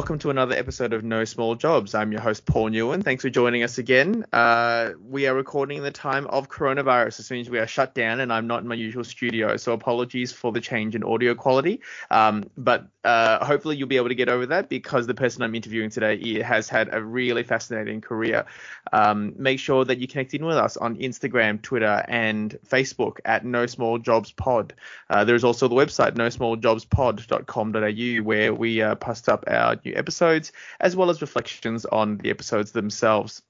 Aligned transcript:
welcome 0.00 0.18
to 0.18 0.30
another 0.30 0.54
episode 0.54 0.94
of 0.94 1.04
No 1.04 1.26
Small 1.26 1.54
Jobs. 1.54 1.94
I'm 1.94 2.10
your 2.10 2.22
host, 2.22 2.46
Paul 2.46 2.70
Nguyen. 2.70 3.04
Thanks 3.04 3.20
for 3.20 3.28
joining 3.28 3.62
us 3.62 3.76
again. 3.76 4.24
Uh, 4.32 4.92
we 5.06 5.26
are 5.26 5.34
recording 5.34 5.76
in 5.76 5.84
the 5.84 5.90
time 5.90 6.26
of 6.28 6.48
coronavirus. 6.48 7.18
This 7.18 7.30
means 7.30 7.50
we 7.50 7.58
are 7.58 7.66
shut 7.66 7.94
down, 7.94 8.20
and 8.20 8.32
I'm 8.32 8.46
not 8.46 8.62
in 8.62 8.68
my 8.68 8.76
usual 8.76 9.04
studio, 9.04 9.58
so 9.58 9.74
apologies 9.74 10.32
for 10.32 10.52
the 10.52 10.60
change 10.62 10.94
in 10.94 11.04
audio 11.04 11.34
quality. 11.34 11.82
Um, 12.10 12.48
but 12.56 12.86
uh, 13.04 13.44
hopefully, 13.44 13.76
you'll 13.76 13.88
be 13.88 13.96
able 13.96 14.08
to 14.08 14.14
get 14.14 14.28
over 14.28 14.46
that 14.46 14.68
because 14.68 15.06
the 15.06 15.14
person 15.14 15.42
I'm 15.42 15.54
interviewing 15.54 15.90
today 15.90 16.42
has 16.42 16.68
had 16.68 16.92
a 16.92 17.02
really 17.02 17.42
fascinating 17.42 18.02
career. 18.02 18.44
Um, 18.92 19.32
make 19.36 19.58
sure 19.58 19.84
that 19.86 19.98
you 19.98 20.06
connect 20.06 20.34
in 20.34 20.44
with 20.44 20.56
us 20.56 20.76
on 20.76 20.96
Instagram, 20.96 21.62
Twitter, 21.62 22.04
and 22.08 22.58
Facebook 22.66 23.16
at 23.24 23.44
No 23.44 23.66
Small 23.66 23.98
Jobs 23.98 24.32
Pod. 24.32 24.74
Uh, 25.08 25.24
there's 25.24 25.44
also 25.44 25.66
the 25.66 25.74
website, 25.74 26.12
nosmalljobspod.com.au, 26.12 28.22
where 28.22 28.52
we 28.52 28.82
uh, 28.82 28.94
post 28.96 29.26
up 29.28 29.44
our 29.46 29.78
new 29.84 29.94
episodes 29.96 30.52
as 30.80 30.94
well 30.94 31.08
as 31.08 31.22
reflections 31.22 31.86
on 31.86 32.18
the 32.18 32.28
episodes 32.30 32.72
themselves 32.72 33.42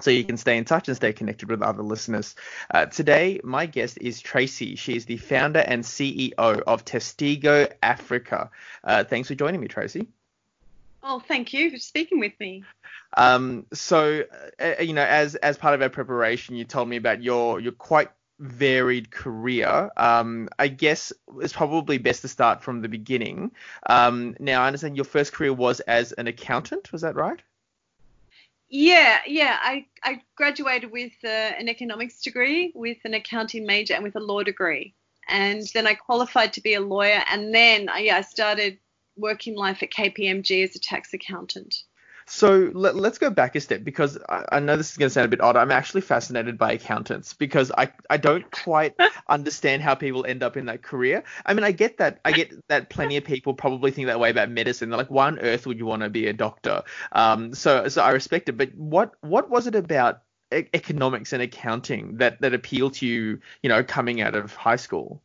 so 0.00 0.10
you 0.10 0.24
can 0.24 0.36
stay 0.36 0.56
in 0.56 0.64
touch 0.64 0.88
and 0.88 0.96
stay 0.96 1.12
connected 1.12 1.50
with 1.50 1.62
other 1.62 1.82
listeners. 1.82 2.34
Uh, 2.70 2.86
today, 2.86 3.40
my 3.44 3.66
guest 3.66 3.98
is 4.00 4.20
Tracy. 4.20 4.76
She 4.76 4.96
is 4.96 5.04
the 5.04 5.16
founder 5.16 5.60
and 5.60 5.84
CEO 5.84 6.32
of 6.38 6.84
Testigo 6.84 7.70
Africa. 7.82 8.50
Uh, 8.82 9.04
thanks 9.04 9.28
for 9.28 9.34
joining 9.34 9.60
me, 9.60 9.68
Tracy. 9.68 10.08
Oh, 11.02 11.18
thank 11.18 11.52
you 11.52 11.70
for 11.70 11.78
speaking 11.78 12.20
with 12.20 12.32
me. 12.38 12.64
Um, 13.16 13.66
so, 13.72 14.24
uh, 14.60 14.82
you 14.82 14.92
know, 14.92 15.04
as 15.04 15.34
as 15.36 15.56
part 15.56 15.74
of 15.74 15.82
our 15.82 15.88
preparation, 15.88 16.56
you 16.56 16.64
told 16.64 16.88
me 16.88 16.96
about 16.96 17.22
your 17.22 17.58
your 17.58 17.72
quite 17.72 18.10
varied 18.38 19.10
career. 19.10 19.90
Um, 19.96 20.48
I 20.58 20.68
guess 20.68 21.12
it's 21.38 21.52
probably 21.52 21.98
best 21.98 22.22
to 22.22 22.28
start 22.28 22.62
from 22.62 22.80
the 22.80 22.88
beginning. 22.88 23.52
Um, 23.88 24.36
now, 24.38 24.62
I 24.62 24.66
understand 24.66 24.96
your 24.96 25.04
first 25.04 25.32
career 25.32 25.52
was 25.52 25.80
as 25.80 26.12
an 26.12 26.26
accountant. 26.26 26.92
Was 26.92 27.02
that 27.02 27.16
right? 27.16 27.40
Yeah, 28.70 29.18
yeah. 29.26 29.58
I, 29.60 29.86
I 30.04 30.22
graduated 30.36 30.92
with 30.92 31.12
uh, 31.24 31.28
an 31.28 31.68
economics 31.68 32.22
degree, 32.22 32.72
with 32.74 32.98
an 33.04 33.14
accounting 33.14 33.66
major, 33.66 33.94
and 33.94 34.04
with 34.04 34.14
a 34.14 34.20
law 34.20 34.44
degree. 34.44 34.94
And 35.28 35.66
then 35.74 35.86
I 35.88 35.94
qualified 35.94 36.52
to 36.54 36.60
be 36.60 36.74
a 36.74 36.80
lawyer, 36.80 37.22
and 37.30 37.52
then 37.52 37.88
I, 37.88 37.98
yeah, 38.00 38.18
I 38.18 38.20
started 38.20 38.78
working 39.16 39.56
life 39.56 39.82
at 39.82 39.90
KPMG 39.90 40.62
as 40.62 40.76
a 40.76 40.80
tax 40.80 41.12
accountant. 41.12 41.82
So 42.32 42.70
let, 42.74 42.94
us 42.94 43.18
go 43.18 43.28
back 43.28 43.56
a 43.56 43.60
step 43.60 43.82
because 43.82 44.16
I, 44.28 44.44
I 44.52 44.60
know 44.60 44.76
this 44.76 44.92
is 44.92 44.96
going 44.96 45.08
to 45.08 45.12
sound 45.12 45.24
a 45.24 45.28
bit 45.28 45.40
odd. 45.40 45.56
I'm 45.56 45.72
actually 45.72 46.02
fascinated 46.02 46.58
by 46.58 46.70
accountants 46.70 47.34
because 47.34 47.72
I, 47.76 47.90
I 48.08 48.18
don't 48.18 48.48
quite 48.52 48.94
understand 49.28 49.82
how 49.82 49.96
people 49.96 50.24
end 50.24 50.44
up 50.44 50.56
in 50.56 50.66
that 50.66 50.80
career. 50.80 51.24
I 51.44 51.54
mean, 51.54 51.64
I 51.64 51.72
get 51.72 51.98
that 51.98 52.20
I 52.24 52.30
get 52.30 52.52
that 52.68 52.88
plenty 52.88 53.16
of 53.16 53.24
people 53.24 53.54
probably 53.54 53.90
think 53.90 54.06
that 54.06 54.20
way 54.20 54.30
about 54.30 54.48
medicine. 54.48 54.90
They're 54.90 54.96
like, 54.96 55.10
why 55.10 55.26
on 55.26 55.40
earth 55.40 55.66
would 55.66 55.76
you 55.76 55.86
want 55.86 56.02
to 56.02 56.08
be 56.08 56.28
a 56.28 56.32
doctor? 56.32 56.84
Um, 57.10 57.52
so 57.52 57.88
so 57.88 58.00
I 58.00 58.10
respect 58.10 58.48
it. 58.48 58.56
But 58.56 58.76
what 58.76 59.14
what 59.22 59.50
was 59.50 59.66
it 59.66 59.74
about 59.74 60.22
economics 60.52 61.32
and 61.32 61.42
accounting 61.42 62.18
that 62.18 62.40
that 62.42 62.54
appealed 62.54 62.94
to 62.94 63.06
you? 63.06 63.40
You 63.64 63.70
know, 63.70 63.82
coming 63.82 64.20
out 64.20 64.36
of 64.36 64.54
high 64.54 64.76
school. 64.76 65.20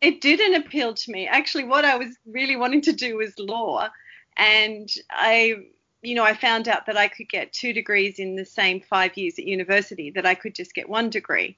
It 0.00 0.20
didn't 0.20 0.54
appeal 0.54 0.94
to 0.94 1.12
me. 1.12 1.28
Actually, 1.28 1.64
what 1.64 1.84
I 1.84 1.96
was 1.98 2.16
really 2.26 2.56
wanting 2.56 2.82
to 2.82 2.92
do 2.92 3.16
was 3.16 3.38
law, 3.38 3.88
and 4.36 4.88
I 5.08 5.54
you 6.02 6.14
know, 6.14 6.24
I 6.24 6.34
found 6.34 6.68
out 6.68 6.86
that 6.86 6.96
I 6.96 7.08
could 7.08 7.28
get 7.28 7.52
two 7.52 7.72
degrees 7.72 8.18
in 8.18 8.36
the 8.36 8.44
same 8.44 8.80
five 8.80 9.16
years 9.16 9.38
at 9.38 9.44
university, 9.44 10.10
that 10.10 10.26
I 10.26 10.34
could 10.34 10.54
just 10.54 10.74
get 10.74 10.88
one 10.88 11.10
degree. 11.10 11.56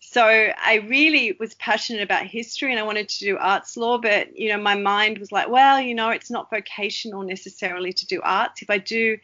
So 0.00 0.22
I 0.22 0.86
really 0.88 1.36
was 1.40 1.54
passionate 1.54 2.02
about 2.02 2.26
history 2.26 2.70
and 2.70 2.78
I 2.78 2.84
wanted 2.84 3.08
to 3.08 3.24
do 3.24 3.38
arts 3.38 3.76
law, 3.76 3.98
but, 3.98 4.38
you 4.38 4.50
know, 4.50 4.58
my 4.58 4.74
mind 4.74 5.18
was 5.18 5.32
like, 5.32 5.48
well, 5.48 5.80
you 5.80 5.94
know, 5.94 6.10
it's 6.10 6.30
not 6.30 6.50
vocational 6.50 7.22
necessarily 7.22 7.92
to 7.92 8.06
do 8.06 8.20
arts. 8.22 8.62
If 8.62 8.70
I 8.70 8.78
do 8.78 9.18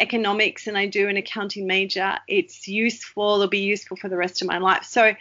economics 0.00 0.66
and 0.66 0.76
I 0.76 0.86
do 0.86 1.08
an 1.08 1.16
accounting 1.16 1.66
major, 1.66 2.18
it's 2.26 2.66
useful, 2.66 3.34
it'll 3.34 3.48
be 3.48 3.60
useful 3.60 3.96
for 3.96 4.08
the 4.08 4.16
rest 4.16 4.42
of 4.42 4.48
my 4.48 4.58
life. 4.58 4.84
So 4.84 5.14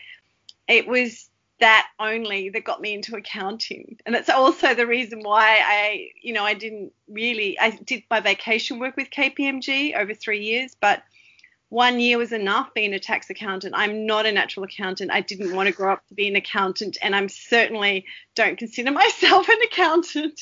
it 0.67 0.88
was 0.88 1.29
that 1.63 1.88
only 1.97 2.50
that 2.50 2.66
got 2.66 2.81
me 2.81 2.94
into 2.94 3.16
accounting. 3.16 3.97
And 4.06 4.13
that's 4.13 4.29
also 4.29 4.75
the 4.75 4.85
reason 4.85 5.22
why 5.24 5.62
I, 5.66 6.09
you 6.22 6.34
know, 6.34 6.44
I 6.44 6.56
didn't 6.56 6.91
really, 7.07 7.57
I 7.57 7.69
did 7.69 8.03
my 8.12 8.19
vacation 8.19 8.79
work 8.79 8.97
with 8.97 9.09
KPMG 9.09 9.97
over 9.97 10.13
three 10.13 10.44
years, 10.44 10.75
but 10.81 11.03
one 11.69 12.02
year 12.02 12.18
was 12.18 12.34
enough 12.34 12.73
being 12.73 12.94
a 12.94 13.00
tax 13.00 13.29
accountant. 13.29 13.75
I'm 13.78 14.06
not 14.06 14.25
a 14.25 14.34
natural 14.34 14.66
accountant. 14.66 15.09
I 15.09 15.22
didn't 15.22 15.56
want 15.56 15.68
to 15.68 15.73
grow 15.73 15.94
up 15.94 16.06
to 16.07 16.13
be 16.13 16.28
an 16.28 16.35
accountant, 16.35 16.97
and 17.02 17.16
I'm 17.16 17.29
certainly 17.29 18.07
don't 18.35 18.57
consider 18.57 18.91
myself 19.03 19.47
an 19.47 19.62
accountant. 19.63 20.41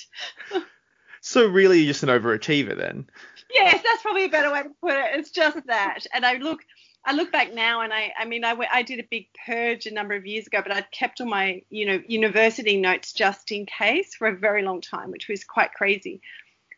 so 1.21 1.45
really, 1.45 1.81
you're 1.81 1.93
just 1.93 2.01
an 2.01 2.09
overachiever 2.09 2.75
then? 2.75 3.07
Yes, 3.53 3.79
that's 3.83 4.01
probably 4.01 4.25
a 4.25 4.29
better 4.29 4.51
way 4.51 4.63
to 4.63 4.69
put 4.81 4.93
it. 4.93 5.19
It's 5.19 5.29
just 5.29 5.67
that. 5.67 5.99
And 6.15 6.25
I 6.25 6.37
look, 6.37 6.61
I 7.03 7.13
look 7.13 7.31
back 7.31 7.53
now 7.53 7.81
and 7.81 7.91
I, 7.91 8.13
I 8.17 8.25
mean, 8.25 8.45
I, 8.45 8.55
I 8.71 8.83
did 8.83 8.99
a 8.99 9.07
big 9.09 9.27
purge 9.45 9.87
a 9.87 9.93
number 9.93 10.13
of 10.13 10.27
years 10.27 10.45
ago, 10.47 10.61
but 10.61 10.71
I'd 10.71 10.91
kept 10.91 11.19
all 11.19 11.27
my, 11.27 11.63
you 11.69 11.85
know, 11.85 12.01
university 12.07 12.77
notes 12.77 13.11
just 13.13 13.51
in 13.51 13.65
case 13.65 14.13
for 14.13 14.27
a 14.27 14.35
very 14.35 14.61
long 14.61 14.81
time, 14.81 15.09
which 15.09 15.27
was 15.27 15.43
quite 15.43 15.73
crazy. 15.73 16.21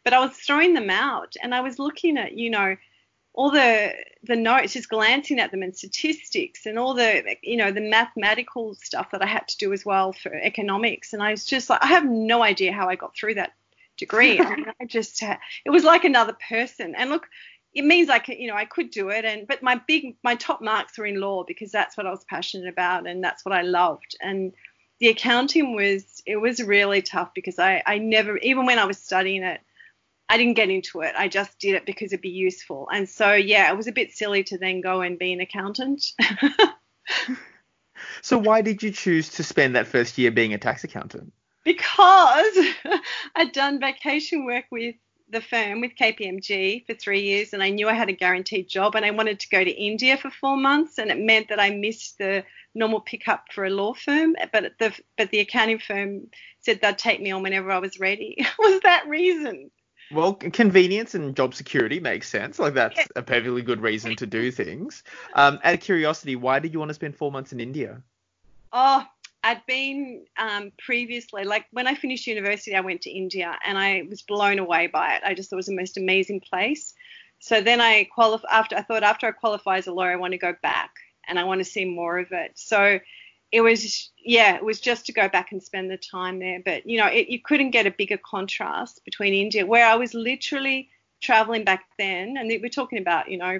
But 0.04 0.14
I 0.14 0.20
was 0.20 0.32
throwing 0.32 0.74
them 0.74 0.90
out 0.90 1.36
and 1.42 1.54
I 1.54 1.62
was 1.62 1.78
looking 1.78 2.18
at, 2.18 2.38
you 2.38 2.50
know, 2.50 2.78
all 3.34 3.50
the 3.50 3.94
the 4.24 4.36
notes, 4.36 4.74
just 4.74 4.90
glancing 4.90 5.40
at 5.40 5.52
them 5.52 5.64
and 5.64 5.76
statistics 5.76 6.66
and 6.66 6.78
all 6.78 6.94
the, 6.94 7.36
you 7.42 7.58
know, 7.58 7.72
the 7.72 7.82
mathematical 7.82 8.76
stuff 8.76 9.12
that 9.12 9.24
I 9.24 9.26
had 9.26 9.48
to 9.50 9.58
do 9.58 9.74
as 9.74 9.86
well 9.86 10.14
for 10.14 10.34
economics. 10.34 11.14
And 11.14 11.22
I 11.22 11.32
was 11.32 11.44
just 11.44 11.70
like, 11.70 11.84
I 11.84 11.88
have 11.88 12.06
no 12.06 12.44
idea 12.44 12.72
how 12.72 12.88
I 12.88 12.96
got 12.96 13.16
through 13.16 13.36
that 13.36 13.54
degree. 13.98 14.40
I, 14.40 14.56
mean, 14.56 14.66
I 14.80 14.86
just, 14.86 15.22
uh, 15.24 15.38
it 15.66 15.72
was 15.72 15.84
like 15.84 16.04
another 16.04 16.38
person. 16.48 16.96
And 16.96 17.10
look, 17.10 17.28
it 17.74 17.86
means 17.86 18.10
I 18.10 18.20
could, 18.20 18.38
you 18.38 18.48
know, 18.48 18.56
I 18.56 18.66
could 18.66 18.92
do 18.92 19.10
it. 19.10 19.26
And 19.26 19.48
but 19.48 19.64
my 19.64 19.82
big, 19.88 20.16
my 20.24 20.36
top 20.36 20.62
marks 20.62 20.98
were 20.98 21.06
in 21.06 21.20
law 21.20 21.44
because 21.44 21.72
that's 21.72 21.98
what 21.98 22.06
I 22.06 22.12
was 22.12 22.24
passionate 22.26 22.68
about 22.68 23.08
and 23.08 23.24
that's 23.24 23.44
what 23.44 23.54
I 23.54 23.64
loved. 23.64 24.16
And 24.22 24.54
the 25.00 25.10
accounting 25.10 25.76
was, 25.76 26.22
it 26.26 26.38
was 26.38 26.62
really 26.62 27.02
tough 27.02 27.34
because 27.34 27.60
I, 27.60 27.82
I 27.86 27.98
never, 27.98 28.38
even 28.38 28.66
when 28.66 28.80
I 28.80 28.86
was 28.86 28.98
studying 28.98 29.44
it, 29.44 29.60
I 30.30 30.38
didn't 30.38 30.54
get 30.54 30.70
into 30.70 31.02
it. 31.02 31.14
I 31.18 31.28
just 31.28 31.60
did 31.60 31.76
it 31.76 31.86
because 31.86 32.14
it'd 32.14 32.22
be 32.22 32.30
useful. 32.30 32.88
And 32.92 33.10
so, 33.10 33.34
yeah, 33.34 33.72
it 33.72 33.78
was 33.78 33.88
a 33.88 33.92
bit 33.92 34.12
silly 34.12 34.44
to 34.46 34.58
then 34.58 34.82
go 34.82 35.02
and 35.02 35.20
be 35.20 35.34
an 35.34 35.42
accountant. 35.42 36.06
so 38.22 38.38
why 38.38 38.62
did 38.62 38.82
you 38.82 38.92
choose 38.92 39.30
to 39.30 39.44
spend 39.44 39.76
that 39.76 39.88
first 39.88 40.18
year 40.18 40.32
being 40.32 40.54
a 40.54 40.58
tax 40.58 40.84
accountant? 40.84 41.34
Because 41.64 42.58
I'd 43.36 43.52
done 43.52 43.80
vacation 43.80 44.46
work 44.46 44.66
with 44.72 44.96
the 45.30 45.42
firm 45.42 45.82
with 45.82 45.96
KPMG 46.00 46.86
for 46.86 46.94
three 46.94 47.22
years, 47.22 47.54
and 47.54 47.64
I 47.64 47.70
knew 47.70 47.90
I 47.90 47.94
had 47.94 48.10
a 48.10 48.14
guaranteed 48.14 48.68
job, 48.68 48.96
and 48.96 49.06
I 49.06 49.12
wanted 49.12 49.40
to 49.42 49.50
go 49.50 49.64
to 49.64 49.72
India 49.72 50.18
for 50.18 50.30
four 50.30 50.58
months, 50.58 50.98
and 50.98 51.10
it 51.10 51.20
meant 51.20 51.50
that 51.50 51.60
I 51.60 51.72
missed 51.72 52.18
the 52.18 52.44
normal 52.76 53.02
pickup 53.02 53.46
for 53.52 53.66
a 53.66 53.70
law 53.70 53.94
firm, 53.94 54.36
but 54.52 54.74
the 54.80 54.94
but 55.18 55.30
the 55.32 55.40
accounting 55.40 55.80
firm 55.80 56.28
said 56.60 56.82
they'd 56.82 56.98
take 56.98 57.22
me 57.22 57.32
on 57.32 57.44
whenever 57.44 57.72
I 57.72 57.80
was 57.80 58.00
ready. 58.00 58.46
was 58.60 58.82
that 58.82 59.08
reason? 59.08 59.72
Well, 60.12 60.36
convenience 60.36 61.16
and 61.16 61.36
job 61.36 61.56
security 61.56 62.00
makes 62.00 62.30
sense. 62.30 62.60
Like 62.60 62.76
that's 62.76 62.98
yeah. 62.98 63.06
a 63.16 63.22
perfectly 63.22 63.62
good 63.62 63.82
reason 63.82 64.16
to 64.18 64.28
do 64.28 64.52
things. 64.52 65.04
Um, 65.34 65.60
out 65.64 65.74
of 65.74 65.80
curiosity, 65.80 66.36
why 66.36 66.60
did 66.60 66.74
you 66.74 66.80
want 66.80 66.90
to 66.90 66.96
spend 66.96 67.16
four 67.16 67.32
months 67.32 67.52
in 67.52 67.60
India? 67.60 68.02
Oh, 68.72 69.06
I'd 69.44 69.66
been 69.66 70.26
um, 70.38 70.72
previously, 70.80 71.44
like 71.44 71.66
when 71.72 71.86
I 71.86 71.96
finished 71.96 72.28
university, 72.28 72.76
I 72.76 72.80
went 72.80 73.02
to 73.02 73.12
India 73.12 73.58
and 73.66 73.78
I 73.78 74.04
was 74.10 74.22
blown 74.22 74.58
away 74.58 74.88
by 74.88 75.16
it. 75.16 75.24
I 75.26 75.34
just 75.34 75.50
thought 75.50 75.58
it 75.58 75.58
was 75.58 75.66
the 75.66 75.76
most 75.76 75.98
amazing 75.98 76.40
place. 76.40 76.94
So 77.40 77.60
then 77.60 77.82
I 77.82 78.06
qualified 78.06 78.50
after 78.52 78.78
I 78.78 78.84
thought 78.84 79.04
after 79.04 79.28
I 79.28 79.32
qualify 79.32 79.78
as 79.78 79.88
a 79.88 79.94
lawyer, 79.94 80.14
I 80.14 80.16
want 80.16 80.32
to 80.32 80.38
go 80.38 80.56
back 80.64 80.92
and 81.28 81.38
I 81.38 81.44
want 81.44 81.60
to 81.60 81.66
see 81.66 81.84
more 81.84 82.20
of 82.20 82.32
it. 82.32 82.54
So 82.56 83.00
it 83.52 83.62
was 83.62 84.12
yeah, 84.18 84.56
it 84.56 84.64
was 84.64 84.80
just 84.80 85.06
to 85.08 85.14
go 85.14 85.28
back 85.28 85.52
and 85.52 85.62
spend 85.62 85.92
the 85.92 85.98
time 85.98 86.40
there. 86.40 86.62
But 86.64 86.88
you 86.88 86.98
know, 86.98 87.08
it, 87.08 87.28
you 87.28 87.40
couldn't 87.44 87.72
get 87.72 87.86
a 87.86 87.92
bigger 87.92 88.18
contrast 88.18 89.04
between 89.04 89.34
India, 89.34 89.66
where 89.66 89.86
I 89.86 89.96
was 89.96 90.14
literally 90.14 90.90
traveling 91.22 91.66
back 91.66 91.84
then, 92.00 92.38
and 92.38 92.50
we're 92.50 92.70
talking 92.70 93.00
about 93.00 93.30
you 93.30 93.38
know, 93.38 93.60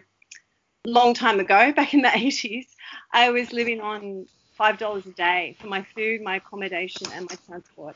long 0.86 1.14
time 1.14 1.42
ago, 1.42 1.72
back 1.76 1.94
in 1.94 2.04
the 2.04 2.08
80s. 2.08 2.68
I 3.12 3.32
was 3.32 3.52
living 3.52 3.82
on 3.82 4.28
five 4.56 4.78
dollars 4.78 5.06
a 5.06 5.12
day 5.12 5.56
for 5.60 5.68
my 5.68 5.86
food, 5.96 6.22
my 6.22 6.38
accommodation, 6.38 7.08
and 7.14 7.30
my 7.30 7.38
transport. 7.48 7.96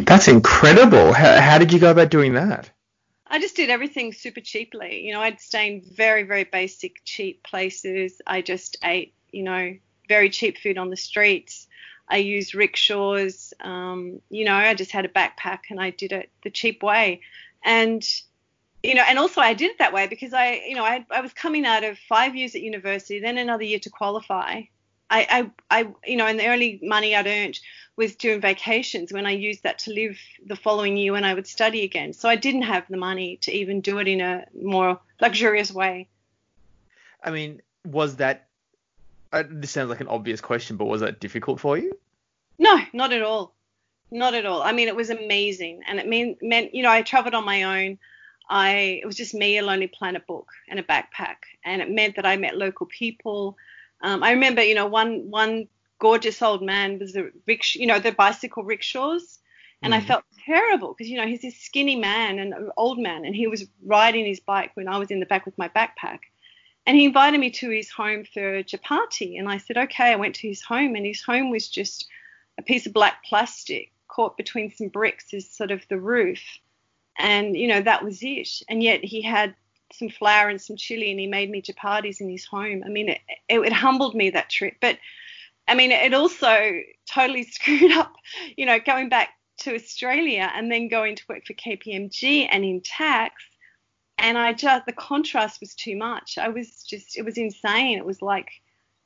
That's 0.00 0.28
incredible. 0.28 1.12
How, 1.12 1.40
how 1.40 1.58
did 1.58 1.72
you 1.72 1.78
go 1.78 1.90
about 1.90 2.10
doing 2.10 2.34
that? 2.34 2.70
I 3.26 3.40
just 3.40 3.56
did 3.56 3.70
everything 3.70 4.12
super 4.12 4.40
cheaply. 4.40 5.04
You 5.04 5.12
know, 5.12 5.20
I'd 5.20 5.40
stay 5.40 5.66
in 5.68 5.82
very, 5.82 6.22
very 6.22 6.44
basic, 6.44 7.02
cheap 7.04 7.42
places. 7.42 8.20
I 8.26 8.40
just 8.40 8.76
ate, 8.84 9.14
you 9.32 9.42
know, 9.42 9.76
very 10.08 10.30
cheap 10.30 10.58
food 10.58 10.78
on 10.78 10.90
the 10.90 10.96
streets. 10.96 11.66
I 12.08 12.18
used 12.18 12.54
rickshaws. 12.54 13.52
Um, 13.60 14.20
you 14.30 14.44
know, 14.44 14.54
I 14.54 14.74
just 14.74 14.92
had 14.92 15.04
a 15.04 15.08
backpack 15.08 15.70
and 15.70 15.80
I 15.80 15.90
did 15.90 16.12
it 16.12 16.30
the 16.44 16.50
cheap 16.50 16.82
way. 16.82 17.22
And 17.64 18.06
you 18.82 18.94
know, 18.94 19.02
and 19.02 19.18
also 19.18 19.40
I 19.40 19.54
did 19.54 19.72
it 19.72 19.78
that 19.78 19.92
way 19.92 20.06
because 20.06 20.32
I, 20.32 20.62
you 20.66 20.76
know, 20.76 20.84
I, 20.84 21.04
I 21.10 21.20
was 21.20 21.32
coming 21.32 21.66
out 21.66 21.82
of 21.82 21.98
five 21.98 22.36
years 22.36 22.54
at 22.54 22.60
university, 22.60 23.18
then 23.18 23.36
another 23.36 23.64
year 23.64 23.80
to 23.80 23.90
qualify, 23.90 24.62
I, 25.08 25.50
I, 25.70 25.80
I, 25.80 25.88
you 26.04 26.16
know, 26.16 26.26
and 26.26 26.38
the 26.38 26.48
only 26.48 26.80
money 26.82 27.14
I'd 27.14 27.26
earned 27.26 27.60
was 27.96 28.16
doing 28.16 28.40
vacations 28.40 29.12
when 29.12 29.24
I 29.24 29.30
used 29.30 29.62
that 29.62 29.78
to 29.80 29.92
live 29.92 30.18
the 30.44 30.56
following 30.56 30.96
year 30.96 31.12
when 31.12 31.24
I 31.24 31.32
would 31.32 31.46
study 31.46 31.84
again. 31.84 32.12
So 32.12 32.28
I 32.28 32.36
didn't 32.36 32.62
have 32.62 32.84
the 32.88 32.96
money 32.96 33.38
to 33.42 33.52
even 33.52 33.80
do 33.80 33.98
it 33.98 34.08
in 34.08 34.20
a 34.20 34.44
more 34.60 35.00
luxurious 35.20 35.72
way. 35.72 36.08
I 37.22 37.30
mean, 37.30 37.62
was 37.84 38.16
that, 38.16 38.48
uh, 39.32 39.44
this 39.48 39.70
sounds 39.70 39.90
like 39.90 40.00
an 40.00 40.08
obvious 40.08 40.40
question, 40.40 40.76
but 40.76 40.86
was 40.86 41.00
that 41.00 41.20
difficult 41.20 41.60
for 41.60 41.78
you? 41.78 41.96
No, 42.58 42.78
not 42.92 43.12
at 43.12 43.22
all. 43.22 43.54
Not 44.10 44.34
at 44.34 44.46
all. 44.46 44.62
I 44.62 44.72
mean, 44.72 44.88
it 44.88 44.96
was 44.96 45.10
amazing. 45.10 45.82
And 45.88 45.98
it 45.98 46.06
mean, 46.06 46.36
meant, 46.42 46.74
you 46.74 46.82
know, 46.82 46.90
I 46.90 47.02
traveled 47.02 47.34
on 47.34 47.44
my 47.44 47.62
own. 47.62 47.98
I, 48.48 49.00
it 49.02 49.06
was 49.06 49.16
just 49.16 49.34
me, 49.34 49.58
a 49.58 49.64
Lonely 49.64 49.88
Planet 49.88 50.26
book 50.26 50.48
and 50.68 50.78
a 50.78 50.82
backpack. 50.82 51.36
And 51.64 51.82
it 51.82 51.90
meant 51.90 52.16
that 52.16 52.26
I 52.26 52.36
met 52.36 52.56
local 52.56 52.86
people. 52.86 53.56
Um, 54.02 54.22
I 54.22 54.32
remember, 54.32 54.62
you 54.62 54.74
know, 54.74 54.86
one 54.86 55.30
one 55.30 55.68
gorgeous 55.98 56.42
old 56.42 56.62
man 56.62 56.98
was 56.98 57.12
the 57.12 57.30
rickshaw, 57.46 57.80
you 57.80 57.86
know, 57.86 57.98
the 57.98 58.12
bicycle 58.12 58.62
rickshaws, 58.62 59.38
and 59.82 59.92
mm. 59.92 59.96
I 59.96 60.00
felt 60.00 60.24
terrible 60.44 60.94
because 60.94 61.10
you 61.10 61.16
know 61.16 61.26
he's 61.26 61.42
this 61.42 61.58
skinny 61.58 61.96
man 61.96 62.38
and 62.38 62.52
an 62.52 62.70
old 62.76 62.98
man, 62.98 63.24
and 63.24 63.34
he 63.34 63.46
was 63.46 63.66
riding 63.84 64.26
his 64.26 64.40
bike 64.40 64.72
when 64.74 64.88
I 64.88 64.98
was 64.98 65.10
in 65.10 65.20
the 65.20 65.26
back 65.26 65.46
with 65.46 65.56
my 65.58 65.68
backpack, 65.68 66.20
and 66.86 66.96
he 66.96 67.04
invited 67.04 67.40
me 67.40 67.50
to 67.50 67.70
his 67.70 67.90
home 67.90 68.24
for 68.24 68.56
a 68.56 68.64
chapati, 68.64 69.38
and 69.38 69.48
I 69.48 69.58
said 69.58 69.76
okay. 69.76 70.12
I 70.12 70.16
went 70.16 70.34
to 70.36 70.48
his 70.48 70.62
home, 70.62 70.94
and 70.94 71.06
his 71.06 71.22
home 71.22 71.50
was 71.50 71.68
just 71.68 72.06
a 72.58 72.62
piece 72.62 72.86
of 72.86 72.92
black 72.92 73.24
plastic 73.24 73.92
caught 74.08 74.36
between 74.36 74.70
some 74.70 74.88
bricks 74.88 75.34
as 75.34 75.50
sort 75.50 75.70
of 75.70 75.86
the 75.88 75.98
roof, 75.98 76.42
and 77.18 77.56
you 77.56 77.68
know 77.68 77.80
that 77.80 78.04
was 78.04 78.18
it, 78.22 78.48
and 78.68 78.82
yet 78.82 79.02
he 79.02 79.22
had 79.22 79.54
some 79.92 80.08
flour 80.08 80.48
and 80.48 80.60
some 80.60 80.76
chili 80.76 81.10
and 81.10 81.20
he 81.20 81.26
made 81.26 81.50
me 81.50 81.62
chapatis 81.62 82.20
in 82.20 82.28
his 82.28 82.44
home. 82.44 82.82
I 82.84 82.88
mean, 82.88 83.08
it, 83.10 83.20
it, 83.48 83.60
it 83.60 83.72
humbled 83.72 84.14
me 84.14 84.30
that 84.30 84.50
trip, 84.50 84.74
but 84.80 84.98
I 85.68 85.74
mean, 85.74 85.92
it 85.92 86.14
also 86.14 86.80
totally 87.10 87.42
screwed 87.50 87.92
up, 87.92 88.14
you 88.56 88.66
know, 88.66 88.78
going 88.78 89.08
back 89.08 89.30
to 89.58 89.74
Australia 89.74 90.50
and 90.54 90.70
then 90.70 90.88
going 90.88 91.16
to 91.16 91.24
work 91.28 91.46
for 91.46 91.54
KPMG 91.54 92.48
and 92.50 92.64
in 92.64 92.80
tax. 92.82 93.42
And 94.18 94.38
I 94.38 94.52
just, 94.52 94.86
the 94.86 94.92
contrast 94.92 95.60
was 95.60 95.74
too 95.74 95.96
much. 95.96 96.38
I 96.38 96.48
was 96.48 96.82
just, 96.82 97.16
it 97.18 97.24
was 97.24 97.36
insane. 97.36 97.98
It 97.98 98.06
was 98.06 98.22
like, 98.22 98.48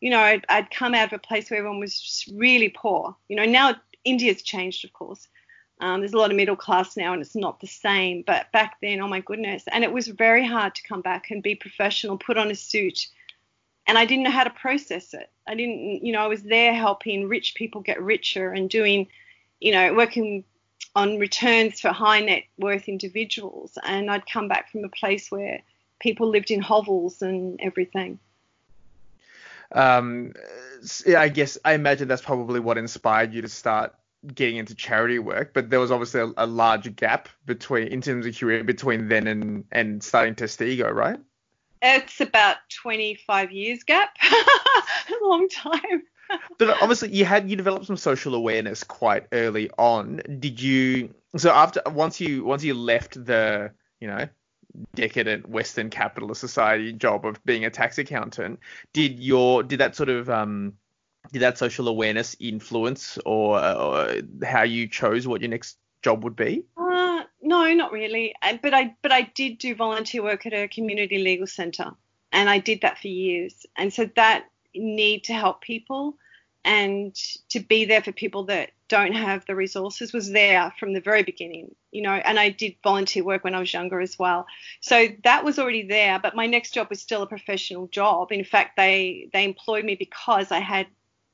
you 0.00 0.10
know, 0.10 0.20
I'd, 0.20 0.44
I'd 0.48 0.70
come 0.70 0.94
out 0.94 1.08
of 1.08 1.12
a 1.12 1.18
place 1.18 1.50
where 1.50 1.58
everyone 1.58 1.80
was 1.80 2.24
really 2.34 2.68
poor. 2.68 3.16
You 3.28 3.36
know, 3.36 3.44
now 3.44 3.74
India's 4.04 4.42
changed, 4.42 4.84
of 4.84 4.92
course. 4.92 5.28
Um, 5.80 6.00
there's 6.00 6.12
a 6.12 6.18
lot 6.18 6.30
of 6.30 6.36
middle 6.36 6.56
class 6.56 6.96
now, 6.96 7.12
and 7.14 7.22
it's 7.22 7.34
not 7.34 7.60
the 7.60 7.66
same. 7.66 8.22
But 8.26 8.52
back 8.52 8.76
then, 8.82 9.00
oh 9.00 9.08
my 9.08 9.20
goodness, 9.20 9.64
and 9.72 9.82
it 9.82 9.92
was 9.92 10.08
very 10.08 10.46
hard 10.46 10.74
to 10.74 10.82
come 10.82 11.00
back 11.00 11.30
and 11.30 11.42
be 11.42 11.54
professional, 11.54 12.18
put 12.18 12.36
on 12.36 12.50
a 12.50 12.54
suit, 12.54 13.08
and 13.86 13.96
I 13.96 14.04
didn't 14.04 14.24
know 14.24 14.30
how 14.30 14.44
to 14.44 14.50
process 14.50 15.14
it. 15.14 15.30
I 15.48 15.54
didn't, 15.54 16.04
you 16.04 16.12
know, 16.12 16.20
I 16.20 16.26
was 16.26 16.42
there 16.42 16.74
helping 16.74 17.28
rich 17.28 17.54
people 17.54 17.80
get 17.80 18.00
richer 18.02 18.52
and 18.52 18.68
doing, 18.68 19.08
you 19.58 19.72
know, 19.72 19.94
working 19.94 20.44
on 20.94 21.18
returns 21.18 21.80
for 21.80 21.88
high 21.88 22.20
net 22.20 22.44
worth 22.58 22.88
individuals, 22.88 23.78
and 23.84 24.10
I'd 24.10 24.30
come 24.30 24.48
back 24.48 24.70
from 24.70 24.84
a 24.84 24.88
place 24.90 25.30
where 25.30 25.62
people 25.98 26.28
lived 26.28 26.50
in 26.50 26.60
hovels 26.60 27.22
and 27.22 27.58
everything. 27.62 28.18
Um, 29.72 30.34
I 31.16 31.28
guess 31.28 31.56
I 31.64 31.74
imagine 31.74 32.08
that's 32.08 32.22
probably 32.22 32.60
what 32.60 32.76
inspired 32.76 33.32
you 33.32 33.42
to 33.42 33.48
start 33.48 33.94
getting 34.34 34.56
into 34.56 34.74
charity 34.74 35.18
work, 35.18 35.52
but 35.54 35.70
there 35.70 35.80
was 35.80 35.90
obviously 35.90 36.20
a, 36.20 36.32
a, 36.36 36.46
large 36.46 36.94
gap 36.96 37.28
between 37.46 37.88
in 37.88 38.00
terms 38.00 38.26
of 38.26 38.36
career 38.36 38.62
between 38.64 39.08
then 39.08 39.26
and 39.26 39.64
and 39.72 40.02
starting 40.02 40.34
Testigo, 40.34 40.92
right? 40.92 41.18
It's 41.82 42.20
about 42.20 42.56
25 42.82 43.52
years 43.52 43.82
gap, 43.84 44.14
a 44.22 45.24
long 45.24 45.48
time. 45.48 46.02
but 46.58 46.70
obviously 46.82 47.10
you 47.10 47.24
had 47.24 47.50
you 47.50 47.56
developed 47.56 47.86
some 47.86 47.96
social 47.96 48.34
awareness 48.34 48.84
quite 48.84 49.26
early 49.32 49.70
on. 49.78 50.20
Did 50.38 50.60
you 50.60 51.14
so 51.36 51.50
after 51.50 51.82
once 51.86 52.20
you 52.20 52.44
once 52.44 52.62
you 52.62 52.74
left 52.74 53.24
the 53.24 53.72
you 54.00 54.08
know 54.08 54.28
decadent 54.94 55.48
Western 55.48 55.90
capitalist 55.90 56.40
society 56.40 56.92
job 56.92 57.26
of 57.26 57.44
being 57.44 57.64
a 57.64 57.70
tax 57.70 57.98
accountant, 57.98 58.60
did 58.92 59.18
your 59.18 59.62
did 59.62 59.80
that 59.80 59.96
sort 59.96 60.08
of 60.08 60.28
um 60.30 60.74
did 61.32 61.42
that 61.42 61.58
social 61.58 61.88
awareness 61.88 62.36
influence 62.40 63.18
or, 63.24 63.62
or 63.62 64.14
how 64.44 64.62
you 64.62 64.88
chose 64.88 65.26
what 65.26 65.40
your 65.40 65.50
next 65.50 65.78
job 66.02 66.24
would 66.24 66.36
be? 66.36 66.64
Uh, 66.76 67.22
no, 67.42 67.72
not 67.74 67.92
really. 67.92 68.34
But 68.62 68.74
I 68.74 68.94
but 69.02 69.12
I 69.12 69.22
did 69.22 69.58
do 69.58 69.74
volunteer 69.74 70.22
work 70.22 70.46
at 70.46 70.52
a 70.52 70.68
community 70.68 71.18
legal 71.18 71.46
centre, 71.46 71.92
and 72.32 72.48
I 72.48 72.58
did 72.58 72.82
that 72.82 72.98
for 72.98 73.08
years. 73.08 73.66
And 73.76 73.92
so 73.92 74.08
that 74.16 74.46
need 74.74 75.24
to 75.24 75.34
help 75.34 75.60
people 75.60 76.16
and 76.64 77.14
to 77.48 77.60
be 77.60 77.86
there 77.86 78.02
for 78.02 78.12
people 78.12 78.44
that 78.44 78.70
don't 78.88 79.14
have 79.14 79.46
the 79.46 79.54
resources 79.54 80.12
was 80.12 80.30
there 80.30 80.72
from 80.78 80.92
the 80.92 81.00
very 81.00 81.22
beginning, 81.22 81.74
you 81.92 82.02
know. 82.02 82.12
And 82.12 82.38
I 82.38 82.50
did 82.50 82.74
volunteer 82.82 83.24
work 83.24 83.44
when 83.44 83.54
I 83.54 83.60
was 83.60 83.72
younger 83.72 84.00
as 84.00 84.18
well, 84.18 84.46
so 84.80 85.08
that 85.24 85.44
was 85.44 85.58
already 85.58 85.86
there. 85.86 86.18
But 86.18 86.34
my 86.34 86.46
next 86.46 86.74
job 86.74 86.88
was 86.90 87.00
still 87.00 87.22
a 87.22 87.26
professional 87.26 87.86
job. 87.86 88.32
In 88.32 88.44
fact, 88.44 88.76
they 88.76 89.28
they 89.32 89.44
employed 89.44 89.84
me 89.84 89.94
because 89.94 90.50
I 90.50 90.58
had 90.58 90.86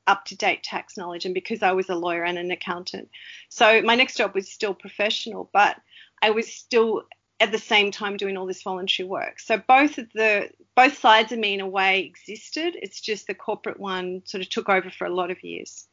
up 0.07 0.25
to 0.25 0.35
date 0.35 0.63
tax 0.63 0.97
knowledge 0.97 1.25
and 1.25 1.33
because 1.33 1.61
I 1.61 1.73
was 1.73 1.89
a 1.89 1.95
lawyer 1.95 2.23
and 2.23 2.37
an 2.37 2.51
accountant. 2.51 3.09
So 3.49 3.81
my 3.81 3.95
next 3.95 4.15
job 4.15 4.33
was 4.33 4.49
still 4.49 4.73
professional, 4.73 5.49
but 5.53 5.77
I 6.21 6.31
was 6.31 6.51
still 6.51 7.03
at 7.39 7.51
the 7.51 7.59
same 7.59 7.91
time 7.91 8.17
doing 8.17 8.37
all 8.37 8.47
this 8.47 8.63
voluntary 8.63 9.07
work. 9.07 9.39
So 9.39 9.57
both 9.57 9.97
of 9.97 10.11
the 10.13 10.49
both 10.75 10.97
sides 10.97 11.31
of 11.31 11.39
me 11.39 11.53
in 11.53 11.61
a 11.61 11.67
way 11.67 12.01
existed. 12.01 12.75
It's 12.81 13.01
just 13.01 13.27
the 13.27 13.33
corporate 13.33 13.79
one 13.79 14.21
sort 14.25 14.41
of 14.41 14.49
took 14.49 14.69
over 14.69 14.89
for 14.89 15.05
a 15.05 15.13
lot 15.13 15.31
of 15.31 15.43
years. 15.43 15.87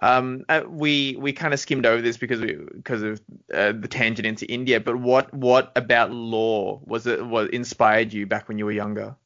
Um, 0.00 0.44
uh, 0.48 0.62
we 0.68 1.16
we 1.18 1.32
kind 1.32 1.52
of 1.52 1.60
skimmed 1.60 1.86
over 1.86 2.00
this 2.00 2.16
because 2.16 2.40
we 2.40 2.54
because 2.54 3.02
of 3.02 3.20
uh, 3.52 3.72
the 3.72 3.88
tangent 3.88 4.26
into 4.26 4.46
India. 4.46 4.80
But 4.80 4.96
what 4.96 5.32
what 5.34 5.72
about 5.74 6.12
law 6.12 6.80
was 6.84 7.06
it 7.06 7.24
what 7.24 7.52
inspired 7.52 8.12
you 8.12 8.26
back 8.26 8.48
when 8.48 8.58
you 8.58 8.64
were 8.64 8.72
younger? 8.72 9.16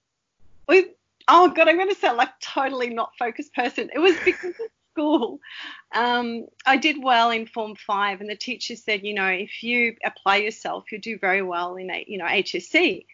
We 0.68 0.88
oh 1.28 1.48
god, 1.48 1.68
I'm 1.68 1.76
going 1.76 1.88
to 1.88 1.94
sound 1.94 2.16
like 2.16 2.38
totally 2.40 2.90
not 2.90 3.12
focused 3.18 3.54
person. 3.54 3.90
It 3.94 3.98
was 3.98 4.16
because 4.24 4.50
of 4.50 4.70
school. 4.92 5.40
Um, 5.94 6.46
I 6.64 6.76
did 6.76 7.02
well 7.02 7.30
in 7.30 7.46
Form 7.46 7.74
Five, 7.74 8.20
and 8.20 8.30
the 8.30 8.36
teacher 8.36 8.76
said, 8.76 9.04
you 9.04 9.14
know, 9.14 9.26
if 9.26 9.62
you 9.62 9.96
apply 10.04 10.36
yourself, 10.36 10.84
you'll 10.90 11.00
do 11.00 11.18
very 11.18 11.42
well 11.42 11.76
in 11.76 11.90
a, 11.90 12.04
you 12.06 12.18
know 12.18 12.26
HSC. 12.26 13.06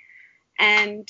And 0.59 1.09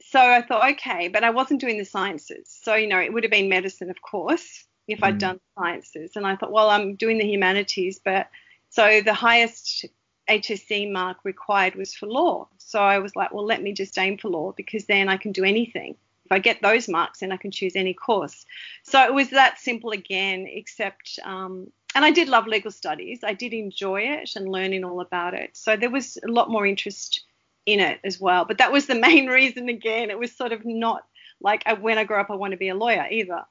so 0.00 0.20
I 0.20 0.42
thought, 0.42 0.72
okay, 0.72 1.08
but 1.08 1.24
I 1.24 1.30
wasn't 1.30 1.60
doing 1.60 1.78
the 1.78 1.84
sciences, 1.84 2.58
so 2.62 2.74
you 2.74 2.88
know, 2.88 3.00
it 3.00 3.12
would 3.12 3.24
have 3.24 3.32
been 3.32 3.48
medicine, 3.48 3.90
of 3.90 4.00
course, 4.02 4.64
if 4.88 5.00
mm. 5.00 5.06
I'd 5.06 5.18
done 5.18 5.40
sciences. 5.58 6.12
And 6.16 6.26
I 6.26 6.36
thought, 6.36 6.52
well, 6.52 6.70
I'm 6.70 6.96
doing 6.96 7.18
the 7.18 7.26
humanities, 7.26 8.00
but 8.04 8.28
so 8.70 9.02
the 9.02 9.14
highest 9.14 9.86
HSC 10.28 10.90
mark 10.90 11.18
required 11.24 11.74
was 11.74 11.94
for 11.94 12.06
law. 12.06 12.48
So 12.58 12.80
I 12.80 12.98
was 12.98 13.14
like, 13.14 13.32
well, 13.32 13.44
let 13.44 13.62
me 13.62 13.72
just 13.72 13.98
aim 13.98 14.18
for 14.18 14.30
law 14.30 14.52
because 14.56 14.86
then 14.86 15.08
I 15.08 15.16
can 15.18 15.32
do 15.32 15.44
anything 15.44 15.96
if 16.24 16.32
I 16.32 16.38
get 16.38 16.62
those 16.62 16.88
marks, 16.88 17.20
then 17.20 17.32
I 17.32 17.36
can 17.36 17.50
choose 17.50 17.76
any 17.76 17.94
course. 17.94 18.46
So 18.82 19.02
it 19.04 19.12
was 19.12 19.30
that 19.30 19.58
simple 19.58 19.90
again, 19.90 20.46
except, 20.48 21.18
um, 21.22 21.70
and 21.94 22.04
I 22.04 22.10
did 22.10 22.28
love 22.28 22.46
legal 22.46 22.70
studies. 22.70 23.20
I 23.22 23.34
did 23.34 23.52
enjoy 23.52 24.02
it 24.02 24.30
and 24.36 24.48
learning 24.48 24.84
all 24.84 25.00
about 25.00 25.34
it. 25.34 25.50
So 25.56 25.76
there 25.76 25.90
was 25.90 26.16
a 26.26 26.30
lot 26.30 26.50
more 26.50 26.66
interest 26.66 27.24
in 27.66 27.80
it 27.80 28.00
as 28.04 28.20
well. 28.20 28.44
But 28.44 28.58
that 28.58 28.72
was 28.72 28.86
the 28.86 28.94
main 29.08 29.26
reason 29.26 29.68
again. 29.68 30.10
It 30.10 30.18
was 30.18 30.34
sort 30.34 30.52
of 30.52 30.64
not 30.64 31.04
like 31.40 31.62
I, 31.66 31.74
when 31.74 31.98
I 31.98 32.04
grow 32.04 32.20
up, 32.20 32.30
I 32.30 32.36
want 32.36 32.52
to 32.52 32.56
be 32.56 32.68
a 32.68 32.74
lawyer 32.74 33.06
either. 33.10 33.44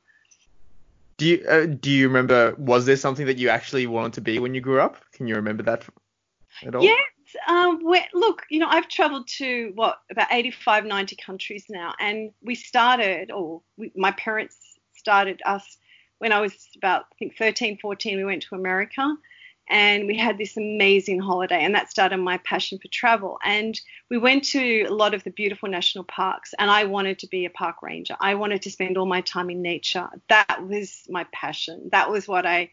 Do 1.18 1.27
you 1.27 1.46
uh, 1.48 1.68
do 1.68 1.92
you 1.92 2.08
remember? 2.08 2.56
Was 2.58 2.88
there 2.88 2.98
something 2.98 3.27
that 3.27 3.38
you 3.38 3.50
actually 3.50 3.86
wanted 3.86 4.13
to 4.13 4.22
be 4.22 4.39
when 4.39 4.56
you 4.56 4.62
grew 4.62 4.82
up? 4.82 4.98
Can 5.13 5.27
you 5.27 5.36
remember 5.36 5.62
that 5.63 5.86
at 6.63 6.74
all? 6.74 6.84
Yeah, 6.84 6.96
um, 7.48 7.80
look, 8.13 8.44
you 8.50 8.60
know, 8.60 8.68
I've 8.70 8.88
traveled 8.88 9.28
to 9.40 9.72
what 9.75 10.00
about 10.12 10.28
85, 10.32 10.86
90 10.86 11.16
countries 11.18 11.66
now, 11.70 11.94
and 12.00 12.32
we 12.42 12.56
started, 12.56 13.32
or 13.32 13.62
we, 13.78 13.92
my 13.96 14.12
parents 14.12 14.58
started 14.96 15.42
us 15.46 15.78
when 16.20 16.32
I 16.32 16.40
was 16.40 16.70
about, 16.75 17.06
I 17.12 17.16
think, 17.20 17.38
13, 17.38 17.78
14. 17.80 18.18
We 18.18 18.24
went 18.24 18.44
to 18.44 18.56
America, 18.56 19.16
and 19.70 20.08
we 20.08 20.18
had 20.18 20.38
this 20.38 20.58
amazing 20.58 21.20
holiday, 21.20 21.63
and 21.63 21.74
that 21.75 21.90
started 21.90 22.18
my 22.18 22.38
passion 22.40 22.80
for 22.80 22.88
travel. 22.90 23.38
And 23.44 23.80
we 24.10 24.18
went 24.18 24.44
to 24.46 24.84
a 24.84 24.94
lot 24.94 25.13
of 25.13 25.24
the 25.24 25.32
beautiful 25.32 25.70
national 25.70 26.04
parks, 26.04 26.54
and 26.60 26.70
I 26.70 26.86
wanted 26.86 27.20
to 27.20 27.28
be 27.28 27.46
a 27.46 27.50
park 27.50 27.82
ranger. 27.82 28.16
I 28.20 28.36
wanted 28.36 28.62
to 28.63 28.72
spend 28.72 28.98
all 28.98 29.06
my 29.06 29.22
time 29.22 29.50
in 29.50 29.62
nature. 29.62 30.10
That 30.30 30.68
was 30.68 31.04
my 31.10 31.25
passion. 31.34 31.90
That 31.92 32.10
was 32.10 32.28
what 32.28 32.46
I 32.46 32.72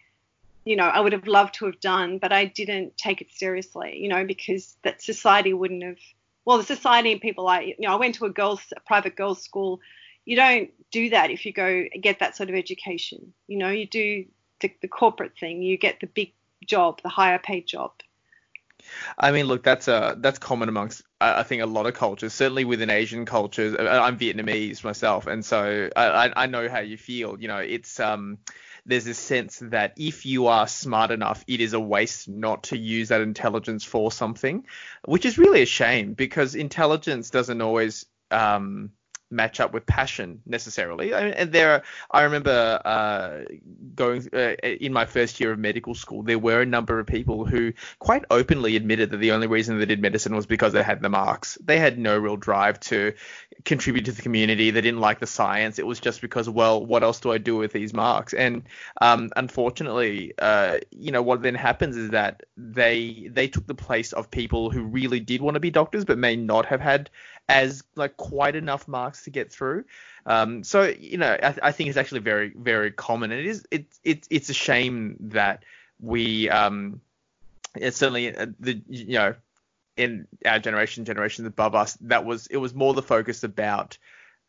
you 0.65 0.77
know, 0.77 0.87
I 0.87 1.01
would 1.01 1.13
have 1.13 1.27
loved 1.27 1.55
to 1.55 1.67
have 1.67 1.81
done, 1.81 2.19
but 2.19 2.33
I 2.33 2.45
didn't 2.45 2.97
take 2.97 3.21
it 3.21 3.33
seriously, 3.33 3.99
you 3.99 4.09
know, 4.09 4.25
because 4.25 4.77
that 4.83 5.03
society 5.03 5.53
wouldn't 5.53 5.83
have. 5.83 5.99
Well, 6.45 6.59
the 6.59 6.65
society 6.65 7.13
and 7.13 7.21
people 7.21 7.45
like, 7.45 7.67
you 7.67 7.77
know, 7.79 7.93
I 7.93 7.97
went 7.97 8.17
to 8.17 8.25
a 8.27 8.31
girls, 8.31 8.61
a 8.77 8.81
private 8.81 9.17
girls' 9.17 9.43
school. 9.43 9.81
You 10.25 10.37
don't 10.37 10.71
do 10.91 11.11
that 11.11 11.31
if 11.31 11.47
you 11.47 11.53
go 11.53 11.85
get 12.01 12.19
that 12.19 12.37
sort 12.37 12.51
of 12.51 12.55
education. 12.55 13.33
You 13.47 13.59
know, 13.59 13.71
you 13.71 13.87
do 13.87 14.25
the, 14.61 14.73
the 14.83 14.89
corporate 14.89 15.33
thing. 15.39 15.63
You 15.63 15.79
get 15.79 16.01
the 16.01 16.07
big 16.07 16.33
job, 16.67 17.01
the 17.03 17.09
higher 17.09 17.39
paid 17.39 17.67
job. 17.67 17.93
I 19.19 19.31
mean, 19.31 19.47
look, 19.47 19.63
that's 19.63 19.89
a 19.89 20.17
that's 20.19 20.39
common 20.39 20.69
amongst 20.69 21.03
I 21.21 21.43
think 21.43 21.63
a 21.63 21.67
lot 21.67 21.87
of 21.87 21.95
cultures, 21.95 22.33
certainly 22.33 22.65
within 22.65 22.89
Asian 22.89 23.27
cultures. 23.27 23.77
I'm 23.79 24.19
Vietnamese 24.19 24.83
myself, 24.83 25.27
and 25.27 25.45
so 25.45 25.91
I, 25.95 26.33
I 26.35 26.47
know 26.47 26.69
how 26.69 26.81
you 26.81 26.97
feel. 26.97 27.39
You 27.39 27.49
know, 27.49 27.59
it's 27.59 28.01
um, 28.01 28.39
there's 28.87 29.05
this 29.05 29.19
sense 29.19 29.59
that 29.63 29.95
if 29.97 30.27
you 30.27 30.47
are 30.47 30.67
smart 30.67 31.11
enough, 31.11 31.45
it 31.47 31.61
is 31.61 31.73
a 31.73 31.81
waste 31.81 32.29
not 32.29 32.65
to 32.65 32.79
use 32.79 33.09
that 33.09 33.21
intelligence 33.21 33.85
for 33.85 34.11
something, 34.11 34.65
which 35.05 35.25
is 35.25 35.39
really 35.39 35.63
a 35.63 35.67
shame 35.67 36.15
because 36.15 36.55
intelligence 36.55 37.31
doesn't 37.31 37.61
always 37.61 38.07
um 38.31 38.91
match 39.31 39.61
up 39.61 39.73
with 39.73 39.87
passion 39.87 40.43
necessarily. 40.47 41.15
I 41.15 41.25
mean, 41.25 41.35
and 41.35 41.53
there, 41.53 41.73
are, 41.73 41.83
I 42.11 42.23
remember 42.23 42.81
uh, 42.85 43.41
going 43.95 44.29
uh, 44.33 44.55
in 44.63 44.93
my 44.93 45.07
first 45.07 45.41
year 45.41 45.53
of 45.53 45.59
medical 45.59 45.95
school, 45.95 46.23
there 46.23 46.39
were 46.39 46.61
a 46.61 46.67
number 46.67 46.99
of 46.99 47.07
people 47.07 47.45
who 47.45 47.73
quite 47.99 48.25
openly 48.31 48.77
admitted 48.77 49.11
that 49.11 49.19
the 49.19 49.33
only 49.33 49.47
reason 49.47 49.79
they 49.79 49.87
did 49.87 50.03
medicine 50.03 50.35
was 50.35 50.47
because 50.47 50.73
they 50.73 50.83
had 50.83 51.01
the 51.01 51.09
marks. 51.09 51.59
They 51.63 51.79
had 51.79 51.99
no 51.99 52.19
real 52.19 52.37
drive 52.37 52.81
to 52.81 53.13
contribute 53.65 54.07
to 54.07 54.13
the 54.13 54.23
community. 54.23 54.71
They 54.71 54.81
didn't 54.81 55.01
like 55.01 55.21
the 55.21 55.27
science. 55.27 55.79
It 55.79 55.87
was 55.87 56.01
just 56.01 56.21
because, 56.21 56.49
well, 56.49 56.85
what 56.85 57.03
else 57.03 57.21
do 57.21 57.33
I 57.33 57.39
do 57.39 57.57
with 57.57 57.73
these 57.73 57.93
marks? 57.93 58.33
And 58.33 58.63
um, 59.01 59.31
unfortunately, 59.37 60.33
uh, 60.39 60.79
you 60.91 61.13
know, 61.13 61.23
what 61.23 61.43
then 61.43 61.55
happens 61.55 61.97
is 61.97 62.11
that 62.11 62.43
they 62.57 63.29
they 63.31 63.49
took 63.49 63.67
the 63.67 63.75
place 63.75 64.13
of 64.13 64.31
people 64.31 64.71
who 64.71 64.83
really 64.85 65.21
did 65.21 65.41
want 65.41 65.55
to 65.55 65.61
be 65.61 65.71
doctors, 65.71 66.05
but 66.05 66.19
may 66.19 66.37
not 66.37 66.67
have 66.67 66.81
had 66.81 67.11
as 67.51 67.83
like 67.97 68.17
quite 68.17 68.55
enough 68.55 68.87
marks 68.87 69.25
to 69.25 69.31
get 69.31 69.53
through. 69.53 69.85
Um, 70.25 70.63
so 70.63 70.85
you 70.85 71.19
know, 71.19 71.37
I, 71.43 71.55
I, 71.63 71.73
think 71.73 71.89
it's 71.89 71.99
actually 71.99 72.21
very 72.21 72.53
very 72.57 72.93
common. 72.93 73.33
And 73.33 73.41
it 73.41 73.47
is 73.47 73.67
it's 73.71 74.01
it's 74.05 74.29
it's 74.31 74.51
a 74.51 74.55
shame 74.55 75.17
that 75.21 75.65
we 76.01 76.49
um, 76.49 77.01
it's 77.75 77.97
certainly 77.97 78.35
uh, 78.35 78.47
the 78.61 78.81
you 78.89 79.15
know 79.15 79.35
in 79.97 80.29
our 80.47 80.61
generation 80.61 81.05
generations 81.05 81.47
above 81.47 81.75
us 81.75 81.99
that 82.03 82.25
was 82.25 82.47
it 82.47 82.59
was 82.59 82.73
more 82.73 82.95
the 82.95 83.03
focus 83.03 83.43
about 83.43 83.99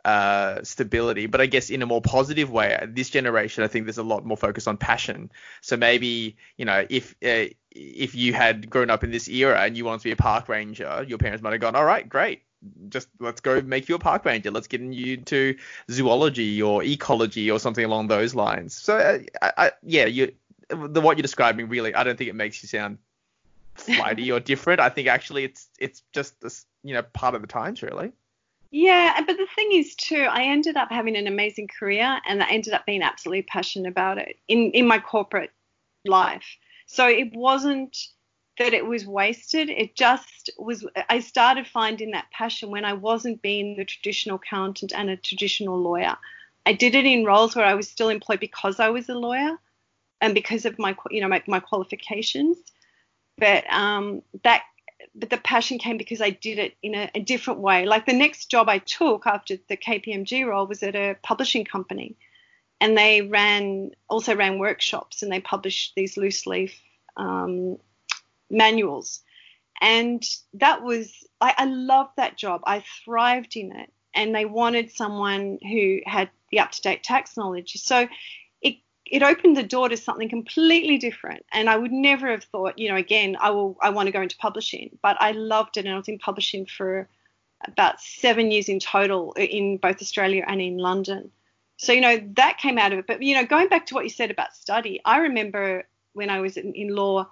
uh, 0.05 0.63
stability, 0.63 1.25
but 1.25 1.41
I 1.41 1.47
guess 1.47 1.69
in 1.69 1.81
a 1.81 1.85
more 1.85 2.01
positive 2.01 2.51
way. 2.51 2.77
This 2.87 3.09
generation, 3.09 3.63
I 3.63 3.67
think 3.67 3.85
there's 3.85 3.97
a 3.97 4.03
lot 4.03 4.25
more 4.25 4.37
focus 4.37 4.67
on 4.67 4.77
passion. 4.77 5.31
So 5.61 5.75
maybe 5.75 6.37
you 6.55 6.65
know 6.65 6.85
if 6.87 7.15
uh, 7.23 7.49
if 7.71 8.13
you 8.13 8.33
had 8.33 8.69
grown 8.69 8.91
up 8.91 9.03
in 9.03 9.09
this 9.09 9.27
era 9.27 9.59
and 9.61 9.75
you 9.75 9.85
wanted 9.85 10.01
to 10.01 10.03
be 10.03 10.11
a 10.11 10.15
park 10.15 10.49
ranger, 10.49 11.03
your 11.07 11.17
parents 11.17 11.41
might 11.41 11.53
have 11.53 11.61
gone, 11.61 11.75
all 11.75 11.85
right, 11.85 12.07
great, 12.07 12.43
just 12.89 13.07
let's 13.19 13.41
go 13.41 13.61
make 13.61 13.89
you 13.89 13.95
a 13.95 13.99
park 13.99 14.25
ranger. 14.25 14.51
Let's 14.51 14.67
get 14.67 14.81
you 14.81 15.17
to 15.17 15.55
zoology 15.89 16.61
or 16.61 16.83
ecology 16.83 17.49
or 17.49 17.59
something 17.59 17.83
along 17.83 18.07
those 18.07 18.35
lines. 18.35 18.75
So, 18.75 18.97
uh, 18.97 19.19
I, 19.41 19.53
I, 19.57 19.71
yeah, 19.83 20.05
you 20.05 20.33
the 20.69 21.01
what 21.01 21.17
you're 21.17 21.23
describing 21.23 21.69
really, 21.69 21.93
I 21.93 22.03
don't 22.03 22.17
think 22.17 22.29
it 22.29 22.35
makes 22.35 22.61
you 22.63 22.69
sound 22.69 22.97
flighty 23.75 24.31
or 24.31 24.39
different. 24.39 24.79
I 24.79 24.89
think 24.89 25.07
actually 25.07 25.43
it's 25.43 25.69
it's 25.79 26.03
just 26.13 26.39
this 26.41 26.65
you 26.83 26.93
know 26.93 27.01
part 27.01 27.35
of 27.35 27.41
the 27.41 27.47
times 27.47 27.81
really. 27.81 28.11
Yeah, 28.73 29.19
but 29.27 29.35
the 29.35 29.47
thing 29.53 29.73
is 29.73 29.95
too, 29.95 30.27
I 30.29 30.43
ended 30.43 30.77
up 30.77 30.89
having 30.89 31.17
an 31.17 31.27
amazing 31.27 31.67
career 31.67 32.19
and 32.25 32.41
I 32.41 32.49
ended 32.49 32.73
up 32.73 32.85
being 32.85 33.01
absolutely 33.01 33.41
passionate 33.41 33.89
about 33.89 34.17
it 34.17 34.37
in 34.47 34.71
in 34.71 34.87
my 34.87 34.99
corporate 34.99 35.51
life. 36.05 36.57
So 36.85 37.07
it 37.07 37.33
wasn't 37.33 37.97
that 38.57 38.73
it 38.73 38.85
was 38.85 39.05
wasted. 39.05 39.69
It 39.69 39.95
just 39.95 40.49
was, 40.57 40.85
I 41.09 41.19
started 41.19 41.67
finding 41.67 42.11
that 42.11 42.29
passion 42.31 42.69
when 42.69 42.85
I 42.85 42.93
wasn't 42.93 43.41
being 43.41 43.75
the 43.75 43.85
traditional 43.85 44.35
accountant 44.35 44.91
and 44.93 45.09
a 45.09 45.17
traditional 45.17 45.79
lawyer. 45.79 46.17
I 46.65 46.73
did 46.73 46.95
it 46.95 47.05
in 47.05 47.25
roles 47.25 47.55
where 47.55 47.65
I 47.65 47.73
was 47.73 47.89
still 47.89 48.09
employed 48.09 48.39
because 48.39 48.79
I 48.79 48.89
was 48.89 49.09
a 49.09 49.15
lawyer 49.15 49.57
and 50.19 50.33
because 50.33 50.65
of 50.65 50.77
my, 50.77 50.95
you 51.09 51.21
know, 51.21 51.27
my, 51.27 51.41
my 51.47 51.59
qualifications. 51.59 52.57
But 53.37 53.71
um, 53.73 54.21
that, 54.43 54.63
but 55.15 55.29
the 55.29 55.37
passion 55.37 55.79
came 55.79 55.97
because 55.97 56.21
I 56.21 56.29
did 56.29 56.59
it 56.59 56.75
in 56.83 56.93
a, 56.93 57.09
a 57.15 57.19
different 57.19 57.61
way. 57.61 57.85
Like 57.85 58.05
the 58.05 58.13
next 58.13 58.51
job 58.51 58.69
I 58.69 58.77
took 58.79 59.25
after 59.25 59.57
the 59.67 59.77
KPMG 59.77 60.45
role 60.45 60.67
was 60.67 60.83
at 60.83 60.95
a 60.95 61.15
publishing 61.23 61.65
company, 61.65 62.15
and 62.79 62.97
they 62.97 63.21
ran 63.21 63.91
also 64.09 64.35
ran 64.35 64.59
workshops 64.59 65.23
and 65.23 65.31
they 65.31 65.39
published 65.39 65.93
these 65.95 66.17
loose 66.17 66.45
leaf 66.45 66.79
um, 67.17 67.77
manuals. 68.51 69.21
And 69.81 70.23
that 70.53 70.83
was, 70.83 71.11
I, 71.39 71.55
I 71.57 71.65
loved 71.65 72.11
that 72.17 72.37
job. 72.37 72.61
I 72.65 72.83
thrived 73.03 73.55
in 73.55 73.75
it. 73.75 73.91
And 74.13 74.35
they 74.35 74.45
wanted 74.45 74.91
someone 74.91 75.57
who 75.63 76.01
had 76.05 76.29
the 76.51 76.59
up 76.59 76.71
to 76.71 76.81
date 76.81 77.01
tax 77.01 77.37
knowledge. 77.37 77.73
So 77.77 78.07
it, 78.61 78.75
it 79.05 79.23
opened 79.23 79.55
the 79.55 79.63
door 79.63 79.89
to 79.89 79.97
something 79.97 80.29
completely 80.29 80.97
different. 80.97 81.45
And 81.51 81.69
I 81.69 81.77
would 81.77 81.93
never 81.93 82.29
have 82.29 82.43
thought, 82.43 82.77
you 82.77 82.89
know, 82.89 82.97
again, 82.97 83.37
I 83.39 83.51
will, 83.51 83.77
I 83.81 83.89
want 83.89 84.07
to 84.07 84.11
go 84.11 84.21
into 84.21 84.37
publishing. 84.37 84.99
But 85.01 85.17
I 85.21 85.31
loved 85.31 85.77
it. 85.77 85.85
And 85.85 85.93
I 85.93 85.97
was 85.97 86.09
in 86.09 86.19
publishing 86.19 86.65
for 86.65 87.07
about 87.65 88.01
seven 88.01 88.51
years 88.51 88.69
in 88.69 88.79
total 88.79 89.33
in 89.33 89.77
both 89.77 90.01
Australia 90.01 90.43
and 90.47 90.61
in 90.61 90.77
London. 90.77 91.31
So, 91.77 91.93
you 91.93 92.01
know, 92.01 92.21
that 92.35 92.57
came 92.57 92.77
out 92.77 92.91
of 92.91 92.99
it. 92.99 93.07
But, 93.07 93.23
you 93.23 93.33
know, 93.33 93.45
going 93.45 93.69
back 93.69 93.87
to 93.87 93.95
what 93.95 94.03
you 94.03 94.09
said 94.09 94.29
about 94.29 94.53
study, 94.55 94.99
I 95.05 95.17
remember 95.17 95.87
when 96.13 96.29
I 96.29 96.39
was 96.41 96.57
in, 96.57 96.73
in 96.73 96.93
law, 96.93 97.27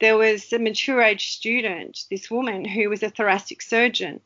there 0.00 0.16
was 0.16 0.52
a 0.52 0.58
mature 0.58 1.02
age 1.02 1.32
student, 1.32 2.04
this 2.10 2.30
woman 2.30 2.64
who 2.64 2.88
was 2.88 3.02
a 3.02 3.10
thoracic 3.10 3.62
surgeon, 3.62 4.20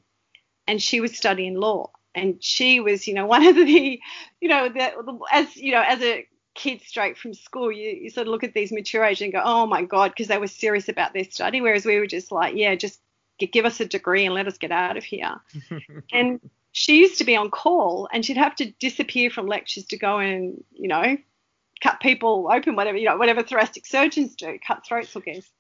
and 0.67 0.83
she 0.83 1.01
was 1.01 1.17
studying 1.17 1.55
law. 1.55 1.91
And 2.15 2.43
she 2.43 2.81
was, 2.81 3.09
you 3.09 3.15
know, 3.15 3.27
one 3.35 3.47
of 3.47 3.57
the, 3.57 4.01
you 4.41 4.49
know, 4.49 4.69
the, 4.69 5.19
as 5.33 5.57
you 5.57 5.73
know, 5.73 5.83
as 5.87 6.01
a 6.03 6.27
kid 6.55 6.83
straight 6.83 7.17
from 7.17 7.33
school, 7.33 7.73
you, 7.73 7.91
you 7.91 8.11
sort 8.11 8.27
of 8.27 8.31
look 8.31 8.45
at 8.45 8.55
these 8.55 8.73
mature 8.73 9.05
age 9.05 9.23
and 9.23 9.33
go, 9.33 9.41
oh 9.43 9.67
my 9.67 9.83
god, 9.83 10.11
because 10.11 10.29
they 10.29 10.39
were 10.39 10.47
serious 10.47 10.89
about 10.89 11.15
their 11.15 11.25
study, 11.25 11.61
whereas 11.61 11.87
we 11.87 11.99
were 11.99 12.07
just 12.07 12.31
like, 12.31 12.55
yeah, 12.55 12.75
just 12.75 13.01
give 13.51 13.65
us 13.65 13.81
a 13.81 13.87
degree 13.87 14.25
and 14.25 14.35
let 14.35 14.47
us 14.47 14.59
get 14.59 14.71
out 14.71 14.97
of 14.97 15.03
here. 15.03 15.35
and 16.13 16.41
she 16.73 16.99
used 16.99 17.19
to 17.19 17.25
be 17.25 17.37
on 17.37 17.51
call, 17.51 18.09
and 18.13 18.25
she'd 18.25 18.37
have 18.37 18.55
to 18.57 18.71
disappear 18.73 19.31
from 19.31 19.47
lectures 19.47 19.85
to 19.87 19.99
go 19.99 20.19
and, 20.19 20.63
you 20.73 20.89
know, 20.89 21.17
cut 21.81 22.01
people 22.01 22.49
open, 22.51 22.77
whatever 22.77 22.97
you 22.97 23.07
know, 23.07 23.17
whatever 23.17 23.43
thoracic 23.43 23.87
surgeons 23.87 24.37
do, 24.37 24.59
cut 24.67 24.87
throats, 24.87 25.17
I 25.17 25.21
guess. 25.21 25.51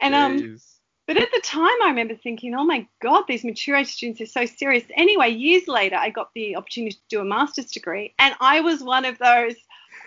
And 0.00 0.14
um, 0.14 0.58
but 1.06 1.16
at 1.16 1.30
the 1.32 1.40
time, 1.42 1.82
I 1.82 1.88
remember 1.88 2.14
thinking, 2.14 2.54
oh 2.54 2.64
my 2.64 2.86
God, 3.02 3.24
these 3.26 3.44
mature 3.44 3.76
age 3.76 3.88
students 3.88 4.20
are 4.20 4.26
so 4.26 4.46
serious. 4.46 4.84
Anyway, 4.94 5.30
years 5.30 5.66
later, 5.66 5.96
I 5.96 6.10
got 6.10 6.30
the 6.34 6.56
opportunity 6.56 6.94
to 6.94 7.00
do 7.08 7.20
a 7.20 7.24
master's 7.24 7.70
degree, 7.70 8.14
and 8.18 8.34
I 8.40 8.60
was 8.60 8.82
one 8.82 9.04
of 9.04 9.18
those 9.18 9.56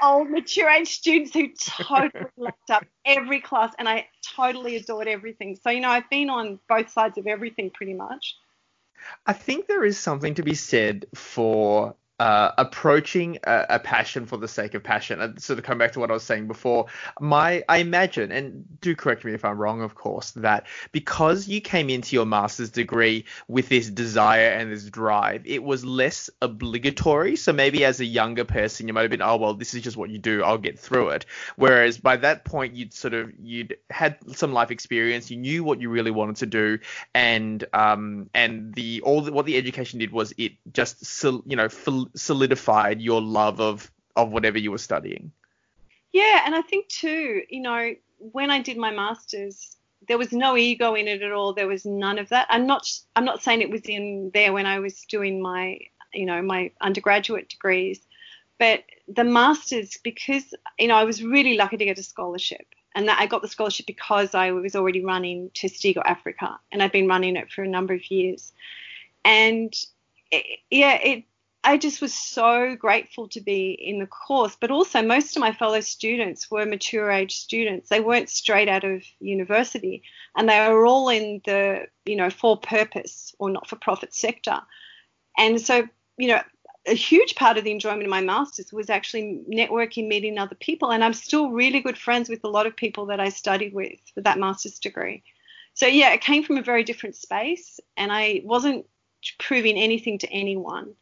old 0.02 0.30
mature 0.30 0.70
age 0.70 0.88
students 0.88 1.34
who 1.34 1.50
totally 1.60 2.26
locked 2.38 2.70
up 2.70 2.86
every 3.06 3.42
class, 3.42 3.74
and 3.78 3.90
I 3.90 4.08
totally 4.36 4.78
adored 4.78 5.08
everything. 5.08 5.58
So, 5.62 5.70
you 5.70 5.82
know, 5.82 5.90
I've 5.90 6.10
been 6.10 6.30
on 6.30 6.60
both 6.70 6.90
sides 6.90 7.18
of 7.18 7.28
everything 7.28 7.70
pretty 7.70 7.94
much. 7.94 8.38
I 9.26 9.34
think 9.34 9.68
there 9.68 9.84
is 9.84 9.98
something 10.00 10.36
to 10.36 10.44
be 10.44 10.56
said 10.56 11.08
for 11.14 11.96
uh, 12.20 12.52
approaching 12.58 13.40
a, 13.44 13.66
a, 13.70 13.80
passion 13.80 14.26
for 14.26 14.38
the 14.38 14.48
sake 14.48 14.76
of 14.76 14.84
passion. 14.84 15.20
And 15.20 15.42
sort 15.42 15.58
of 15.58 15.66
come 15.66 15.78
back 15.78 15.94
to 15.94 16.00
what 16.00 16.12
I 16.12 16.14
was 16.14 16.24
saying 16.24 16.48
before. 16.48 16.86
My, 17.20 17.64
I 17.68 17.78
imagine, 17.78 18.32
and 18.32 18.66
do 18.82 18.96
correct 18.96 19.26
me 19.26 19.34
if 19.34 19.44
I'm 19.44 19.58
wrong, 19.58 19.82
of 19.82 19.96
course, 19.96 20.32
that 20.32 20.68
because 20.92 21.48
you 21.48 21.60
came 21.60 21.90
into 21.90 22.16
your 22.16 22.26
master's 22.26 22.70
degree 22.70 23.26
with 23.48 23.68
this 23.70 23.90
desire 23.90 24.50
and 24.50 24.72
this 24.72 24.86
drive, 24.86 25.42
it 25.46 25.64
was 25.64 25.84
less 25.84 26.30
obligatory. 26.42 27.36
So 27.36 27.52
maybe 27.52 27.84
as 27.84 28.00
a 28.00 28.06
younger 28.06 28.46
person, 28.46 28.88
you 28.88 28.94
might 28.94 29.02
have 29.02 29.12
been, 29.12 29.22
oh 29.22 29.38
well, 29.38 29.56
this 29.56 29.74
is 29.74 29.82
just 29.82 29.98
what 29.98 30.10
you 30.10 30.20
do. 30.20 30.44
I'll 30.44 30.58
get 30.58 30.78
through 30.78 31.10
it. 31.10 31.26
Whereas 31.56 31.98
by 31.98 32.18
that 32.18 32.46
point, 32.46 32.76
you'd 32.76 32.94
sort 32.94 33.16
of 33.16 33.32
you'd 33.42 33.78
had 33.90 34.18
some 34.36 34.54
life 34.54 34.72
experience. 34.72 35.32
You 35.32 35.38
knew 35.38 35.64
what 35.64 35.82
you 35.82 35.90
really 35.90 36.12
wanted 36.12 36.38
to 36.38 36.46
do, 36.46 36.80
and 37.16 37.64
um 37.74 38.30
and 38.34 38.74
the 38.76 39.02
all 39.02 39.22
the, 39.22 39.34
what 39.34 39.46
the 39.46 39.58
education 39.58 40.00
did 40.00 40.12
was 40.12 40.34
it 40.38 40.54
just 40.72 41.24
you 41.46 41.56
know 41.56 41.70
solidified 42.16 43.02
your 43.02 43.22
love 43.22 43.60
of 43.60 43.92
of 44.16 44.32
whatever 44.32 44.60
you 44.60 44.72
were 44.72 44.78
studying. 44.78 45.32
Yeah, 46.12 46.44
and 46.46 46.54
I 46.54 46.62
think 46.62 46.88
too, 46.88 47.42
you 47.50 47.62
know, 47.62 47.96
when 48.20 48.52
I 48.52 48.62
did 48.62 48.78
my 48.78 48.92
masters, 48.92 49.76
there 50.08 50.18
was 50.18 50.32
no 50.32 50.56
ego 50.56 50.94
in 50.94 51.08
it 51.08 51.22
at 51.22 51.32
all. 51.32 51.54
There 51.54 51.68
was 51.68 51.86
none 51.86 52.20
of 52.20 52.30
that. 52.30 52.48
I'm 52.50 52.68
not 52.68 52.88
I'm 53.16 53.26
not 53.26 53.42
saying 53.44 53.62
it 53.62 53.70
was 53.70 53.84
in 53.84 54.32
there 54.34 54.54
when 54.54 54.66
I 54.66 54.80
was 54.80 55.02
doing 55.06 55.42
my, 55.42 55.80
you 56.14 56.26
know, 56.26 56.42
my 56.42 56.72
undergraduate 56.82 57.50
degrees, 57.50 58.02
but 58.60 58.84
the 59.08 59.24
masters 59.24 59.98
because 60.04 60.54
you 60.80 60.88
know 60.88 60.96
I 60.96 61.04
was 61.04 61.24
really 61.24 61.56
lucky 61.56 61.78
to 61.78 61.86
get 61.86 61.98
a 61.98 62.04
scholarship, 62.04 62.66
and 62.96 63.08
that 63.08 63.20
I 63.20 63.26
got 63.26 63.42
the 63.42 63.48
scholarship 63.48 63.88
because 63.88 64.36
I 64.36 64.52
was 64.52 64.76
already 64.76 65.04
running 65.04 65.50
Testigo 65.52 66.02
Africa, 66.06 66.60
and 66.72 66.84
I've 66.84 66.92
been 66.92 67.08
running 67.08 67.36
it 67.36 67.52
for 67.52 67.64
a 67.64 67.68
number 67.68 67.94
of 67.94 68.12
years, 68.12 68.54
and 69.26 69.74
it, 70.32 70.60
yeah, 70.70 70.96
it 70.96 71.24
I 71.66 71.78
just 71.78 72.02
was 72.02 72.14
so 72.14 72.76
grateful 72.76 73.30
to 73.30 73.40
be 73.40 73.72
in 73.72 74.00
the 74.00 74.08
course, 74.08 74.58
but 74.60 74.70
also 74.70 75.02
most 75.02 75.36
of 75.36 75.42
my 75.42 75.54
fellow 75.54 75.80
students 75.80 76.52
were 76.52 76.66
mature 76.66 77.10
age 77.10 77.38
students. 77.38 77.90
They 77.90 78.02
weren't 78.02 78.30
straight 78.30 78.68
out 78.68 78.84
of 78.84 79.04
university 79.20 80.04
and 80.36 80.50
they 80.50 80.68
were 80.68 80.86
all 80.86 81.08
in 81.10 81.42
the, 81.46 81.88
you 82.06 82.18
know, 82.18 82.30
for 82.30 82.58
purpose 82.58 83.34
or 83.40 83.50
not 83.50 83.68
for 83.68 83.78
profit 83.78 84.14
sector. 84.14 84.60
And 85.38 85.60
so, 85.60 85.88
you 86.18 86.28
know, 86.28 86.42
a 86.86 86.94
huge 86.94 87.36
part 87.36 87.58
of 87.58 87.64
the 87.64 87.72
enjoyment 87.72 88.04
of 88.04 88.10
my 88.10 88.22
master's 88.22 88.74
was 88.74 88.90
actually 88.90 89.42
networking, 89.50 90.10
meeting 90.10 90.38
other 90.38 90.56
people. 90.56 90.92
And 90.92 91.04
I'm 91.04 91.14
still 91.14 91.50
really 91.50 91.80
good 91.80 91.98
friends 91.98 92.30
with 92.30 92.44
a 92.44 92.50
lot 92.50 92.68
of 92.68 92.76
people 92.76 93.06
that 93.06 93.22
I 93.22 93.30
studied 93.30 93.74
with 93.74 94.00
for 94.14 94.22
that 94.22 94.38
master's 94.38 94.80
degree. 94.80 95.24
So 95.76 95.88
yeah, 95.88 96.12
it 96.14 96.22
came 96.22 96.44
from 96.44 96.58
a 96.58 96.62
very 96.62 96.84
different 96.84 97.16
space, 97.16 97.80
and 97.98 98.12
I 98.12 98.42
wasn't 98.44 98.86
proving 99.40 99.78
anything 99.78 100.20
to 100.20 100.30
anyone. 100.30 100.94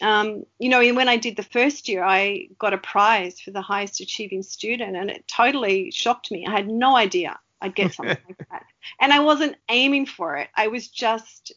Um, 0.00 0.46
you 0.58 0.68
know, 0.68 0.94
when 0.94 1.08
I 1.08 1.16
did 1.16 1.36
the 1.36 1.42
first 1.42 1.88
year, 1.88 2.04
I 2.04 2.48
got 2.58 2.72
a 2.72 2.78
prize 2.78 3.40
for 3.40 3.50
the 3.50 3.62
highest 3.62 4.00
achieving 4.00 4.42
student, 4.42 4.96
and 4.96 5.10
it 5.10 5.26
totally 5.26 5.90
shocked 5.90 6.30
me. 6.30 6.46
I 6.46 6.52
had 6.52 6.68
no 6.68 6.96
idea 6.96 7.38
I'd 7.60 7.74
get 7.74 7.94
something 7.94 8.16
like 8.28 8.48
that, 8.50 8.64
and 9.00 9.12
I 9.12 9.20
wasn't 9.20 9.56
aiming 9.68 10.06
for 10.06 10.36
it. 10.36 10.48
I 10.54 10.68
was 10.68 10.88
just, 10.88 11.52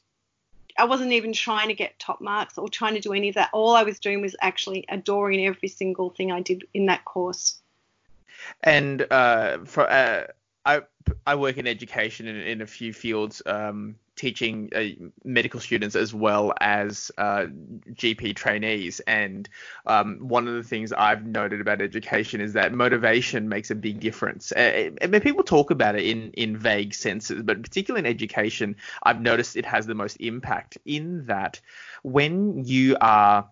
I 0.78 0.86
wasn't 0.86 1.12
even 1.12 1.34
trying 1.34 1.68
to 1.68 1.76
get 1.76 2.00
top 2.00 2.20
marks 2.20 2.58
or 2.58 2.68
trying 2.68 2.96
to 2.96 3.02
do 3.02 3.14
any 3.14 3.30
of 3.30 3.36
that. 3.36 3.52
All 3.54 3.76
I 3.76 3.84
was 3.84 4.00
doing 4.00 4.22
was 4.22 4.36
actually 4.42 4.86
adoring 4.90 5.46
every 5.46 5.70
single 5.70 6.10
thing 6.10 6.32
I 6.32 6.42
did 6.42 6.64
in 6.74 6.88
that 6.88 7.06
course. 7.06 7.62
And 8.64 9.06
uh, 9.12 9.60
for 9.66 9.88
uh, 9.88 10.28
I 10.66 10.82
I 11.26 11.36
work 11.36 11.58
in 11.58 11.68
education 11.68 12.28
in, 12.28 12.36
in 12.36 12.62
a 12.62 12.68
few 12.68 12.94
fields, 12.94 13.42
um, 13.46 13.96
teaching 14.16 14.70
uh, 14.76 15.08
medical 15.24 15.60
students 15.60 15.96
as 15.96 16.14
well 16.14 16.54
as 16.62 17.12
uh, 17.18 17.48
GP 17.92 18.36
trainees. 18.36 19.00
And 19.02 19.50
um, 19.88 20.20
one 20.20 20.48
of 20.48 20.54
the 20.54 20.64
things 20.64 20.94
I've 20.94 21.26
noted 21.26 21.62
about 21.62 21.82
education 21.82 22.42
is 22.42 22.54
that 22.54 22.74
motivation 22.74 23.50
makes 23.50 23.72
a 23.72 23.76
big 23.76 24.00
difference. 24.00 24.52
Uh, 24.52 24.92
I 25.02 25.08
mean, 25.08 25.22
people 25.22 25.44
talk 25.44 25.72
about 25.72 25.96
it 25.96 26.04
in 26.04 26.32
in 26.34 26.58
vague 26.58 26.94
senses, 26.94 27.42
but 27.42 27.64
particularly 27.64 28.08
in 28.08 28.14
education, 28.14 28.76
I've 29.02 29.22
noticed 29.22 29.56
it 29.56 29.66
has 29.66 29.88
the 29.88 29.96
most 29.96 30.18
impact 30.18 30.78
in 30.86 31.26
that 31.26 31.60
when 32.04 32.66
you 32.66 32.98
are 33.02 33.50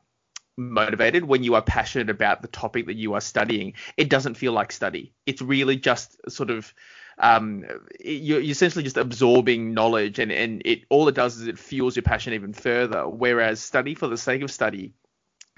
motivated, 0.59 1.23
when 1.23 1.43
you 1.43 1.55
are 1.55 1.61
passionate 1.61 2.09
about 2.09 2.41
the 2.41 2.47
topic 2.47 2.85
that 2.87 2.95
you 2.95 3.13
are 3.13 3.21
studying, 3.21 3.73
it 3.97 4.09
doesn't 4.09 4.35
feel 4.35 4.51
like 4.51 4.71
study. 4.71 5.13
It's 5.25 5.41
really 5.41 5.77
just 5.77 6.17
sort 6.29 6.49
of 6.51 6.73
um, 7.19 7.65
you're 7.99 8.41
essentially 8.41 8.83
just 8.83 8.97
absorbing 8.97 9.73
knowledge, 9.73 10.19
and, 10.19 10.31
and 10.31 10.61
it 10.65 10.83
all 10.89 11.07
it 11.07 11.15
does 11.15 11.39
is 11.39 11.47
it 11.47 11.59
fuels 11.59 11.95
your 11.95 12.03
passion 12.03 12.33
even 12.33 12.53
further. 12.53 13.07
Whereas 13.07 13.59
study 13.59 13.95
for 13.95 14.07
the 14.07 14.17
sake 14.17 14.41
of 14.41 14.51
study 14.51 14.93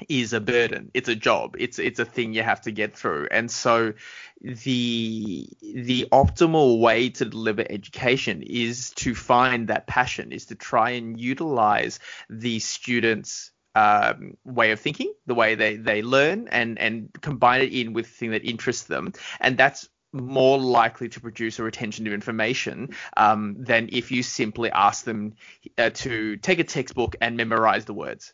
is 0.09 0.33
a 0.33 0.41
burden. 0.41 0.89
It's 0.93 1.09
a 1.09 1.15
job. 1.15 1.55
It's 1.59 1.79
it's 1.79 1.99
a 1.99 2.05
thing 2.05 2.33
you 2.33 2.43
have 2.43 2.61
to 2.61 2.71
get 2.71 2.95
through. 2.95 3.27
And 3.31 3.49
so 3.49 3.93
the 4.41 5.47
the 5.61 6.07
optimal 6.11 6.79
way 6.79 7.09
to 7.09 7.25
deliver 7.25 7.63
education 7.69 8.41
is 8.41 8.91
to 8.95 9.13
find 9.13 9.67
that 9.67 9.87
passion, 9.87 10.31
is 10.31 10.47
to 10.47 10.55
try 10.55 10.91
and 10.91 11.19
utilize 11.19 11.99
the 12.29 12.59
students' 12.59 13.51
um, 13.75 14.35
way 14.43 14.71
of 14.71 14.79
thinking, 14.79 15.13
the 15.27 15.35
way 15.35 15.55
they, 15.55 15.75
they 15.75 16.01
learn, 16.01 16.47
and 16.47 16.79
and 16.79 17.09
combine 17.21 17.61
it 17.61 17.71
in 17.71 17.93
with 17.93 18.07
the 18.07 18.11
thing 18.11 18.31
that 18.31 18.43
interests 18.43 18.85
them. 18.85 19.13
And 19.39 19.57
that's 19.57 19.87
more 20.13 20.57
likely 20.57 21.09
to 21.09 21.19
produce 21.21 21.59
a 21.59 21.63
retention 21.63 22.05
of 22.07 22.13
information 22.13 22.95
um, 23.17 23.55
than 23.57 23.89
if 23.91 24.11
you 24.11 24.23
simply 24.23 24.71
ask 24.71 25.05
them 25.05 25.33
uh, 25.77 25.89
to 25.91 26.37
take 26.37 26.59
a 26.59 26.63
textbook 26.63 27.15
and 27.21 27.37
memorize 27.37 27.85
the 27.85 27.93
words. 27.93 28.33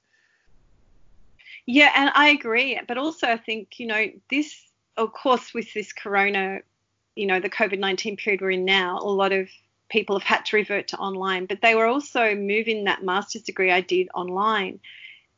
Yeah, 1.66 1.92
and 1.96 2.12
I 2.16 2.30
agree. 2.30 2.80
But 2.88 2.98
also, 2.98 3.28
I 3.28 3.38
think, 3.38 3.80
you 3.80 3.88
know, 3.88 4.08
this, 4.30 4.56
of 4.96 5.14
course, 5.14 5.54
with 5.54 5.72
this 5.74 5.94
corona, 5.94 6.62
you 7.16 7.28
know, 7.28 7.40
the 7.40 7.50
COVID 7.50 7.78
19 7.78 8.18
period 8.18 8.42
we're 8.42 8.52
in 8.52 8.66
now, 8.66 9.00
a 9.00 9.04
lot 9.04 9.34
of 9.34 9.50
people 9.90 10.18
have 10.18 10.28
had 10.28 10.46
to 10.46 10.56
revert 10.56 10.88
to 10.90 10.98
online, 10.98 11.46
but 11.46 11.62
they 11.62 11.76
were 11.76 11.86
also 11.86 12.36
moving 12.36 12.86
that 12.86 13.04
master's 13.04 13.44
degree 13.44 13.72
I 13.72 13.82
did 13.82 14.10
online. 14.14 14.80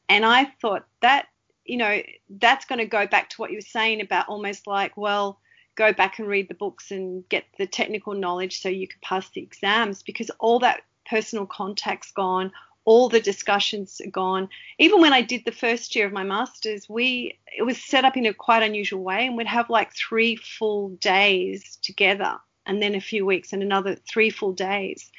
And 0.08 0.26
I 0.26 0.46
thought 0.62 0.86
that, 1.02 1.28
you 1.66 1.78
know, 1.78 2.02
that's 2.30 2.66
going 2.66 2.80
to 2.80 2.86
go 2.86 3.06
back 3.06 3.30
to 3.32 3.38
what 3.38 3.52
you 3.52 3.58
were 3.58 3.62
saying 3.62 4.02
about 4.02 4.28
almost 4.28 4.66
like, 4.68 4.98
well, 4.98 5.40
go 5.80 5.94
back 5.94 6.20
and 6.20 6.28
read 6.28 6.50
the 6.50 6.54
books 6.54 6.92
and 6.92 7.28
get 7.30 7.46
the 7.58 7.66
technical 7.66 8.14
knowledge 8.14 8.62
so 8.62 8.68
you 8.68 8.88
can 8.88 9.00
pass 9.02 9.30
the 9.30 9.42
exams 9.42 10.04
because 10.04 10.30
all 10.40 10.60
that 10.60 10.82
personal 11.10 11.46
contact's 11.46 12.12
gone 12.12 12.52
all 12.86 13.08
the 13.08 13.20
discussions 13.20 14.02
are 14.04 14.10
gone. 14.10 14.50
Even 14.78 15.00
when 15.00 15.14
i 15.14 15.22
did 15.22 15.46
the 15.46 15.52
first 15.52 15.96
year 15.96 16.06
of 16.06 16.12
my 16.14 16.24
masters 16.24 16.90
we 16.90 17.40
it 17.58 17.64
was 17.64 17.78
set 17.78 18.04
up 18.04 18.18
in 18.18 18.26
a 18.26 18.34
quite 18.34 18.64
unusual 18.64 19.02
way 19.04 19.26
and 19.26 19.38
we'd 19.38 19.48
have 19.48 19.70
like 19.70 19.94
three 19.96 20.36
full 20.36 20.90
days 20.98 21.78
together 21.82 22.36
and 22.66 22.82
then 22.82 22.96
a 22.96 23.02
few 23.02 23.26
weeks 23.26 23.54
and 23.54 23.64
another 23.64 23.96
three 23.96 24.30
full 24.30 24.54
days. 24.54 25.12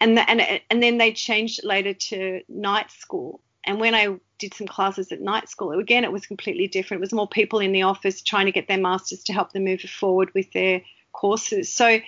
And 0.00 0.16
the, 0.16 0.30
and 0.30 0.40
and 0.70 0.82
then 0.82 0.98
they 0.98 1.12
changed 1.12 1.60
it 1.60 1.64
later 1.64 1.94
to 1.94 2.42
night 2.48 2.90
school 2.90 3.40
and 3.66 3.80
when 3.80 3.94
I 3.94 4.16
did 4.38 4.54
some 4.54 4.66
classes 4.66 5.10
at 5.12 5.20
night 5.20 5.48
school, 5.48 5.72
again, 5.72 6.04
it 6.04 6.12
was 6.12 6.26
completely 6.26 6.68
different. 6.68 7.00
It 7.00 7.02
was 7.02 7.12
more 7.12 7.28
people 7.28 7.58
in 7.58 7.72
the 7.72 7.82
office 7.82 8.22
trying 8.22 8.46
to 8.46 8.52
get 8.52 8.68
their 8.68 8.78
masters 8.78 9.24
to 9.24 9.32
help 9.32 9.52
them 9.52 9.64
move 9.64 9.80
forward 9.80 10.30
with 10.34 10.52
their 10.52 10.82
courses. 11.12 11.72
So, 11.72 11.98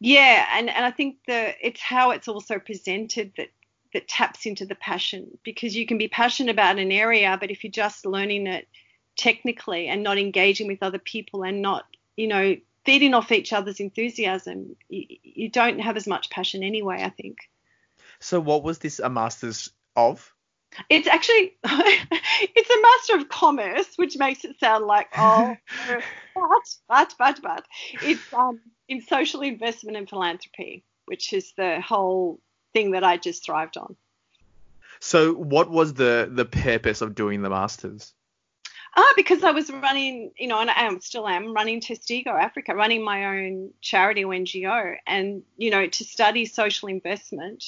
yeah, 0.00 0.46
and, 0.52 0.70
and 0.70 0.84
I 0.84 0.90
think 0.90 1.16
the 1.26 1.54
it's 1.66 1.80
how 1.80 2.12
it's 2.12 2.28
also 2.28 2.58
presented 2.58 3.32
that 3.36 3.48
that 3.92 4.06
taps 4.06 4.46
into 4.46 4.66
the 4.66 4.74
passion 4.74 5.38
because 5.42 5.74
you 5.74 5.86
can 5.86 5.98
be 5.98 6.08
passionate 6.08 6.52
about 6.52 6.78
an 6.78 6.92
area, 6.92 7.36
but 7.40 7.50
if 7.50 7.64
you're 7.64 7.70
just 7.70 8.04
learning 8.04 8.46
it 8.46 8.68
technically 9.16 9.88
and 9.88 10.02
not 10.02 10.18
engaging 10.18 10.66
with 10.66 10.82
other 10.82 10.98
people 10.98 11.42
and 11.42 11.62
not, 11.62 11.86
you 12.16 12.28
know, 12.28 12.56
feeding 12.84 13.14
off 13.14 13.32
each 13.32 13.52
other's 13.52 13.80
enthusiasm, 13.80 14.76
you, 14.88 15.04
you 15.22 15.48
don't 15.48 15.78
have 15.78 15.96
as 15.96 16.06
much 16.06 16.30
passion 16.30 16.62
anyway, 16.62 17.02
I 17.02 17.10
think. 17.10 17.38
So, 18.20 18.40
what 18.40 18.62
was 18.62 18.78
this 18.78 18.98
a 18.98 19.08
master's 19.08 19.70
of? 19.96 20.34
It's 20.88 21.08
actually 21.08 21.56
it's 21.64 22.70
a 22.70 22.82
master 22.82 23.16
of 23.16 23.28
commerce, 23.28 23.86
which 23.96 24.16
makes 24.16 24.44
it 24.44 24.58
sound 24.60 24.84
like 24.84 25.08
oh, 25.16 25.56
but 26.34 26.76
but 26.88 27.14
but 27.18 27.40
but 27.42 27.66
it's 28.02 28.32
um, 28.32 28.60
in 28.88 29.00
social 29.00 29.42
investment 29.42 29.96
and 29.96 30.08
philanthropy, 30.08 30.84
which 31.06 31.32
is 31.32 31.52
the 31.56 31.80
whole 31.80 32.40
thing 32.74 32.92
that 32.92 33.04
I 33.04 33.16
just 33.16 33.44
thrived 33.44 33.76
on. 33.76 33.96
So, 35.00 35.32
what 35.32 35.70
was 35.70 35.94
the 35.94 36.28
the 36.30 36.44
purpose 36.44 37.00
of 37.00 37.14
doing 37.14 37.42
the 37.42 37.50
masters? 37.50 38.12
Ah, 38.96 39.12
because 39.16 39.44
I 39.44 39.50
was 39.50 39.70
running, 39.70 40.32
you 40.38 40.48
know, 40.48 40.60
and 40.60 40.70
I 40.70 40.84
am 40.84 41.00
still 41.00 41.28
am 41.28 41.52
running 41.52 41.80
Testigo 41.80 42.28
Africa, 42.28 42.74
running 42.74 43.04
my 43.04 43.26
own 43.26 43.70
charity 43.80 44.24
or 44.24 44.32
NGO, 44.32 44.96
and 45.06 45.42
you 45.56 45.70
know, 45.70 45.86
to 45.86 46.04
study 46.04 46.46
social 46.46 46.88
investment, 46.88 47.64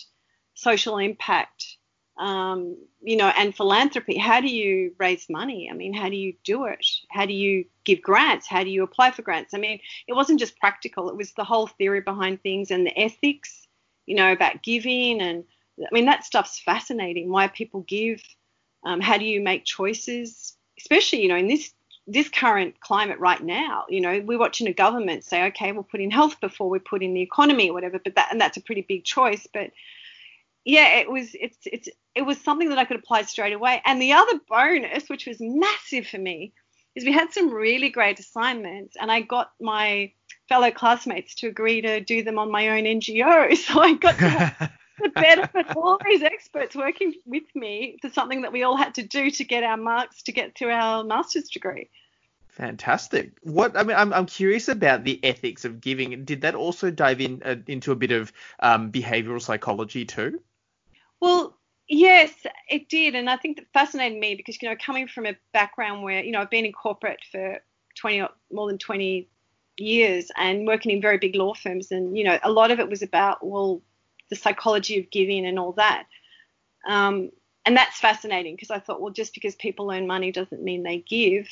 social 0.54 0.98
impact, 0.98 1.76
um, 2.20 2.76
you 3.02 3.16
know, 3.16 3.28
and 3.28 3.56
philanthropy. 3.56 4.18
How 4.18 4.42
do 4.42 4.48
you 4.48 4.94
raise 4.98 5.28
money? 5.30 5.68
I 5.70 5.74
mean, 5.74 5.94
how 5.94 6.10
do 6.10 6.16
you 6.16 6.34
do 6.44 6.66
it? 6.66 6.86
How 7.10 7.24
do 7.24 7.32
you 7.32 7.64
give 7.84 8.02
grants? 8.02 8.46
How 8.46 8.62
do 8.62 8.68
you 8.68 8.82
apply 8.82 9.10
for 9.10 9.22
grants? 9.22 9.54
I 9.54 9.58
mean, 9.58 9.80
it 10.06 10.12
wasn't 10.12 10.38
just 10.38 10.58
practical, 10.58 11.08
it 11.08 11.16
was 11.16 11.32
the 11.32 11.44
whole 11.44 11.66
theory 11.66 12.02
behind 12.02 12.42
things 12.42 12.70
and 12.70 12.86
the 12.86 12.96
ethics, 12.96 13.66
you 14.04 14.14
know, 14.14 14.30
about 14.30 14.62
giving. 14.62 15.22
And 15.22 15.44
I 15.80 15.88
mean, 15.92 16.04
that 16.04 16.24
stuff's 16.24 16.60
fascinating. 16.60 17.30
Why 17.30 17.48
people 17.48 17.80
give, 17.80 18.22
um, 18.84 19.00
how 19.00 19.16
do 19.16 19.24
you 19.24 19.40
make 19.40 19.64
choices, 19.64 20.56
especially, 20.78 21.22
you 21.22 21.28
know, 21.28 21.36
in 21.36 21.48
this 21.48 21.72
this 22.06 22.28
current 22.28 22.80
climate 22.80 23.20
right 23.20 23.42
now, 23.42 23.84
you 23.88 24.00
know, 24.00 24.20
we're 24.24 24.38
watching 24.38 24.66
a 24.66 24.72
government 24.72 25.22
say, 25.22 25.44
okay, 25.46 25.70
we'll 25.70 25.84
put 25.84 26.00
in 26.00 26.10
health 26.10 26.40
before 26.40 26.68
we 26.68 26.80
put 26.80 27.04
in 27.04 27.14
the 27.14 27.20
economy 27.20 27.70
or 27.70 27.72
whatever, 27.72 28.00
but 28.02 28.16
that 28.16 28.28
and 28.32 28.40
that's 28.40 28.56
a 28.56 28.60
pretty 28.60 28.82
big 28.82 29.04
choice. 29.04 29.46
But 29.54 29.70
yeah, 30.64 30.98
it 30.98 31.10
was 31.10 31.30
it's 31.34 31.58
it's 31.64 31.88
it 32.14 32.22
was 32.22 32.40
something 32.40 32.68
that 32.68 32.78
I 32.78 32.84
could 32.84 32.98
apply 32.98 33.22
straight 33.22 33.52
away. 33.52 33.80
And 33.84 34.00
the 34.00 34.12
other 34.12 34.40
bonus, 34.48 35.08
which 35.08 35.26
was 35.26 35.38
massive 35.40 36.06
for 36.06 36.18
me, 36.18 36.52
is 36.94 37.04
we 37.04 37.12
had 37.12 37.32
some 37.32 37.52
really 37.52 37.90
great 37.90 38.18
assignments, 38.18 38.96
and 39.00 39.10
I 39.10 39.20
got 39.20 39.52
my 39.60 40.12
fellow 40.48 40.70
classmates 40.70 41.36
to 41.36 41.46
agree 41.46 41.80
to 41.80 42.00
do 42.00 42.22
them 42.22 42.38
on 42.38 42.50
my 42.50 42.68
own 42.68 42.84
NGO. 42.84 43.56
So 43.56 43.80
I 43.80 43.94
got 43.94 44.18
to 44.18 44.70
the 45.00 45.08
benefit 45.14 45.70
of 45.70 45.76
all 45.76 45.98
these 46.04 46.22
experts 46.22 46.76
working 46.76 47.14
with 47.24 47.44
me 47.54 47.98
for 48.02 48.10
something 48.10 48.42
that 48.42 48.52
we 48.52 48.62
all 48.62 48.76
had 48.76 48.94
to 48.94 49.02
do 49.02 49.30
to 49.30 49.44
get 49.44 49.62
our 49.62 49.76
marks 49.76 50.22
to 50.24 50.32
get 50.32 50.56
through 50.56 50.72
our 50.72 51.04
master's 51.04 51.48
degree. 51.48 51.88
Fantastic. 52.48 53.32
What 53.42 53.76
I 53.76 53.84
mean, 53.84 53.96
I'm, 53.96 54.12
I'm 54.12 54.26
curious 54.26 54.68
about 54.68 55.04
the 55.04 55.24
ethics 55.24 55.64
of 55.64 55.80
giving. 55.80 56.24
Did 56.24 56.42
that 56.42 56.54
also 56.54 56.90
dive 56.90 57.20
in 57.20 57.42
uh, 57.42 57.56
into 57.66 57.92
a 57.92 57.96
bit 57.96 58.10
of 58.10 58.32
um, 58.58 58.92
behavioral 58.92 59.40
psychology 59.40 60.04
too? 60.04 60.40
Well, 61.20 61.56
yes, 61.88 62.32
it 62.68 62.88
did, 62.88 63.14
and 63.14 63.28
I 63.28 63.36
think 63.36 63.58
that 63.58 63.66
fascinated 63.72 64.18
me 64.18 64.34
because 64.34 64.60
you 64.60 64.68
know, 64.68 64.76
coming 64.76 65.08
from 65.08 65.26
a 65.26 65.36
background 65.52 66.02
where 66.02 66.22
you 66.22 66.32
know 66.32 66.40
I've 66.40 66.50
been 66.50 66.64
in 66.64 66.72
corporate 66.72 67.20
for 67.30 67.58
20 67.96 68.26
more 68.52 68.68
than 68.68 68.78
20 68.78 69.28
years 69.76 70.30
and 70.36 70.66
working 70.66 70.92
in 70.92 71.00
very 71.00 71.18
big 71.18 71.34
law 71.34 71.54
firms, 71.54 71.90
and 71.90 72.16
you 72.16 72.24
know, 72.24 72.38
a 72.42 72.50
lot 72.50 72.70
of 72.70 72.80
it 72.80 72.88
was 72.88 73.02
about 73.02 73.46
well, 73.46 73.82
the 74.30 74.36
psychology 74.36 74.98
of 74.98 75.10
giving 75.10 75.46
and 75.46 75.58
all 75.58 75.72
that. 75.72 76.06
Um, 76.88 77.30
and 77.66 77.76
that's 77.76 78.00
fascinating 78.00 78.56
because 78.56 78.70
I 78.70 78.78
thought, 78.78 79.00
well, 79.00 79.12
just 79.12 79.34
because 79.34 79.54
people 79.56 79.90
earn 79.90 80.06
money 80.06 80.32
doesn't 80.32 80.62
mean 80.62 80.82
they 80.82 80.98
give. 80.98 81.46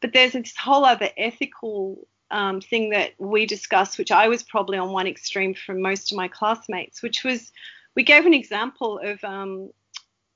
But 0.00 0.12
there's 0.12 0.32
this 0.32 0.56
whole 0.56 0.84
other 0.84 1.10
ethical 1.16 2.06
um, 2.30 2.60
thing 2.60 2.90
that 2.90 3.12
we 3.18 3.44
discussed, 3.44 3.98
which 3.98 4.10
I 4.10 4.28
was 4.28 4.42
probably 4.42 4.78
on 4.78 4.92
one 4.92 5.06
extreme 5.06 5.54
from 5.54 5.82
most 5.82 6.10
of 6.10 6.16
my 6.16 6.26
classmates, 6.26 7.02
which 7.02 7.22
was 7.22 7.52
we 7.94 8.02
gave 8.02 8.26
an 8.26 8.34
example 8.34 8.98
of, 9.02 9.22
um, 9.24 9.70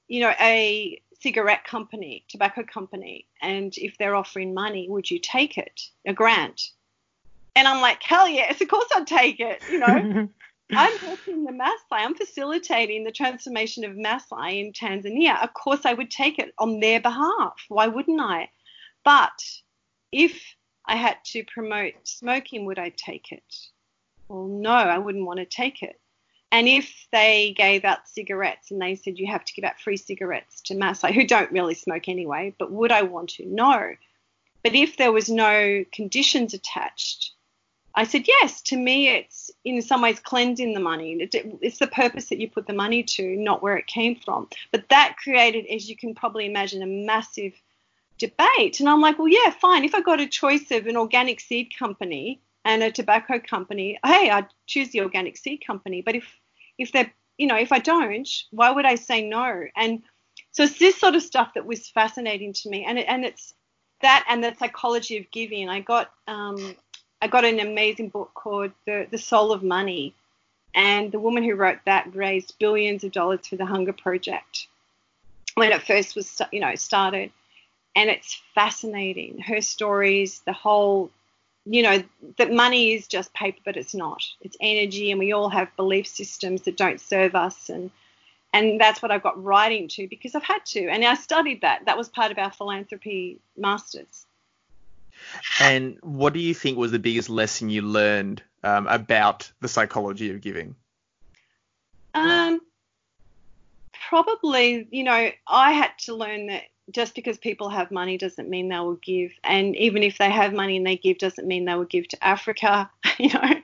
you 0.09 0.21
know, 0.21 0.33
a 0.40 1.01
cigarette 1.21 1.64
company, 1.64 2.25
tobacco 2.29 2.62
company, 2.62 3.27
and 3.42 3.77
if 3.79 3.97
they're 3.99 4.14
offering 4.14 4.55
money, 4.55 4.87
would 4.88 5.11
you 5.11 5.19
take 5.19 5.59
it, 5.59 5.81
a 6.07 6.12
grant? 6.12 6.71
And 7.55 7.66
I'm 7.66 7.81
like, 7.81 8.03
hell 8.03 8.29
yes, 8.29 8.61
of 8.61 8.69
course 8.69 8.88
I'd 8.95 9.07
take 9.07 9.40
it, 9.40 9.62
you 9.71 9.79
know. 9.79 10.29
I'm 10.73 10.99
helping 10.99 11.45
the 11.45 11.53
Maasai. 11.53 11.92
I'm 11.92 12.14
facilitating 12.16 13.05
the 13.05 13.12
transformation 13.12 13.85
of 13.85 13.92
Maasai 13.92 14.61
in 14.61 14.73
Tanzania. 14.73 15.42
Of 15.42 15.55
course, 15.55 15.87
I 15.87 15.95
would 15.95 16.11
take 16.11 16.38
it 16.38 16.53
on 16.59 16.81
their 16.81 17.01
behalf. 17.01 17.55
Why 17.69 17.87
wouldn't 17.87 18.21
I? 18.21 18.51
But 19.05 19.38
if 20.11 20.42
I 20.85 20.97
had 20.97 21.19
to 21.27 21.45
promote 21.45 21.95
smoking, 22.05 22.64
would 22.64 22.79
I 22.79 22.90
take 22.90 23.31
it? 23.31 23.55
Well, 24.29 24.49
no, 24.49 24.73
I 24.73 24.99
wouldn't 24.99 25.25
want 25.25 25.38
to 25.38 25.47
take 25.47 25.83
it. 25.83 26.01
And 26.52 26.68
if 26.68 27.06
they 27.12 27.54
gave 27.56 27.85
out 27.85 28.09
cigarettes 28.09 28.70
and 28.70 28.80
they 28.80 28.94
said 28.94 29.18
you 29.18 29.26
have 29.26 29.44
to 29.44 29.52
give 29.52 29.64
out 29.64 29.80
free 29.80 29.96
cigarettes 29.96 30.61
to 30.62 30.74
Maasai, 30.74 31.12
who 31.12 31.26
don't 31.26 31.52
really 31.52 31.74
smoke 31.74 32.09
anyway, 32.09 32.54
but 32.59 32.70
would 32.70 32.92
I 32.92 33.02
want 33.02 33.30
to? 33.30 33.46
No. 33.46 33.94
But 34.62 34.74
if 34.74 34.96
there 34.96 35.12
was 35.12 35.28
no 35.28 35.85
conditions 35.92 36.54
attached, 36.54 37.32
I 37.94 38.04
said 38.04 38.28
yes. 38.28 38.62
To 38.62 38.76
me, 38.76 39.09
it's 39.09 39.50
in 39.64 39.80
some 39.82 40.02
ways 40.02 40.20
cleansing 40.20 40.74
the 40.74 40.80
money. 40.80 41.28
It's 41.32 41.78
the 41.78 41.87
purpose 41.87 42.28
that 42.28 42.38
you 42.38 42.48
put 42.48 42.66
the 42.66 42.74
money 42.74 43.02
to, 43.02 43.37
not 43.37 43.62
where 43.62 43.76
it 43.76 43.87
came 43.87 44.16
from. 44.16 44.48
But 44.70 44.88
that 44.90 45.16
created, 45.22 45.66
as 45.66 45.88
you 45.88 45.96
can 45.96 46.14
probably 46.14 46.46
imagine, 46.46 46.82
a 46.82 46.87
massive 46.87 47.54
debate. 48.18 48.80
And 48.80 48.88
I'm 48.88 49.00
like, 49.00 49.18
well, 49.18 49.28
yeah, 49.28 49.50
fine. 49.50 49.85
If 49.85 49.94
I 49.94 50.00
got 50.00 50.20
a 50.20 50.26
choice 50.26 50.70
of 50.70 50.87
an 50.87 50.96
organic 50.96 51.40
seed 51.40 51.76
company 51.76 52.40
and 52.66 52.83
a 52.83 52.90
tobacco 52.90 53.38
company, 53.38 53.96
hey, 54.05 54.29
I'd 54.29 54.48
choose 54.66 54.90
the 54.90 55.00
organic 55.00 55.37
seed 55.37 55.64
company. 55.64 56.02
But 56.02 56.16
if 56.16 56.26
if 56.79 56.92
they're 56.92 57.11
you 57.38 57.46
know, 57.46 57.57
if 57.57 57.70
I 57.70 57.79
don't, 57.79 58.29
why 58.50 58.70
would 58.70 58.87
I 58.87 58.94
say 58.96 59.26
no? 59.26 59.64
And 59.76 60.02
so 60.52 60.64
it's 60.64 60.79
this 60.79 60.98
sort 60.98 61.14
of 61.14 61.22
stuff 61.22 61.52
that 61.55 61.66
was 61.66 61.88
fascinating 61.88 62.52
to 62.55 62.68
me, 62.68 62.85
and 62.85 62.98
it, 62.98 63.07
and 63.09 63.24
it's 63.24 63.55
that 64.02 64.24
and 64.29 64.42
the 64.42 64.55
psychology 64.59 65.16
of 65.18 65.31
giving. 65.31 65.68
I 65.68 65.81
got 65.81 66.11
um, 66.26 66.74
I 67.22 67.29
got 67.29 67.44
an 67.44 67.61
amazing 67.61 68.09
book 68.09 68.33
called 68.35 68.72
the 68.85 69.07
the 69.11 69.18
Soul 69.18 69.52
of 69.52 69.62
Money, 69.62 70.14
and 70.74 71.12
the 71.12 71.20
woman 71.20 71.44
who 71.44 71.55
wrote 71.55 71.79
that 71.85 72.14
raised 72.14 72.59
billions 72.59 73.05
of 73.05 73.12
dollars 73.12 73.46
for 73.46 73.57
the 73.57 73.66
Hunger 73.66 73.92
Project 73.92 74.66
when 75.55 75.72
it 75.72 75.83
first 75.83 76.16
was 76.16 76.42
you 76.50 76.61
know 76.61 76.74
started, 76.74 77.31
and 77.94 78.11
it's 78.11 78.42
fascinating. 78.57 79.38
Her 79.38 79.61
stories, 79.61 80.40
the 80.46 80.52
whole 80.52 81.11
you 81.66 81.83
know 81.83 82.02
that 82.38 82.52
money 82.52 82.94
is 82.94 83.07
just 83.07 83.35
paper 83.35 83.59
but 83.64 83.76
it's 83.76 83.94
not. 83.94 84.22
It's 84.40 84.57
energy 84.61 85.11
and 85.11 85.18
we 85.18 85.33
all 85.33 85.48
have 85.50 85.74
belief 85.76 86.07
systems 86.07 86.62
that 86.62 86.76
don't 86.76 87.00
serve 87.00 87.35
us 87.35 87.68
and 87.68 87.90
and 88.52 88.81
that's 88.81 89.02
what 89.02 89.11
I've 89.11 89.22
got 89.22 89.42
right 89.42 89.72
into 89.72 90.09
because 90.09 90.35
I've 90.35 90.44
had 90.44 90.64
to 90.66 90.88
and 90.88 91.05
I 91.05 91.14
studied 91.14 91.62
that. 91.62 91.85
That 91.87 91.98
was 91.98 92.09
part 92.09 92.31
of 92.31 92.38
our 92.38 92.52
philanthropy 92.52 93.38
masters. 93.57 94.26
And 95.61 95.98
what 96.02 96.33
do 96.33 96.40
you 96.40 96.55
think 96.55 96.79
was 96.79 96.92
the 96.92 96.98
biggest 96.98 97.29
lesson 97.29 97.70
you 97.70 97.83
learned 97.83 98.42
um, 98.62 98.87
about 98.87 99.50
the 99.61 99.68
psychology 99.68 100.31
of 100.31 100.40
giving? 100.40 100.76
Um 102.14 102.61
probably 104.09 104.87
you 104.90 105.02
know 105.02 105.31
I 105.48 105.72
had 105.72 105.90
to 105.98 106.14
learn 106.14 106.46
that 106.46 106.62
just 106.90 107.14
because 107.14 107.38
people 107.38 107.68
have 107.68 107.90
money 107.90 108.16
doesn't 108.16 108.49
mean 108.49 108.68
they 108.68 108.79
will 108.79 108.94
give. 108.96 109.33
And 109.42 109.75
even 109.77 110.03
if 110.03 110.18
they 110.18 110.31
have 110.31 110.53
money 110.53 110.77
and 110.77 110.87
they 110.87 110.96
give 110.96 111.18
doesn't 111.18 111.46
mean 111.46 111.64
they 111.64 111.75
will 111.75 111.85
give 111.85 112.09
to 112.09 112.25
africa 112.25 112.90
you 113.18 113.33
know. 113.33 113.55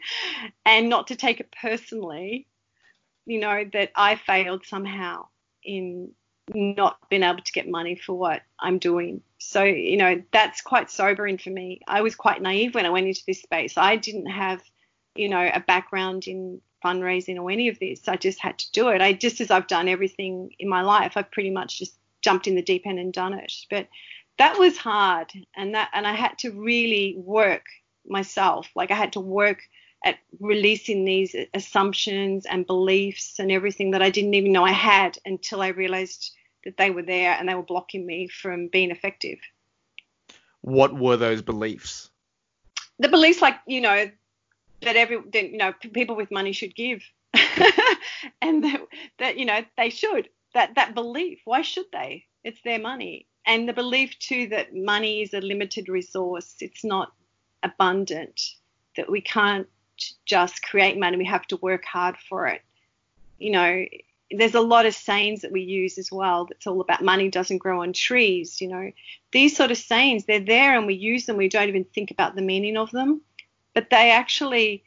And 0.65 0.89
not 0.89 1.09
to 1.09 1.17
take 1.17 1.41
it 1.41 1.55
personally 1.61 2.47
you 3.27 3.39
know 3.39 3.65
that 3.73 3.91
i 3.97 4.17
failed 4.17 4.67
somehow 4.67 5.27
in 5.63 6.11
not 6.55 6.99
being 7.09 7.23
able 7.23 7.41
to 7.41 7.53
get 7.53 7.69
money 7.69 7.95
for 7.95 8.19
what 8.19 8.43
i'm 8.59 8.79
doing. 8.79 9.23
So 9.39 9.63
you 9.63 9.97
know 9.97 10.23
that's 10.33 10.61
quite 10.61 10.91
sobering 10.91 11.39
for 11.39 11.51
me. 11.51 11.81
I 11.87 12.03
was 12.03 12.15
quite 12.15 12.43
naive 12.43 12.75
when 12.75 12.87
i 12.87 12.91
went 12.91 13.07
into 13.07 13.23
this 13.27 13.43
space. 13.43 13.77
I 13.77 13.97
didn't 13.97 14.27
have 14.27 14.63
you 15.15 15.29
know 15.29 15.51
a 15.53 15.61
background 15.61 16.27
in 16.27 16.61
fundraising 16.85 17.41
or 17.41 17.51
any 17.51 17.69
of 17.69 17.79
this. 17.79 18.09
I 18.09 18.17
just 18.17 18.41
had 18.41 18.59
to 18.59 18.73
do 18.73 18.89
it. 18.89 19.01
I 19.01 19.13
just 19.13 19.41
as 19.41 19.51
i've 19.51 19.69
done 19.69 19.89
everything 19.89 20.51
in 20.59 20.69
my 20.69 20.83
life 20.83 21.13
i've 21.17 21.31
pretty 21.31 21.51
much 21.51 21.79
just 21.79 21.97
jumped 22.23 22.47
in 22.47 22.55
the 22.55 22.63
deep 22.63 22.87
end 22.87 22.99
and 22.99 23.13
done 23.13 23.35
it. 23.35 23.53
But 23.71 23.89
that 24.39 24.59
was 24.59 24.77
hard, 24.77 25.33
and 25.57 25.75
that 25.75 25.91
and 25.93 26.07
I 26.07 26.15
had 26.15 26.39
to 26.39 26.51
really 26.51 27.15
work 27.19 27.65
myself. 28.07 28.69
Like 28.75 28.91
I 28.91 28.97
had 28.97 29.13
to 29.13 29.21
work 29.21 29.63
at 30.05 30.19
releasing 30.41 31.05
these 31.05 31.35
assumptions 31.55 32.47
and 32.47 32.67
beliefs 32.67 33.39
and 33.39 33.53
everything 33.53 33.93
that 33.93 34.03
I 34.03 34.11
didn't 34.11 34.35
even 34.35 34.53
know 34.53 34.65
I 34.65 34.73
had 34.73 35.19
until 35.25 35.63
I 35.63 35.69
realized 35.69 36.33
that 36.65 36.77
they 36.77 36.91
were 36.91 37.03
there 37.03 37.33
and 37.33 37.49
they 37.49 37.55
were 37.55 37.63
blocking 37.63 38.05
me 38.05 38.29
from 38.29 38.69
being 38.69 38.91
effective. 38.91 39.39
What 40.63 40.95
were 40.95 41.17
those 41.17 41.43
beliefs? 41.43 42.11
The 42.99 43.09
beliefs, 43.09 43.43
like 43.43 43.59
you 43.67 43.81
know, 43.81 44.11
that 44.83 44.97
every 44.97 45.21
that, 45.33 45.51
you 45.51 45.59
know 45.59 45.73
people 45.93 46.17
with 46.17 46.31
money 46.31 46.53
should 46.53 46.75
give, 46.75 47.03
and 48.43 48.65
that, 48.65 48.81
that 49.19 49.39
you 49.39 49.45
know 49.45 49.65
they 49.77 49.91
should, 49.91 50.29
that 50.55 50.75
that 50.75 50.95
belief. 50.95 51.41
Why 51.45 51.63
should 51.63 51.87
they? 51.93 52.27
It's 52.45 52.61
their 52.63 52.79
money. 52.79 53.27
And 53.45 53.69
the 53.69 53.73
belief 53.73 54.19
too 54.19 54.47
that 54.49 54.75
money 54.75 55.23
is 55.23 55.35
a 55.35 55.41
limited 55.41 55.89
resource. 55.89 56.57
It's 56.61 56.85
not 56.85 57.13
abundant. 57.63 58.41
That 58.97 59.11
we 59.11 59.21
can't 59.21 59.69
just 60.27 60.63
create 60.63 60.99
money. 60.99 61.17
We 61.17 61.25
have 61.25 61.47
to 61.49 61.57
work 61.57 61.85
hard 61.85 62.17
for 62.29 62.47
it. 62.47 62.63
You 63.39 63.53
know, 63.53 63.85
there's 64.31 64.55
a 64.55 64.61
lot 64.61 64.87
of 64.87 64.95
sayings 64.95 65.43
that 65.43 65.53
we 65.53 65.63
use 65.63 65.99
as 65.99 66.11
well 66.11 66.47
that's 66.47 66.67
all 66.67 66.81
about 66.81 67.03
money 67.03 67.29
doesn't 67.29 67.59
grow 67.59 67.83
on 67.83 67.93
trees 67.93 68.61
you 68.61 68.69
know 68.69 68.91
these 69.31 69.57
sort 69.57 69.71
of 69.71 69.77
sayings 69.77 70.25
they're 70.25 70.41
there 70.41 70.77
and 70.77 70.87
we 70.87 70.95
use 70.95 71.27
them 71.27 71.37
we 71.37 71.49
don't 71.49 71.69
even 71.69 71.85
think 71.85 72.11
about 72.11 72.35
the 72.35 72.43
meaning 72.43 72.77
of 72.77 72.91
them 72.93 73.21
but 73.75 73.91
they 73.91 74.11
actually 74.11 74.83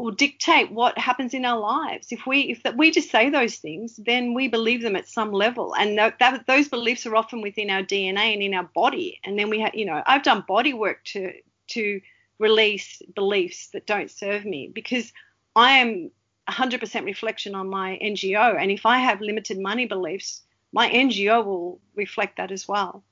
will 0.00 0.10
dictate 0.10 0.72
what 0.72 0.96
happens 0.96 1.34
in 1.34 1.44
our 1.44 1.58
lives. 1.58 2.10
If 2.10 2.26
we 2.26 2.40
if 2.40 2.62
that 2.62 2.76
we 2.76 2.90
just 2.90 3.10
say 3.10 3.28
those 3.28 3.56
things, 3.56 3.96
then 3.96 4.32
we 4.32 4.48
believe 4.48 4.82
them 4.82 4.96
at 4.96 5.06
some 5.06 5.30
level, 5.30 5.74
and 5.74 5.98
that, 5.98 6.18
that, 6.20 6.46
those 6.46 6.68
beliefs 6.68 7.04
are 7.04 7.14
often 7.14 7.42
within 7.42 7.68
our 7.68 7.82
DNA 7.82 8.32
and 8.32 8.42
in 8.42 8.54
our 8.54 8.68
body. 8.74 9.20
And 9.24 9.38
then 9.38 9.50
we 9.50 9.60
have, 9.60 9.74
you 9.74 9.84
know, 9.84 10.02
I've 10.06 10.22
done 10.22 10.44
body 10.48 10.72
work 10.72 11.04
to 11.12 11.32
to 11.72 12.00
release 12.38 13.02
beliefs 13.14 13.68
that 13.74 13.86
don't 13.86 14.10
serve 14.10 14.46
me 14.46 14.70
because 14.74 15.12
I 15.54 15.72
am 15.72 16.10
100% 16.48 17.04
reflection 17.04 17.54
on 17.54 17.68
my 17.68 17.98
NGO, 18.02 18.56
and 18.58 18.70
if 18.70 18.86
I 18.86 18.98
have 18.98 19.20
limited 19.20 19.58
money 19.60 19.86
beliefs, 19.86 20.42
my 20.72 20.88
NGO 20.88 21.44
will 21.44 21.80
reflect 21.94 22.38
that 22.38 22.50
as 22.50 22.66
well. 22.66 23.04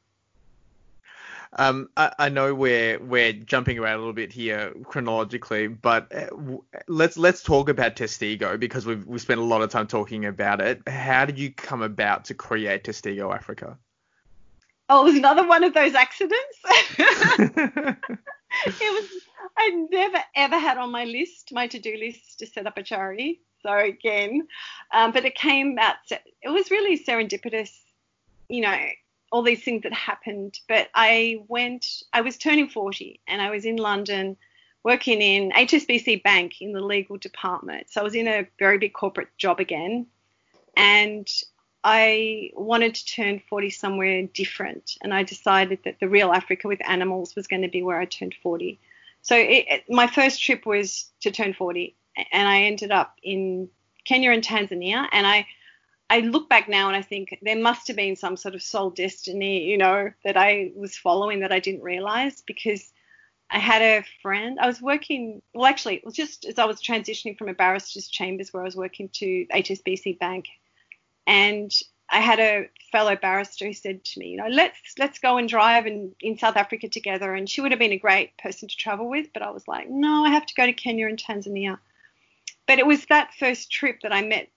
Um, 1.55 1.89
I, 1.97 2.13
I, 2.19 2.29
know 2.29 2.55
we're 2.55 2.99
we're 2.99 3.33
jumping 3.33 3.79
around 3.79 3.95
a 3.95 3.99
little 3.99 4.13
bit 4.13 4.33
here 4.33 4.75
chronologically, 4.85 5.67
but 5.69 6.15
uh, 6.15 6.27
let's 6.89 7.17
let's 7.17 7.43
talk 7.43 7.71
about 7.71 7.97
Testigo 7.97 8.61
because 8.61 8.85
we've 8.85 9.07
we 9.07 9.19
spent 9.19 9.41
a 9.41 9.45
lot 9.45 9.63
of 9.63 9.71
time 9.71 9.87
talking 9.87 10.27
about 10.27 10.61
it. 10.61 10.87
How 10.87 11.25
did 11.25 11.39
you 11.39 11.51
come 11.51 11.81
about 11.81 12.27
to 12.27 12.35
create 12.35 12.85
Testigo 12.85 13.35
Africa? 13.35 13.79
Oh, 14.91 15.03
it 15.03 15.05
was 15.05 15.17
another 15.17 15.47
one 15.47 15.65
of 15.65 15.73
those 15.73 15.95
accidents. 15.95 16.59
it 16.99 17.97
was 18.67 19.05
I 19.57 19.87
never 19.91 20.19
ever 20.37 20.59
had 20.59 20.77
on 20.77 20.91
my 20.91 21.05
list, 21.05 21.53
my 21.53 21.67
to-do 21.67 21.97
list, 21.97 22.39
to 22.41 22.47
set 22.47 22.67
up 22.67 22.77
a 22.77 22.83
charity. 22.83 23.41
So 23.63 23.77
again, 23.77 24.47
um, 24.93 25.13
but 25.13 25.25
it 25.25 25.35
came 25.35 25.79
out. 25.79 25.97
It 26.11 26.51
was 26.51 26.71
really 26.71 26.99
serendipitous. 26.99 27.71
You 28.49 28.63
know, 28.63 28.77
all 29.31 29.43
these 29.43 29.63
things 29.63 29.83
that 29.83 29.93
happened. 29.93 30.59
But 30.69 30.89
I 30.95 31.43
went, 31.49 31.87
I 32.13 32.21
was 32.21 32.37
turning 32.37 32.69
40 32.69 33.21
and 33.27 33.41
I 33.41 33.51
was 33.51 33.65
in 33.65 33.77
London 33.77 34.37
working 34.85 35.21
in 35.21 35.51
HSBC 35.51 36.23
Bank 36.23 36.61
in 36.61 36.73
the 36.73 36.81
legal 36.81 37.17
department. 37.17 37.91
So 37.91 38.01
I 38.01 38.05
was 38.05 38.15
in 38.15 38.29
a 38.29 38.47
very 38.59 38.79
big 38.79 38.93
corporate 38.93 39.29
job 39.37 39.61
again. 39.61 40.07
And 40.77 41.29
I 41.85 42.51
wanted 42.55 42.95
to 42.95 43.07
turn 43.07 43.43
40 43.49 43.71
somewhere 43.71 44.23
different. 44.23 44.97
And 45.03 45.13
I 45.13 45.23
decided 45.23 45.81
that 45.85 46.01
the 46.01 46.09
real 46.09 46.33
Africa 46.33 46.69
with 46.69 46.81
animals 46.89 47.35
was 47.37 47.47
going 47.47 47.63
to 47.63 47.69
be 47.69 47.83
where 47.83 48.01
I 48.01 48.05
turned 48.05 48.35
40. 48.43 48.79
So 49.23 49.37
it, 49.37 49.85
my 49.89 50.07
first 50.07 50.43
trip 50.43 50.65
was 50.65 51.11
to 51.21 51.31
turn 51.31 51.55
40. 51.55 51.95
And 52.33 52.49
I 52.49 52.63
ended 52.63 52.91
up 52.91 53.15
in 53.23 53.69
Kenya 54.05 54.31
and 54.31 54.43
Tanzania. 54.43 55.07
And 55.13 55.27
I 55.27 55.47
I 56.11 56.21
look 56.21 56.49
back 56.49 56.69
now 56.69 56.89
and 56.89 56.97
I 56.97 57.03
think 57.03 57.39
there 57.43 57.59
must 57.59 57.89
have 57.89 57.97
been 57.97 58.17
some 58.17 58.37
sort 58.37 58.55
of 58.55 58.63
soul 58.63 58.91
destiny, 58.91 59.65
you 59.65 59.77
know, 59.77 60.11
that 60.25 60.37
I 60.37 60.73
was 60.75 60.97
following 60.97 61.41
that 61.41 61.53
I 61.53 61.61
didn't 61.61 61.83
realize 61.83 62.43
because 62.47 62.91
I 63.51 63.59
had 63.59 63.83
a 63.83 64.05
friend. 64.23 64.59
I 64.61 64.67
was 64.67 64.81
working, 64.81 65.43
well, 65.55 65.67
actually, 65.67 65.97
it 65.97 66.05
was 66.05 66.15
just 66.15 66.45
as 66.45 66.59
I 66.59 66.65
was 66.65 66.83
transitioning 66.83 67.37
from 67.37 67.49
a 67.49 67.55
barrister's 67.55 68.09
chambers 68.09 68.53
where 68.53 68.63
I 68.63 68.67
was 68.67 68.77
working 68.77 69.09
to 69.15 69.47
HSBC 69.55 70.19
Bank, 70.19 70.47
and 71.27 71.71
I 72.11 72.21
had 72.21 72.41
a 72.41 72.69
fellow 72.91 73.17
barrister 73.17 73.67
who 73.67 73.73
said 73.75 74.05
to 74.05 74.21
me, 74.21 74.29
you 74.29 74.37
know, 74.39 74.49
let's 74.49 74.95
let's 74.99 75.19
go 75.19 75.37
and 75.37 75.49
drive 75.49 75.87
in, 75.87 76.15
in 76.21 76.39
South 76.39 76.57
Africa 76.57 76.89
together. 76.89 77.35
And 77.35 77.49
she 77.49 77.61
would 77.61 77.73
have 77.73 77.79
been 77.79 77.93
a 77.93 77.99
great 77.99 78.37
person 78.39 78.69
to 78.69 78.77
travel 78.77 79.09
with, 79.09 79.33
but 79.33 79.43
I 79.43 79.51
was 79.51 79.69
like, 79.69 79.89
no, 79.91 80.25
I 80.25 80.31
have 80.31 80.47
to 80.47 80.55
go 80.55 80.65
to 80.65 80.73
Kenya 80.73 81.07
and 81.07 81.19
Tanzania. 81.19 81.79
But 82.67 82.79
it 82.79 82.87
was 82.87 83.07
that 83.07 83.35
first 83.39 83.71
trip 83.71 84.01
that 84.03 84.13
I 84.13 84.23
met 84.23 84.49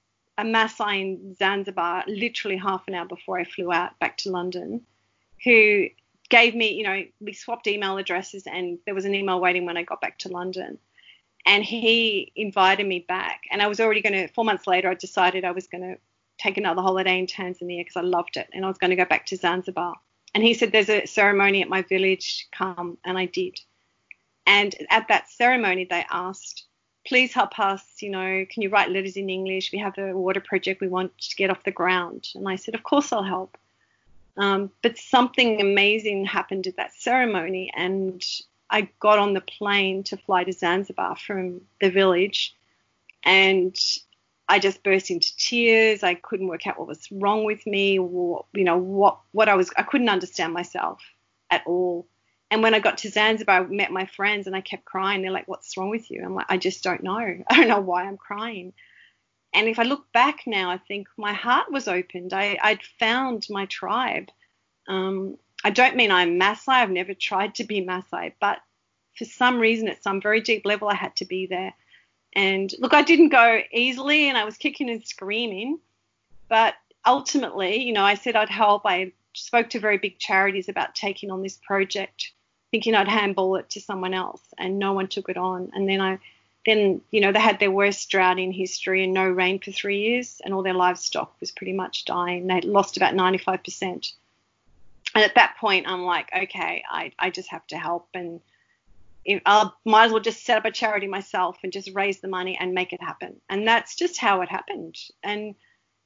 a 0.42 0.44
Maasai 0.44 1.02
in 1.02 1.36
Zanzibar 1.36 2.04
literally 2.08 2.58
half 2.58 2.88
an 2.88 2.96
hour 2.96 3.06
before 3.06 3.40
I 3.40 3.44
flew 3.44 3.72
out 3.72 3.98
back 4.00 4.18
to 4.18 4.32
London, 4.32 4.82
who 5.44 5.88
gave 6.30 6.56
me, 6.56 6.74
you 6.74 6.84
know, 6.84 7.04
we 7.20 7.34
swapped 7.34 7.68
email 7.68 7.98
addresses 7.98 8.48
and 8.48 8.80
there 8.86 8.96
was 8.96 9.06
an 9.06 9.16
email 9.16 9.40
waiting 9.40 9.66
when 9.66 9.78
I 9.78 9.84
got 9.84 10.02
back 10.02 10.18
to 10.20 10.30
London. 10.30 10.80
and 11.46 11.64
he 11.64 12.32
invited 12.36 12.86
me 12.86 13.00
back. 13.08 13.42
And 13.52 13.62
I 13.62 13.68
was 13.68 13.80
already 13.80 14.02
going 14.02 14.14
to, 14.14 14.28
four 14.28 14.46
months 14.46 14.68
later, 14.68 14.90
I 14.90 14.94
decided 14.94 15.44
I 15.44 15.52
was 15.52 15.68
going 15.68 15.82
to 15.82 15.98
take 16.38 16.58
another 16.58 16.82
holiday 16.82 17.20
in 17.20 17.28
Tanzania 17.28 17.82
because 17.82 17.96
I 17.96 18.02
loved 18.02 18.38
it. 18.38 18.48
And 18.54 18.66
I 18.66 18.68
was 18.68 18.78
going 18.78 18.92
to 18.92 18.96
go 18.96 19.06
back 19.06 19.26
to 19.28 19.38
Zanzibar. 19.38 19.96
And 20.34 20.44
he 20.44 20.54
said, 20.54 20.72
There's 20.72 20.90
a 20.90 21.06
ceremony 21.06 21.62
at 21.62 21.70
my 21.70 21.82
village, 21.82 22.48
come. 22.52 22.98
And 23.06 23.18
I 23.18 23.26
did. 23.26 23.60
And 24.46 24.76
at 24.90 25.08
that 25.08 25.30
ceremony, 25.30 25.88
they 25.90 26.06
asked, 26.12 26.66
Please 27.12 27.34
help 27.34 27.60
us. 27.60 27.84
You 28.00 28.10
know, 28.10 28.46
can 28.50 28.62
you 28.62 28.70
write 28.70 28.90
letters 28.90 29.18
in 29.18 29.30
English? 29.30 29.74
We 29.74 29.80
have 29.80 29.98
a 29.98 30.16
water 30.16 30.40
project 30.40 30.80
we 30.80 30.88
want 30.88 31.12
to 31.18 31.36
get 31.36 31.50
off 31.50 31.66
the 31.66 31.70
ground. 31.70 32.30
And 32.36 32.48
I 32.48 32.56
said, 32.56 32.74
Of 32.74 32.84
course, 32.84 33.12
I'll 33.12 33.22
help. 33.22 33.58
Um, 34.38 34.72
but 34.82 34.98
something 34.98 35.60
amazing 35.60 36.24
happened 36.24 36.68
at 36.68 36.78
that 36.78 36.94
ceremony, 36.94 37.70
and 37.76 38.26
I 38.70 38.88
got 39.02 39.20
on 39.20 39.34
the 39.34 39.42
plane 39.42 40.04
to 40.04 40.16
fly 40.16 40.46
to 40.46 40.54
Zanzibar 40.54 41.18
from 41.18 41.60
the 41.82 41.90
village, 41.90 42.56
and 43.24 43.78
I 44.48 44.60
just 44.60 44.82
burst 44.82 45.12
into 45.12 45.36
tears. 45.36 46.04
I 46.04 46.14
couldn't 46.14 46.48
work 46.48 46.66
out 46.66 46.80
what 46.80 46.88
was 46.88 47.12
wrong 47.12 47.44
with 47.44 47.68
me, 47.68 48.00
or 48.00 48.46
you 48.54 48.64
know 48.64 48.78
what 48.78 49.20
what 49.34 49.50
I 49.50 49.56
was. 49.56 49.70
I 49.76 49.84
couldn't 49.84 50.08
understand 50.08 50.54
myself 50.54 51.02
at 51.50 51.64
all. 51.68 52.08
And 52.52 52.62
when 52.62 52.74
I 52.74 52.80
got 52.80 53.00
to 53.00 53.10
Zanzibar, 53.10 53.64
I 53.64 53.68
met 53.68 53.92
my 53.92 54.06
friends, 54.06 54.46
and 54.46 54.56
I 54.56 54.62
kept 54.62 54.86
crying. 54.86 55.22
They're 55.22 55.32
like, 55.32 55.48
"What's 55.48 55.76
wrong 55.78 55.90
with 55.90 56.12
you?" 56.12 56.22
I'm 56.24 56.36
like, 56.36 56.48
"I 56.50 56.58
just 56.58 56.84
don't 56.84 57.02
know. 57.02 57.18
I 57.50 57.56
don't 57.56 57.70
know 57.70 57.80
why 57.80 58.04
I'm 58.04 58.18
crying." 58.18 58.74
And 59.54 59.68
if 59.68 59.80
I 59.80 59.84
look 59.84 60.12
back 60.12 60.44
now, 60.46 60.70
I 60.70 60.78
think 60.78 61.08
my 61.18 61.34
heart 61.34 61.72
was 61.72 61.88
opened. 61.88 62.34
I, 62.34 62.58
would 62.64 62.84
found 63.00 63.48
my 63.50 63.66
tribe. 63.66 64.30
Um, 64.88 65.38
I 65.64 65.70
don't 65.70 65.96
mean 65.96 66.12
I'm 66.12 66.40
Maasai. 66.40 66.74
I've 66.74 66.90
never 66.90 67.14
tried 67.14 67.56
to 67.56 67.64
be 67.64 67.82
Maasai, 67.82 68.34
but 68.40 68.60
for 69.18 69.26
some 69.26 69.60
reason, 69.60 69.88
at 69.88 70.04
some 70.04 70.22
very 70.22 70.42
deep 70.42 70.66
level, 70.66 70.88
I 70.88 70.96
had 70.96 71.16
to 71.18 71.26
be 71.26 71.48
there. 71.48 71.74
And 72.34 72.74
look, 72.80 72.94
I 72.94 73.02
didn't 73.02 73.30
go 73.30 73.62
easily, 73.72 74.30
and 74.30 74.38
I 74.38 74.46
was 74.46 74.58
kicking 74.58 74.90
and 74.90 75.06
screaming, 75.06 75.80
but 76.48 76.76
ultimately, 77.06 77.82
you 77.82 77.94
know, 77.94 78.04
I 78.04 78.16
said 78.16 78.36
I'd 78.36 78.50
help. 78.50 78.84
I 78.86 79.12
spoke 79.34 79.70
to 79.72 79.80
very 79.80 79.98
big 79.98 80.20
charities 80.20 80.70
about 80.70 80.96
taking 80.96 81.32
on 81.32 81.42
this 81.42 81.58
project, 81.58 82.32
thinking 82.72 82.96
I'd 82.96 83.08
handball 83.08 83.58
it 83.58 83.70
to 83.72 83.82
someone 83.82 84.14
else, 84.14 84.42
and 84.58 84.80
no 84.80 84.94
one 84.94 85.08
took 85.08 85.30
it 85.30 85.38
on. 85.38 85.72
And 85.74 85.88
then 85.88 86.02
I, 86.02 86.20
then 86.66 87.02
you 87.12 87.22
know, 87.22 87.32
they 87.32 87.40
had 87.40 87.60
their 87.60 87.72
worst 87.72 88.10
drought 88.10 88.40
in 88.40 88.52
history 88.52 89.04
and 89.04 89.14
no 89.14 89.28
rain 89.28 89.60
for 89.60 89.72
three 89.72 90.00
years, 90.00 90.42
and 90.44 90.54
all 90.54 90.64
their 90.64 90.74
livestock 90.74 91.36
was 91.40 91.52
pretty 91.52 91.74
much 91.74 92.06
dying. 92.06 92.48
They 92.48 92.62
lost 92.62 92.98
about 92.98 93.16
95 93.16 93.64
percent 93.64 94.14
and 95.16 95.24
at 95.24 95.36
that 95.36 95.56
point 95.60 95.88
i'm 95.88 96.04
like 96.04 96.30
okay 96.36 96.84
i, 96.90 97.12
I 97.20 97.30
just 97.30 97.50
have 97.50 97.66
to 97.68 97.78
help 97.78 98.08
and 98.14 98.40
i 99.46 99.70
might 99.86 100.06
as 100.06 100.12
well 100.12 100.22
just 100.22 100.46
set 100.46 100.58
up 100.58 100.66
a 100.66 100.72
charity 100.72 101.08
myself 101.08 101.58
and 101.64 101.72
just 101.72 101.94
raise 101.94 102.20
the 102.20 102.28
money 102.28 102.58
and 102.60 102.74
make 102.74 102.94
it 102.94 103.02
happen 103.02 103.40
and 103.50 103.68
that's 103.68 103.96
just 103.96 104.18
how 104.18 104.42
it 104.42 104.50
happened 104.50 104.98
and 105.24 105.56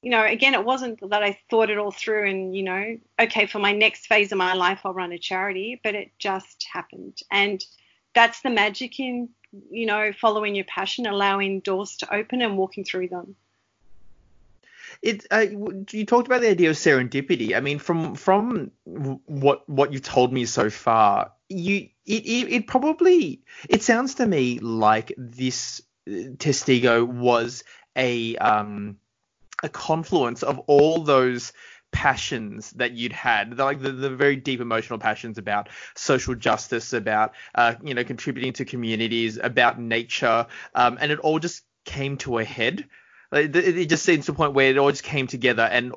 you 0.06 0.12
know 0.12 0.24
again 0.24 0.54
it 0.54 0.64
wasn't 0.64 1.00
that 1.10 1.24
i 1.24 1.38
thought 1.50 1.72
it 1.72 1.80
all 1.80 1.92
through 1.92 2.30
and 2.30 2.56
you 2.56 2.64
know 2.64 2.96
okay 3.20 3.48
for 3.48 3.58
my 3.58 3.74
next 3.74 4.06
phase 4.06 4.32
of 4.32 4.38
my 4.38 4.54
life 4.54 4.82
i'll 4.86 4.94
run 4.94 5.12
a 5.12 5.18
charity 5.18 5.82
but 5.84 5.96
it 5.96 6.12
just 6.20 6.66
happened 6.72 7.18
and 7.32 7.66
that's 8.14 8.42
the 8.42 8.50
magic 8.52 9.00
in 9.00 9.28
you 9.72 9.88
know 9.88 10.14
following 10.14 10.54
your 10.54 10.66
passion 10.66 11.08
allowing 11.08 11.60
doors 11.60 11.98
to 11.98 12.14
open 12.14 12.42
and 12.44 12.56
walking 12.56 12.86
through 12.86 13.08
them 13.08 13.36
it 15.02 15.26
uh, 15.32 15.46
you 15.92 16.06
talked 16.06 16.28
about 16.28 16.42
the 16.42 16.50
idea 16.50 16.70
of 16.70 16.76
serendipity. 16.76 17.56
I 17.56 17.60
mean, 17.60 17.80
from 17.80 18.16
from 18.16 18.72
what 18.86 19.68
what 19.68 19.92
you've 19.92 20.04
told 20.04 20.32
me 20.32 20.46
so 20.46 20.70
far, 20.70 21.32
you 21.50 21.90
it, 22.06 22.26
it, 22.26 22.54
it 22.54 22.68
probably 22.68 23.42
it 23.68 23.84
sounds 23.84 24.16
to 24.16 24.26
me 24.26 24.60
like 24.60 25.12
this 25.18 25.82
uh, 26.08 26.12
Testigo 26.38 27.06
was 27.06 27.64
a 27.96 28.38
um 28.38 28.98
a 29.66 29.70
confluence 29.70 30.44
of 30.44 30.60
all 30.60 31.04
those 31.04 31.54
passions 31.92 32.72
that 32.72 32.94
you'd 32.94 33.14
had, 33.14 33.58
like 33.58 33.82
the, 33.82 33.92
the 33.92 34.10
very 34.10 34.36
deep 34.36 34.60
emotional 34.60 35.00
passions 35.00 35.38
about 35.38 35.70
social 35.96 36.36
justice, 36.36 36.94
about 36.94 37.34
uh, 37.54 37.76
you 37.84 37.94
know 37.94 38.04
contributing 38.04 38.54
to 38.54 38.66
communities, 38.66 39.38
about 39.42 39.80
nature, 39.80 40.48
um, 40.74 40.98
and 41.00 41.12
it 41.12 41.20
all 41.20 41.40
just 41.40 41.64
came 41.86 42.18
to 42.18 42.38
a 42.40 42.44
head 42.44 42.86
it 43.32 43.90
just 43.90 44.04
seems 44.06 44.26
to 44.26 44.32
a 44.32 44.36
point 44.36 44.54
where 44.54 44.70
it 44.70 44.78
all 44.78 44.92
just 44.92 45.04
came 45.04 45.28
together, 45.28 45.64
and 45.64 45.94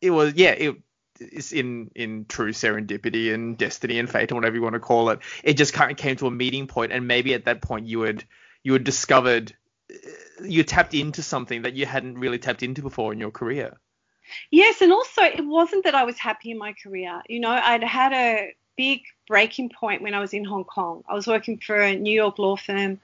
it 0.00 0.10
was 0.10 0.34
yeah, 0.34 0.50
it, 0.50 0.76
it's 1.20 1.52
in 1.52 1.90
in 1.94 2.26
true 2.26 2.52
serendipity 2.52 3.32
and 3.32 3.56
destiny 3.58 3.98
and 3.98 4.10
fate 4.10 4.30
and 4.30 4.36
whatever 4.36 4.56
you 4.56 4.62
want 4.62 4.74
to 4.74 4.80
call 4.80 5.10
it. 5.10 5.20
It 5.44 5.54
just 5.54 5.72
kind 5.72 5.90
of 5.90 5.96
came 5.96 6.16
to 6.16 6.26
a 6.26 6.30
meeting 6.30 6.66
point, 6.66 6.92
and 6.92 7.06
maybe 7.06 7.34
at 7.34 7.44
that 7.44 7.62
point 7.62 7.86
you 7.86 8.00
had 8.02 8.24
you 8.62 8.72
had 8.72 8.84
discovered 8.84 9.54
you 10.44 10.62
tapped 10.62 10.94
into 10.94 11.22
something 11.22 11.62
that 11.62 11.74
you 11.74 11.86
hadn't 11.86 12.18
really 12.18 12.38
tapped 12.38 12.62
into 12.62 12.82
before 12.82 13.12
in 13.12 13.20
your 13.20 13.30
career. 13.30 13.76
Yes, 14.50 14.82
and 14.82 14.92
also 14.92 15.22
it 15.22 15.44
wasn't 15.44 15.84
that 15.84 15.94
I 15.94 16.04
was 16.04 16.18
happy 16.18 16.50
in 16.50 16.58
my 16.58 16.72
career. 16.72 17.22
You 17.28 17.40
know, 17.40 17.50
I'd 17.50 17.84
had 17.84 18.12
a 18.12 18.54
big 18.76 19.02
breaking 19.28 19.70
point 19.70 20.02
when 20.02 20.14
I 20.14 20.20
was 20.20 20.34
in 20.34 20.44
Hong 20.44 20.64
Kong. 20.64 21.04
I 21.08 21.14
was 21.14 21.26
working 21.26 21.58
for 21.58 21.80
a 21.80 21.96
New 21.96 22.12
York 22.12 22.38
law 22.38 22.56
firm. 22.56 23.00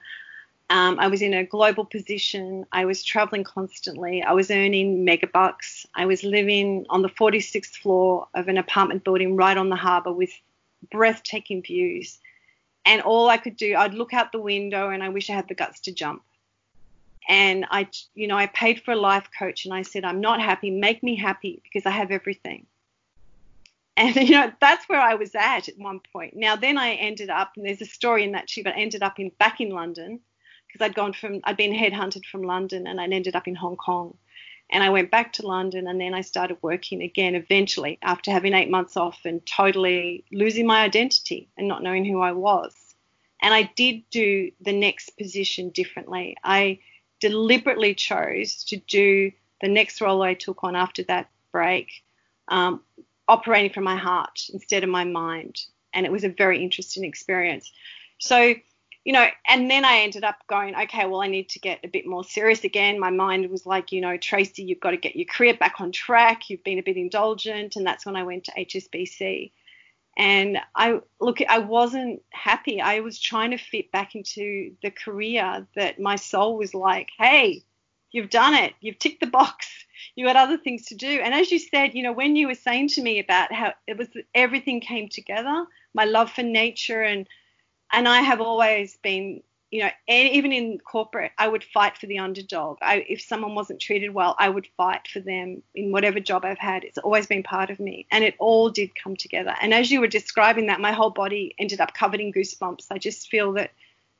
Um, 0.69 0.97
I 0.99 1.07
was 1.07 1.21
in 1.21 1.33
a 1.33 1.43
global 1.43 1.85
position. 1.85 2.65
I 2.71 2.85
was 2.85 3.03
traveling 3.03 3.43
constantly. 3.43 4.23
I 4.23 4.33
was 4.33 4.49
earning 4.49 5.05
mega 5.05 5.27
bucks. 5.27 5.85
I 5.93 6.05
was 6.05 6.23
living 6.23 6.85
on 6.89 7.01
the 7.01 7.09
46th 7.09 7.75
floor 7.77 8.27
of 8.33 8.47
an 8.47 8.57
apartment 8.57 9.03
building 9.03 9.35
right 9.35 9.57
on 9.57 9.69
the 9.69 9.75
harbour 9.75 10.11
with 10.11 10.31
breathtaking 10.91 11.61
views. 11.61 12.19
And 12.85 13.01
all 13.01 13.29
I 13.29 13.37
could 13.37 13.55
do, 13.55 13.75
I'd 13.75 13.93
look 13.93 14.13
out 14.13 14.31
the 14.31 14.39
window 14.39 14.89
and 14.89 15.03
I 15.03 15.09
wish 15.09 15.29
I 15.29 15.33
had 15.33 15.47
the 15.47 15.53
guts 15.53 15.81
to 15.81 15.91
jump. 15.91 16.23
And 17.27 17.65
I, 17.71 17.87
you 18.15 18.27
know, 18.27 18.37
I 18.37 18.47
paid 18.47 18.81
for 18.81 18.91
a 18.91 18.95
life 18.95 19.29
coach 19.37 19.65
and 19.65 19.73
I 19.73 19.81
said, 19.81 20.03
I'm 20.03 20.21
not 20.21 20.41
happy. 20.41 20.69
Make 20.71 21.03
me 21.03 21.15
happy 21.15 21.61
because 21.63 21.85
I 21.85 21.91
have 21.91 22.11
everything. 22.11 22.65
And 23.95 24.15
you 24.29 24.31
know 24.31 24.51
that's 24.59 24.87
where 24.89 25.01
I 25.01 25.15
was 25.15 25.35
at 25.35 25.69
at 25.69 25.77
one 25.77 26.01
point. 26.11 26.35
Now 26.35 26.55
then 26.55 26.77
I 26.77 26.93
ended 26.93 27.29
up, 27.29 27.53
and 27.55 27.65
there's 27.65 27.81
a 27.81 27.85
story 27.85 28.23
in 28.23 28.31
that 28.33 28.47
too, 28.47 28.63
but 28.63 28.75
I 28.75 28.79
ended 28.79 29.03
up 29.03 29.19
in 29.19 29.29
back 29.39 29.61
in 29.61 29.69
London 29.69 30.19
because 30.67 30.83
I'd 30.83 30.95
gone 30.95 31.13
from 31.13 31.41
I'd 31.43 31.57
been 31.57 31.73
headhunted 31.73 32.25
from 32.25 32.43
London 32.43 32.87
and 32.87 32.99
I'd 32.99 33.13
ended 33.13 33.35
up 33.35 33.47
in 33.47 33.55
Hong 33.55 33.77
Kong. 33.77 34.17
And 34.69 34.83
I 34.83 34.89
went 34.89 35.11
back 35.11 35.33
to 35.33 35.45
London 35.45 35.87
and 35.87 36.01
then 36.01 36.15
I 36.15 36.21
started 36.21 36.57
working 36.61 37.03
again 37.03 37.35
eventually 37.35 37.99
after 38.01 38.31
having 38.31 38.53
eight 38.53 38.71
months 38.71 38.97
off 38.97 39.19
and 39.23 39.45
totally 39.45 40.23
losing 40.31 40.65
my 40.65 40.81
identity 40.81 41.49
and 41.57 41.67
not 41.67 41.83
knowing 41.83 42.05
who 42.05 42.21
I 42.21 42.31
was. 42.31 42.73
And 43.41 43.53
I 43.53 43.63
did 43.75 44.09
do 44.09 44.51
the 44.61 44.73
next 44.73 45.11
position 45.11 45.69
differently. 45.69 46.37
I 46.43 46.79
deliberately 47.29 47.95
chose 47.95 48.63
to 48.65 48.77
do 48.77 49.31
the 49.61 49.69
next 49.69 50.01
role 50.01 50.21
I 50.21 50.33
took 50.33 50.63
on 50.63 50.75
after 50.75 51.03
that 51.03 51.29
break, 51.51 52.03
um, 52.49 52.81
operating 53.27 53.71
from 53.71 53.85
my 53.85 53.95
heart 53.95 54.49
instead 54.51 54.83
of 54.83 54.89
my 54.89 55.05
mind. 55.05 55.61
And 55.93 56.05
it 56.05 56.11
was 56.11 56.23
a 56.23 56.29
very 56.29 56.61
interesting 56.61 57.05
experience. 57.05 57.71
So 58.17 58.55
you 59.05 59.11
know, 59.11 59.27
and 59.47 59.69
then 59.69 59.83
I 59.83 59.97
ended 59.97 60.23
up 60.23 60.37
going, 60.47 60.75
okay, 60.75 61.05
well, 61.05 61.21
I 61.21 61.27
need 61.27 61.49
to 61.49 61.59
get 61.59 61.79
a 61.83 61.89
bit 61.89 62.07
more 62.07 62.23
serious 62.23 62.63
again. 62.63 62.99
My 62.99 63.09
mind 63.09 63.49
was 63.49 63.65
like, 63.65 63.91
you 63.91 63.99
know, 63.99 64.15
Tracy, 64.15 64.63
you've 64.63 64.79
got 64.79 64.91
to 64.91 64.97
get 64.97 65.17
your 65.17 65.25
career 65.25 65.55
back 65.55 65.81
on 65.81 65.91
track. 65.91 66.49
You've 66.49 66.63
been 66.63 66.79
a 66.79 66.83
bit 66.83 66.95
indulgent. 66.95 67.75
And 67.75 67.85
that's 67.85 68.05
when 68.05 68.15
I 68.15 68.23
went 68.23 68.45
to 68.45 68.53
HSBC. 68.53 69.51
And 70.17 70.59
I 70.75 70.99
look, 71.19 71.39
I 71.47 71.59
wasn't 71.59 72.21
happy. 72.31 72.79
I 72.79 72.99
was 72.99 73.19
trying 73.19 73.51
to 73.51 73.57
fit 73.57 73.91
back 73.91 74.15
into 74.15 74.75
the 74.83 74.91
career 74.91 75.65
that 75.75 75.99
my 75.99 76.15
soul 76.15 76.57
was 76.57 76.73
like, 76.73 77.09
hey, 77.17 77.63
you've 78.11 78.29
done 78.29 78.53
it. 78.53 78.73
You've 78.79 78.99
ticked 78.99 79.19
the 79.19 79.27
box. 79.27 79.67
You 80.15 80.27
had 80.27 80.35
other 80.35 80.57
things 80.57 80.85
to 80.87 80.95
do. 80.95 81.07
And 81.07 81.33
as 81.33 81.49
you 81.49 81.57
said, 81.57 81.95
you 81.95 82.03
know, 82.03 82.11
when 82.11 82.35
you 82.35 82.47
were 82.47 82.55
saying 82.55 82.89
to 82.89 83.01
me 83.01 83.19
about 83.19 83.51
how 83.51 83.73
it 83.87 83.97
was 83.97 84.09
everything 84.35 84.79
came 84.79 85.07
together, 85.07 85.65
my 85.93 86.03
love 86.03 86.29
for 86.29 86.43
nature 86.43 87.01
and 87.01 87.27
and 87.91 88.07
I 88.07 88.21
have 88.21 88.41
always 88.41 88.97
been, 88.97 89.41
you 89.73 89.79
know, 89.79 89.89
and 90.07 90.29
even 90.29 90.51
in 90.51 90.77
corporate, 90.77 91.31
I 91.35 91.47
would 91.47 91.63
fight 91.63 91.97
for 91.97 92.05
the 92.05 92.19
underdog. 92.19 92.77
I, 92.83 93.03
if 93.09 93.23
someone 93.23 93.55
wasn't 93.55 93.81
treated 93.81 94.13
well, 94.13 94.35
I 94.37 94.47
would 94.47 94.67
fight 94.77 95.07
for 95.07 95.19
them 95.19 95.63
in 95.73 95.91
whatever 95.91 96.19
job 96.19 96.45
I've 96.45 96.59
had. 96.59 96.83
It's 96.83 96.99
always 96.99 97.25
been 97.25 97.41
part 97.41 97.71
of 97.71 97.79
me, 97.79 98.05
and 98.11 98.23
it 98.23 98.35
all 98.37 98.69
did 98.69 98.93
come 98.93 99.15
together. 99.15 99.55
And 99.59 99.73
as 99.73 99.89
you 99.89 99.99
were 99.99 100.05
describing 100.05 100.67
that, 100.67 100.79
my 100.79 100.91
whole 100.91 101.09
body 101.09 101.55
ended 101.57 101.81
up 101.81 101.95
covered 101.95 102.21
in 102.21 102.31
goosebumps. 102.31 102.85
I 102.91 102.99
just 102.99 103.29
feel 103.29 103.53
that 103.53 103.71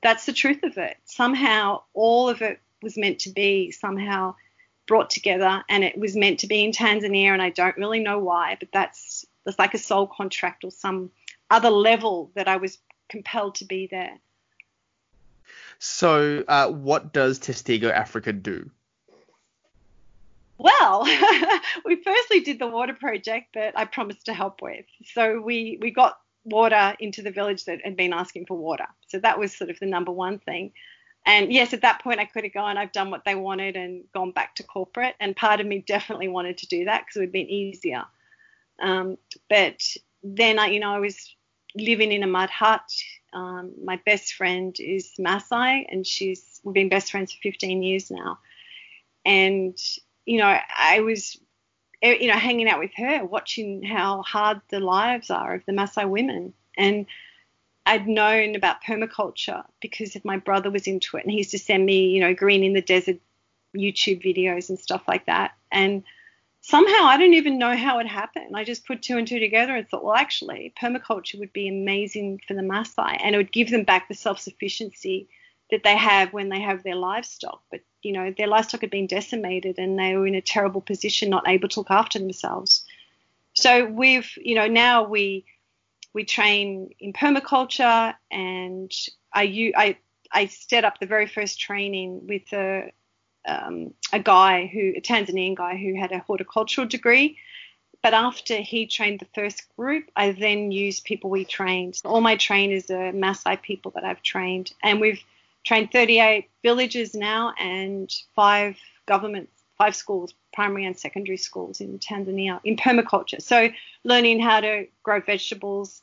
that's 0.01 0.25
the 0.25 0.33
truth 0.33 0.63
of 0.63 0.79
it. 0.79 0.97
Somehow, 1.05 1.83
all 1.93 2.29
of 2.29 2.41
it 2.41 2.59
was 2.81 2.97
meant 2.97 3.19
to 3.19 3.29
be 3.29 3.69
somehow 3.69 4.33
brought 4.87 5.11
together, 5.11 5.63
and 5.69 5.83
it 5.83 5.95
was 5.95 6.15
meant 6.15 6.39
to 6.39 6.47
be 6.47 6.63
in 6.63 6.71
Tanzania, 6.71 7.27
and 7.27 7.43
I 7.43 7.51
don't 7.51 7.77
really 7.77 7.99
know 7.99 8.17
why, 8.17 8.57
but 8.59 8.69
that's 8.73 9.23
that's 9.45 9.59
like 9.59 9.75
a 9.75 9.77
soul 9.77 10.07
contract 10.07 10.63
or 10.63 10.71
some 10.71 11.11
other 11.51 11.69
level 11.69 12.31
that 12.33 12.47
I 12.47 12.55
was 12.55 12.79
compelled 13.07 13.53
to 13.55 13.65
be 13.65 13.85
there. 13.85 14.17
So, 15.86 16.46
uh, 16.48 16.69
what 16.69 17.12
does 17.12 17.39
Testigo 17.39 17.91
Africa 17.91 18.32
do? 18.32 18.72
Well, 20.58 21.04
we 21.86 22.02
firstly 22.02 22.39
did 22.39 22.58
the 22.58 22.67
water 22.67 22.93
project 22.93 23.56
that 23.56 23.78
I 23.78 23.84
promised 23.84 24.28
to 24.28 24.34
help 24.34 24.62
with. 24.62 24.86
So 25.13 25.41
we 25.41 25.78
we 25.82 25.91
got 25.91 26.19
water 26.46 26.96
into 27.02 27.22
the 27.22 27.32
village 27.32 27.65
that 27.65 27.82
had 27.84 27.98
been 27.98 28.13
asking 28.13 28.46
for 28.46 28.56
water. 28.56 28.86
So 29.08 29.19
that 29.19 29.38
was 29.38 29.54
sort 29.54 29.72
of 29.72 29.80
the 29.80 29.86
number 29.86 30.13
one 30.13 30.39
thing. 30.39 30.72
And 31.26 31.52
yes, 31.52 31.74
at 31.74 31.82
that 31.82 32.02
point 32.02 32.22
I 32.22 32.26
could 32.26 32.46
have 32.46 32.54
gone, 32.54 32.78
I've 32.78 32.93
done 32.93 33.12
what 33.12 33.26
they 33.26 33.36
wanted 33.36 33.76
and 33.76 34.06
gone 34.13 34.32
back 34.32 34.56
to 34.56 34.63
corporate. 34.63 35.15
And 35.19 35.36
part 35.36 35.60
of 35.60 35.67
me 35.67 35.84
definitely 35.86 36.30
wanted 36.30 36.60
to 36.60 36.67
do 36.67 36.86
that 36.86 37.02
because 37.02 37.17
it 37.17 37.19
would 37.19 37.28
have 37.28 37.34
been 37.34 37.50
easier. 37.50 38.06
Um, 38.82 39.17
but 39.50 39.84
then 40.24 40.60
I, 40.60 40.67
you 40.67 40.80
know, 40.80 40.93
I 40.93 41.00
was 41.00 41.36
living 41.76 42.13
in 42.13 42.24
a 42.24 42.28
mud 42.28 42.50
hut. 42.50 42.89
Um, 43.34 43.72
my 43.84 44.00
best 44.06 44.34
friend 44.34 44.76
is 44.80 45.12
Maasai, 45.19 45.86
and 45.89 46.06
she's 46.06 46.62
we've 46.63 46.74
been 46.74 46.89
best 46.89 47.12
friends 47.12 47.34
for 47.34 47.39
15 47.41 47.84
years 47.84 48.12
now. 48.12 48.39
And 49.26 49.78
you 50.26 50.38
know, 50.38 50.58
I 50.78 51.02
was, 51.02 51.38
you 52.02 52.28
know, 52.28 52.38
hanging 52.38 52.69
out 52.69 52.80
with 52.80 52.91
her, 52.96 53.26
watching 53.26 53.84
how 53.84 54.22
hard 54.22 54.62
the 54.69 54.80
lives 54.80 55.30
are 55.30 55.56
of 55.56 55.65
the 55.65 55.74
Maasai 55.74 56.10
women, 56.10 56.54
and 56.78 57.06
I'd 57.86 58.08
known 58.08 58.56
about 58.56 58.84
permaculture 58.84 59.65
because 59.82 60.15
my 60.24 60.38
brother 60.38 60.72
was 60.72 60.88
into 60.88 61.17
it, 61.17 61.24
and 61.24 61.32
he 61.32 61.39
used 61.39 61.52
to 61.52 61.60
send 61.60 61.86
me, 61.86 62.08
you 62.08 62.22
know, 62.22 62.34
Greening 62.34 62.74
the 62.74 62.82
Desert 62.82 63.17
YouTube 63.76 64.24
videos 64.24 64.69
and 64.69 64.80
stuff 64.80 65.04
like 65.08 65.26
that, 65.26 65.54
and 65.72 66.04
somehow 66.63 67.04
I 67.04 67.17
don't 67.17 67.34
even 67.34 67.60
know 67.60 67.76
how 67.76 67.99
it 67.99 68.08
happened. 68.08 68.56
I 68.56 68.63
just 68.63 68.88
put 68.88 69.02
two 69.02 69.17
and 69.17 69.28
two 69.28 69.39
together 69.39 69.76
and 69.76 69.88
thought, 69.88 70.04
well, 70.04 70.15
actually, 70.15 70.73
permaculture 70.82 71.38
would 71.39 71.54
be 71.54 71.67
amazing 71.67 72.39
for 72.47 72.54
the 72.54 72.62
Maasai 72.62 73.19
and 73.21 73.36
it 73.36 73.38
would 73.38 73.52
give 73.52 73.69
them 73.69 73.84
back 73.84 74.08
the 74.08 74.15
self 74.15 74.39
sufficiency 74.39 75.28
that 75.71 75.84
they 75.84 75.97
have 75.97 76.32
when 76.32 76.49
they 76.49 76.62
have 76.62 76.82
their 76.82 76.95
livestock. 76.95 77.62
But, 77.69 77.82
you 78.02 78.13
know, 78.13 78.34
their 78.36 78.47
livestock 78.47 78.82
had 78.82 78.91
been 78.91 79.08
decimated 79.08 79.78
and 79.78 79.99
they 79.99 80.15
were 80.15 80.26
in 80.26 80.36
a 80.36 80.41
terrible 80.41 80.82
position, 80.82 81.30
not 81.30 81.47
able 81.47 81.67
to 81.67 81.82
look 81.82 81.91
after 81.91 82.17
themselves. 82.17 82.86
So 83.54 83.86
we've, 83.86 84.32
you 84.38 84.56
know, 84.56 84.67
now 84.67 85.04
we 85.04 85.45
we 86.13 86.23
train 86.23 86.91
in 86.99 87.12
permaculture 87.12 88.13
and 88.32 88.91
I, 89.34 89.73
I, 89.76 89.97
I 90.32 90.45
set 90.45 90.86
up 90.86 90.99
the 90.99 91.08
very 91.08 91.28
first 91.28 91.60
training 91.60 92.28
with 92.28 92.54
a, 92.54 92.91
um, 93.45 93.93
a 94.12 94.19
guy 94.19 94.67
who, 94.67 94.93
a 94.95 95.01
Tanzanian 95.01 95.56
guy 95.56 95.77
who 95.77 95.95
had 95.95 96.12
a 96.12 96.19
horticultural 96.19 96.88
degree. 96.88 97.38
But 98.01 98.13
after 98.13 98.58
he 98.58 98.86
trained 98.86 99.21
the 99.21 99.27
first 99.34 99.63
group, 99.77 100.12
I 100.15 100.34
then 100.34 100.71
used 100.71 101.06
people 101.06 101.29
we 101.29 101.45
trained. 101.45 102.01
All 102.03 102.19
my 102.19 102.36
trainers 102.36 102.89
are 102.89 103.13
Maasai 103.13 103.62
people 103.62 103.91
that 103.91 104.03
I've 104.03 104.21
trained, 104.21 104.73
and 104.84 104.99
we've 104.99 105.23
trained 105.63 105.91
38 105.91 106.49
villages 106.62 107.13
now 107.15 107.53
and 107.58 108.13
five 108.36 108.77
governments, 109.06 109.63
five 109.77 109.95
schools, 109.95 110.34
primary 110.53 110.86
and 110.86 110.97
secondary 110.97 111.38
schools 111.38 111.79
in 111.79 111.97
Tanzania 111.99 112.60
in 112.65 112.75
permaculture. 112.75 113.41
So 113.41 113.69
learning 114.03 114.41
how 114.41 114.60
to 114.60 114.88
grow 115.03 115.21
vegetables, 115.21 116.01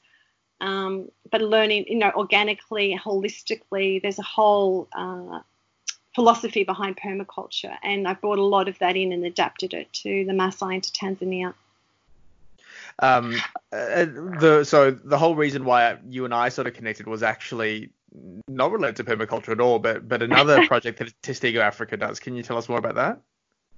um, 0.60 1.10
but 1.30 1.42
learning, 1.42 1.86
you 1.88 1.98
know, 1.98 2.12
organically, 2.14 2.98
holistically. 3.02 4.00
There's 4.00 4.18
a 4.18 4.22
whole 4.22 4.88
uh, 4.92 5.40
philosophy 6.20 6.64
behind 6.64 6.98
permaculture, 6.98 7.74
and 7.82 8.06
I 8.06 8.12
brought 8.12 8.38
a 8.38 8.44
lot 8.44 8.68
of 8.68 8.78
that 8.80 8.94
in 8.94 9.10
and 9.10 9.24
adapted 9.24 9.72
it 9.72 9.90
to 10.02 10.26
the 10.26 10.32
Maasai 10.34 10.74
and 10.74 10.82
to 10.82 10.92
Tanzania. 10.92 11.54
Um, 12.98 13.36
uh, 13.72 14.04
the 14.04 14.64
so 14.64 14.90
the 14.90 15.16
whole 15.16 15.34
reason 15.34 15.64
why 15.64 15.96
you 16.06 16.26
and 16.26 16.34
I 16.34 16.50
sort 16.50 16.66
of 16.66 16.74
connected 16.74 17.06
was 17.06 17.22
actually 17.22 17.88
not 18.46 18.70
related 18.70 18.96
to 18.96 19.04
permaculture 19.04 19.48
at 19.48 19.60
all, 19.60 19.78
but 19.78 20.06
but 20.06 20.20
another 20.20 20.66
project 20.72 20.98
that 20.98 21.10
Testigo 21.22 21.60
Africa 21.60 21.96
does. 21.96 22.20
Can 22.20 22.36
you 22.36 22.42
tell 22.42 22.58
us 22.58 22.68
more 22.68 22.78
about 22.78 22.96
that? 22.96 23.18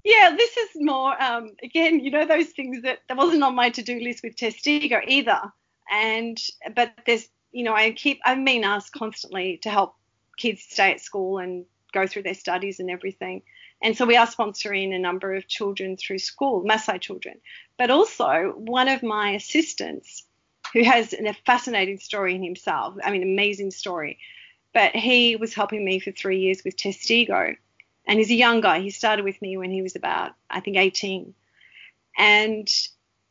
Yeah, 0.02 0.34
this 0.36 0.56
is 0.56 0.70
more 0.80 1.22
um, 1.22 1.52
again, 1.62 2.00
you 2.00 2.10
know, 2.10 2.26
those 2.26 2.48
things 2.48 2.82
that 2.82 3.02
that 3.06 3.16
wasn't 3.16 3.44
on 3.44 3.54
my 3.54 3.70
to-do 3.70 4.00
list 4.00 4.24
with 4.24 4.34
Testigo 4.34 5.00
either. 5.06 5.40
And 5.92 6.36
but 6.74 6.90
there's, 7.06 7.28
you 7.52 7.62
know, 7.62 7.74
I 7.74 7.92
keep 7.92 8.18
I'm 8.24 8.44
being 8.44 8.64
asked 8.64 8.92
constantly 8.92 9.58
to 9.58 9.70
help 9.70 9.94
kids 10.36 10.64
stay 10.68 10.90
at 10.90 11.00
school 11.00 11.38
and 11.38 11.66
go 11.92 12.06
through 12.06 12.22
their 12.22 12.34
studies 12.34 12.80
and 12.80 12.90
everything. 12.90 13.42
And 13.82 13.96
so 13.96 14.06
we 14.06 14.16
are 14.16 14.26
sponsoring 14.26 14.94
a 14.94 14.98
number 14.98 15.34
of 15.34 15.48
children 15.48 15.96
through 15.96 16.18
school, 16.18 16.64
Maasai 16.64 17.00
children. 17.00 17.40
But 17.76 17.90
also, 17.90 18.54
one 18.56 18.88
of 18.88 19.02
my 19.02 19.30
assistants, 19.30 20.24
who 20.72 20.84
has 20.84 21.12
a 21.12 21.34
fascinating 21.44 21.98
story 21.98 22.34
in 22.34 22.42
himself, 22.42 22.94
I 23.04 23.10
mean, 23.10 23.22
amazing 23.22 23.72
story, 23.72 24.18
but 24.72 24.94
he 24.94 25.36
was 25.36 25.54
helping 25.54 25.84
me 25.84 25.98
for 25.98 26.12
three 26.12 26.40
years 26.40 26.62
with 26.64 26.76
Testigo. 26.76 27.56
And 28.06 28.18
he's 28.18 28.30
a 28.30 28.34
young 28.34 28.60
guy. 28.60 28.80
He 28.80 28.90
started 28.90 29.24
with 29.24 29.40
me 29.42 29.56
when 29.56 29.70
he 29.70 29.82
was 29.82 29.96
about, 29.96 30.32
I 30.50 30.60
think, 30.60 30.76
18. 30.76 31.34
And 32.18 32.68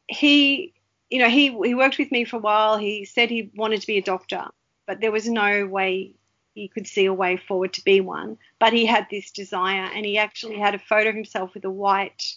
he, 0.08 0.74
you 1.10 1.20
know, 1.20 1.30
he, 1.30 1.48
he 1.64 1.76
worked 1.76 1.98
with 1.98 2.12
me 2.12 2.26
for 2.26 2.38
a 2.38 2.40
while. 2.40 2.78
He 2.78 3.06
said 3.06 3.30
he 3.30 3.52
wanted 3.56 3.82
to 3.82 3.88
be 3.88 3.98
a 3.98 4.04
doctor, 4.04 4.46
but 4.86 5.02
there 5.02 5.12
was 5.12 5.28
no 5.28 5.66
way 5.66 6.14
he 6.54 6.68
could 6.68 6.88
see 6.88 7.06
a 7.06 7.14
way 7.14 7.38
forward 7.38 7.74
to 7.74 7.84
be 7.84 8.02
one. 8.02 8.38
But 8.60 8.74
he 8.74 8.86
had 8.86 9.08
this 9.10 9.32
desire, 9.32 9.90
and 9.94 10.06
he 10.06 10.18
actually 10.18 10.58
had 10.58 10.76
a 10.76 10.80
photo 10.80 11.10
of 11.10 11.16
himself 11.16 11.54
with 11.54 11.66
a 11.66 11.72
white, 11.72 12.36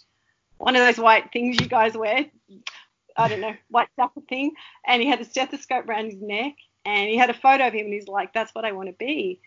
one 0.58 0.76
of 0.76 0.84
those 0.84 0.98
white 0.98 1.32
things 1.32 1.60
you 1.60 1.66
guys 1.66 1.94
wear. 1.94 2.26
I 3.16 3.28
don't 3.28 3.40
know, 3.40 3.54
white 3.68 3.88
jacket 3.96 4.24
thing. 4.28 4.52
And 4.86 5.02
he 5.02 5.08
had 5.08 5.20
a 5.20 5.24
stethoscope 5.24 5.88
around 5.88 6.06
his 6.06 6.20
neck, 6.20 6.54
and 6.84 7.08
he 7.08 7.16
had 7.16 7.30
a 7.30 7.34
photo 7.34 7.66
of 7.68 7.72
him, 7.72 7.86
and 7.86 7.94
he's 7.94 8.08
like, 8.08 8.32
"That's 8.32 8.54
what 8.54 8.64
I 8.64 8.72
want 8.72 8.88
to 8.88 8.94
be." 8.94 9.40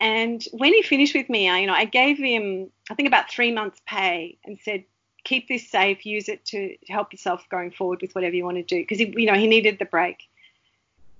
And 0.00 0.42
when 0.52 0.72
he 0.72 0.82
finished 0.82 1.14
with 1.14 1.28
me, 1.28 1.48
I, 1.48 1.58
you 1.58 1.66
know, 1.66 1.74
I 1.74 1.84
gave 1.84 2.16
him, 2.16 2.70
I 2.90 2.94
think 2.94 3.06
about 3.06 3.30
three 3.30 3.52
months' 3.52 3.82
pay, 3.86 4.38
and 4.44 4.58
said, 4.58 4.84
"Keep 5.24 5.48
this 5.48 5.68
safe. 5.68 6.06
Use 6.06 6.28
it 6.28 6.44
to 6.46 6.76
help 6.88 7.12
yourself 7.12 7.46
going 7.50 7.70
forward 7.70 8.00
with 8.00 8.14
whatever 8.14 8.34
you 8.34 8.44
want 8.44 8.56
to 8.56 8.62
do," 8.62 8.76
because 8.76 9.00
you 9.00 9.26
know 9.26 9.34
he 9.34 9.46
needed 9.46 9.78
the 9.78 9.84
break. 9.84 10.28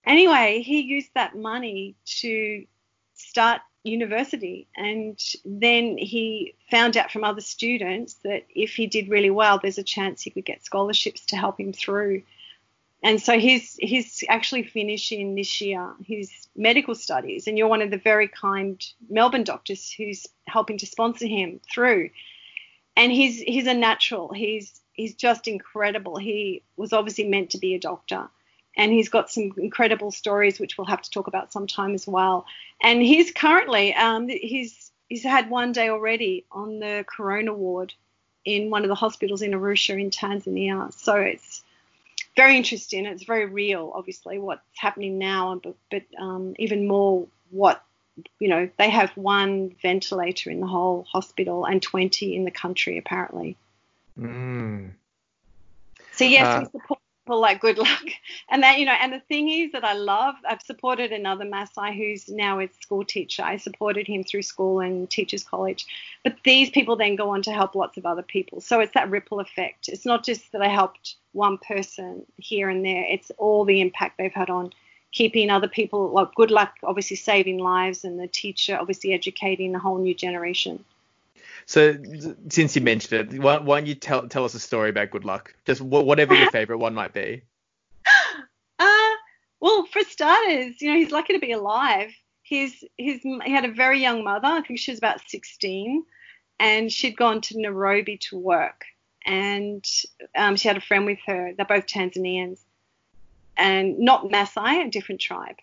Anyway, 0.06 0.62
he 0.62 0.80
used 0.80 1.12
that 1.12 1.36
money 1.36 1.94
to 2.06 2.66
start 3.20 3.60
university. 3.84 4.68
And 4.76 5.18
then 5.44 5.96
he 5.98 6.54
found 6.70 6.96
out 6.96 7.10
from 7.10 7.24
other 7.24 7.40
students 7.40 8.14
that 8.24 8.44
if 8.54 8.74
he 8.74 8.86
did 8.86 9.08
really 9.08 9.30
well, 9.30 9.58
there's 9.58 9.78
a 9.78 9.82
chance 9.82 10.22
he 10.22 10.30
could 10.30 10.44
get 10.44 10.64
scholarships 10.64 11.26
to 11.26 11.36
help 11.36 11.58
him 11.58 11.72
through. 11.72 12.22
And 13.02 13.20
so 13.20 13.38
he's 13.38 13.76
he's 13.76 14.22
actually 14.28 14.64
finishing 14.64 15.34
this 15.34 15.60
year 15.62 15.94
his 16.04 16.30
medical 16.54 16.94
studies, 16.94 17.46
and 17.46 17.56
you're 17.56 17.66
one 17.66 17.80
of 17.80 17.90
the 17.90 17.96
very 17.96 18.28
kind 18.28 18.84
Melbourne 19.08 19.44
doctors 19.44 19.90
who's 19.90 20.26
helping 20.46 20.76
to 20.78 20.86
sponsor 20.86 21.26
him 21.26 21.60
through. 21.72 22.10
And 22.96 23.10
he's 23.10 23.40
he's 23.40 23.66
a 23.66 23.72
natural. 23.72 24.34
He's 24.34 24.82
he's 24.92 25.14
just 25.14 25.48
incredible. 25.48 26.18
He 26.18 26.62
was 26.76 26.92
obviously 26.92 27.26
meant 27.26 27.50
to 27.50 27.58
be 27.58 27.74
a 27.74 27.80
doctor 27.80 28.28
and 28.76 28.92
he's 28.92 29.08
got 29.08 29.30
some 29.30 29.52
incredible 29.56 30.10
stories 30.10 30.60
which 30.60 30.78
we'll 30.78 30.86
have 30.86 31.02
to 31.02 31.10
talk 31.10 31.26
about 31.26 31.52
sometime 31.52 31.94
as 31.94 32.06
well. 32.06 32.46
And 32.82 33.02
he's 33.02 33.32
currently 33.32 33.94
um, 33.94 34.28
he's 34.28 34.90
he's 35.08 35.24
had 35.24 35.50
one 35.50 35.72
day 35.72 35.88
already 35.88 36.44
on 36.50 36.78
the 36.78 37.04
corona 37.06 37.52
ward 37.52 37.92
in 38.44 38.70
one 38.70 38.82
of 38.82 38.88
the 38.88 38.94
hospitals 38.94 39.42
in 39.42 39.52
Arusha 39.52 40.00
in 40.00 40.10
Tanzania. 40.10 40.92
So 40.94 41.16
it's 41.16 41.62
very 42.36 42.56
interesting. 42.56 43.06
It's 43.06 43.24
very 43.24 43.46
real, 43.46 43.92
obviously, 43.94 44.38
what's 44.38 44.62
happening 44.76 45.18
now, 45.18 45.60
but, 45.62 45.74
but 45.90 46.02
um, 46.18 46.54
even 46.58 46.86
more 46.86 47.26
what 47.50 47.82
you 48.38 48.48
know 48.48 48.68
they 48.78 48.90
have 48.90 49.10
one 49.16 49.74
ventilator 49.82 50.50
in 50.50 50.60
the 50.60 50.66
whole 50.66 51.04
hospital 51.10 51.64
and 51.64 51.82
20 51.82 52.36
in 52.36 52.44
the 52.44 52.50
country 52.50 52.98
apparently. 52.98 53.56
Mm. 54.18 54.90
So 56.12 56.24
yes, 56.24 56.46
uh, 56.46 56.60
we 56.60 56.80
support 56.80 57.00
like 57.38 57.60
good 57.60 57.78
luck. 57.78 58.04
And 58.52 58.64
that, 58.64 58.78
you 58.78 58.84
know, 58.86 58.96
and 59.00 59.12
the 59.12 59.20
thing 59.20 59.48
is 59.48 59.70
that 59.72 59.84
I 59.84 59.92
love, 59.92 60.34
I've 60.48 60.62
supported 60.62 61.12
another 61.12 61.44
Maasai 61.44 61.96
who's 61.96 62.28
now 62.28 62.58
a 62.58 62.68
school 62.80 63.04
teacher. 63.04 63.44
I 63.44 63.58
supported 63.58 64.08
him 64.08 64.24
through 64.24 64.42
school 64.42 64.80
and 64.80 65.08
teachers 65.08 65.44
college. 65.44 65.86
But 66.24 66.36
these 66.44 66.68
people 66.68 66.96
then 66.96 67.14
go 67.14 67.30
on 67.30 67.42
to 67.42 67.52
help 67.52 67.76
lots 67.76 67.96
of 67.96 68.06
other 68.06 68.22
people. 68.22 68.60
So 68.60 68.80
it's 68.80 68.94
that 68.94 69.08
ripple 69.08 69.38
effect. 69.38 69.88
It's 69.88 70.04
not 70.04 70.24
just 70.24 70.50
that 70.50 70.62
I 70.62 70.68
helped 70.68 71.14
one 71.32 71.58
person 71.58 72.26
here 72.38 72.68
and 72.68 72.84
there, 72.84 73.04
it's 73.08 73.30
all 73.38 73.64
the 73.64 73.80
impact 73.80 74.18
they've 74.18 74.32
had 74.32 74.50
on 74.50 74.72
keeping 75.12 75.50
other 75.50 75.68
people, 75.68 76.10
like 76.10 76.34
good 76.34 76.50
luck, 76.50 76.76
obviously 76.84 77.16
saving 77.16 77.58
lives, 77.58 78.04
and 78.04 78.18
the 78.18 78.28
teacher 78.28 78.76
obviously 78.78 79.12
educating 79.12 79.74
a 79.74 79.78
whole 79.78 79.98
new 79.98 80.14
generation. 80.14 80.84
So 81.70 81.96
since 82.48 82.74
you 82.74 82.82
mentioned 82.82 83.32
it, 83.32 83.40
why, 83.40 83.58
why 83.58 83.78
don't 83.78 83.86
you 83.86 83.94
tell 83.94 84.26
tell 84.26 84.44
us 84.44 84.54
a 84.54 84.58
story 84.58 84.90
about 84.90 85.12
Good 85.12 85.24
Luck? 85.24 85.54
Just 85.64 85.80
whatever 85.80 86.34
your 86.34 86.50
favorite 86.50 86.78
one 86.78 86.94
might 86.94 87.14
be. 87.14 87.42
Uh, 88.80 89.10
well, 89.60 89.84
for 89.92 90.00
starters, 90.00 90.80
you 90.80 90.90
know 90.90 90.96
he's 90.96 91.10
lucky 91.10 91.34
to 91.34 91.38
be 91.38 91.52
alive. 91.52 92.10
His 92.42 92.82
his 92.96 93.20
he 93.22 93.52
had 93.52 93.66
a 93.66 93.72
very 93.72 94.00
young 94.00 94.24
mother. 94.24 94.46
I 94.46 94.62
think 94.62 94.80
she 94.80 94.90
was 94.90 94.96
about 94.96 95.20
16, 95.28 96.02
and 96.58 96.90
she'd 96.90 97.14
gone 97.14 97.42
to 97.42 97.60
Nairobi 97.60 98.16
to 98.28 98.38
work, 98.38 98.86
and 99.26 99.84
um, 100.34 100.56
she 100.56 100.66
had 100.66 100.78
a 100.78 100.80
friend 100.80 101.04
with 101.04 101.18
her. 101.26 101.52
They're 101.54 101.66
both 101.66 101.86
Tanzanians, 101.86 102.58
and 103.58 103.98
not 103.98 104.30
Maasai, 104.30 104.86
a 104.86 104.90
different 104.90 105.20
tribe. 105.20 105.56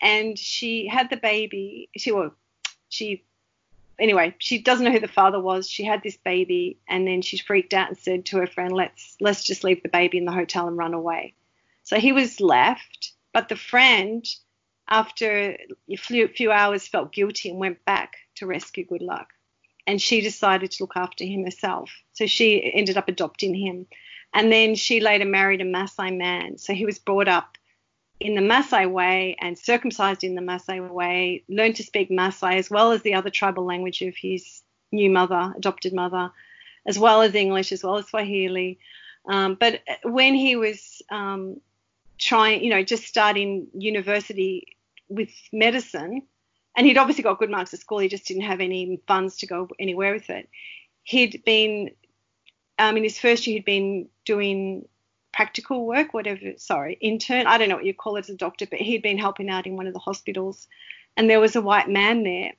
And 0.00 0.38
she 0.38 0.88
had 0.88 1.10
the 1.10 1.18
baby. 1.18 1.90
She 1.94 2.10
well, 2.10 2.34
she 2.88 3.22
anyway, 3.98 4.34
she 4.38 4.58
doesn't 4.58 4.84
know 4.84 4.92
who 4.92 5.00
the 5.00 5.08
father 5.08 5.40
was. 5.40 5.68
She 5.68 5.84
had 5.84 6.02
this 6.02 6.16
baby, 6.16 6.78
and 6.88 7.06
then 7.06 7.22
she 7.22 7.38
freaked 7.38 7.74
out 7.74 7.88
and 7.88 7.98
said 7.98 8.26
to 8.26 8.38
her 8.38 8.46
friend, 8.46 8.72
"Let's 8.72 9.16
let's 9.20 9.44
just 9.44 9.64
leave 9.64 9.82
the 9.82 9.88
baby 9.88 10.18
in 10.18 10.24
the 10.24 10.32
hotel 10.32 10.68
and 10.68 10.76
run 10.76 10.94
away." 10.94 11.34
So 11.82 11.98
he 11.98 12.12
was 12.12 12.40
left, 12.40 13.12
but 13.32 13.48
the 13.48 13.56
friend, 13.56 14.24
after 14.88 15.56
a 15.88 15.96
few, 15.96 16.28
few 16.28 16.52
hours, 16.52 16.86
felt 16.86 17.12
guilty 17.12 17.50
and 17.50 17.58
went 17.58 17.84
back 17.84 18.16
to 18.36 18.46
rescue 18.46 18.84
Good 18.84 19.02
Luck. 19.02 19.32
And 19.86 20.00
she 20.00 20.20
decided 20.20 20.70
to 20.72 20.84
look 20.84 20.96
after 20.96 21.24
him 21.24 21.44
herself. 21.44 21.90
So 22.12 22.26
she 22.26 22.72
ended 22.72 22.96
up 22.96 23.08
adopting 23.08 23.54
him. 23.54 23.86
And 24.32 24.52
then 24.52 24.76
she 24.76 25.00
later 25.00 25.24
married 25.24 25.60
a 25.60 25.64
Maasai 25.64 26.16
man. 26.16 26.56
So 26.58 26.72
he 26.72 26.86
was 26.86 26.98
brought 26.98 27.28
up 27.28 27.58
in 28.22 28.34
the 28.34 28.40
Maasai 28.40 28.90
way 28.90 29.36
and 29.40 29.58
circumcised 29.58 30.24
in 30.24 30.34
the 30.34 30.40
Maasai 30.40 30.88
way, 30.88 31.44
learned 31.48 31.76
to 31.76 31.82
speak 31.82 32.10
Maasai 32.10 32.56
as 32.56 32.70
well 32.70 32.92
as 32.92 33.02
the 33.02 33.14
other 33.14 33.30
tribal 33.30 33.64
language 33.64 34.02
of 34.02 34.16
his 34.16 34.62
new 34.90 35.10
mother, 35.10 35.52
adopted 35.56 35.92
mother, 35.92 36.30
as 36.86 36.98
well 36.98 37.22
as 37.22 37.34
English, 37.34 37.72
as 37.72 37.82
well 37.82 37.96
as 37.96 38.06
Swahili. 38.06 38.78
Um, 39.26 39.56
but 39.58 39.80
when 40.02 40.34
he 40.34 40.56
was 40.56 41.02
um, 41.10 41.60
trying, 42.18 42.62
you 42.64 42.70
know, 42.70 42.82
just 42.82 43.04
starting 43.04 43.68
university 43.74 44.76
with 45.08 45.30
medicine, 45.52 46.22
and 46.76 46.86
he'd 46.86 46.98
obviously 46.98 47.22
got 47.22 47.38
good 47.38 47.50
marks 47.50 47.74
at 47.74 47.80
school, 47.80 47.98
he 47.98 48.08
just 48.08 48.26
didn't 48.26 48.44
have 48.44 48.60
any 48.60 49.00
funds 49.06 49.38
to 49.38 49.46
go 49.46 49.68
anywhere 49.78 50.12
with 50.12 50.30
it. 50.30 50.48
He'd 51.02 51.42
been, 51.44 51.90
um, 52.78 52.96
in 52.96 53.02
his 53.02 53.18
first 53.18 53.46
year, 53.46 53.56
he'd 53.56 53.64
been 53.64 54.08
doing 54.24 54.88
practical 55.32 55.86
work, 55.86 56.12
whatever, 56.14 56.52
sorry, 56.56 56.98
intern, 57.00 57.46
I 57.46 57.58
don't 57.58 57.68
know 57.68 57.76
what 57.76 57.84
you 57.84 57.94
call 57.94 58.16
it 58.16 58.20
as 58.20 58.30
a 58.30 58.36
doctor, 58.36 58.66
but 58.66 58.80
he'd 58.80 59.02
been 59.02 59.18
helping 59.18 59.48
out 59.48 59.66
in 59.66 59.76
one 59.76 59.86
of 59.86 59.94
the 59.94 59.98
hospitals. 59.98 60.68
And 61.16 61.28
there 61.28 61.40
was 61.40 61.56
a 61.56 61.62
white 61.62 61.88
man 61.88 62.22
there, 62.22 62.52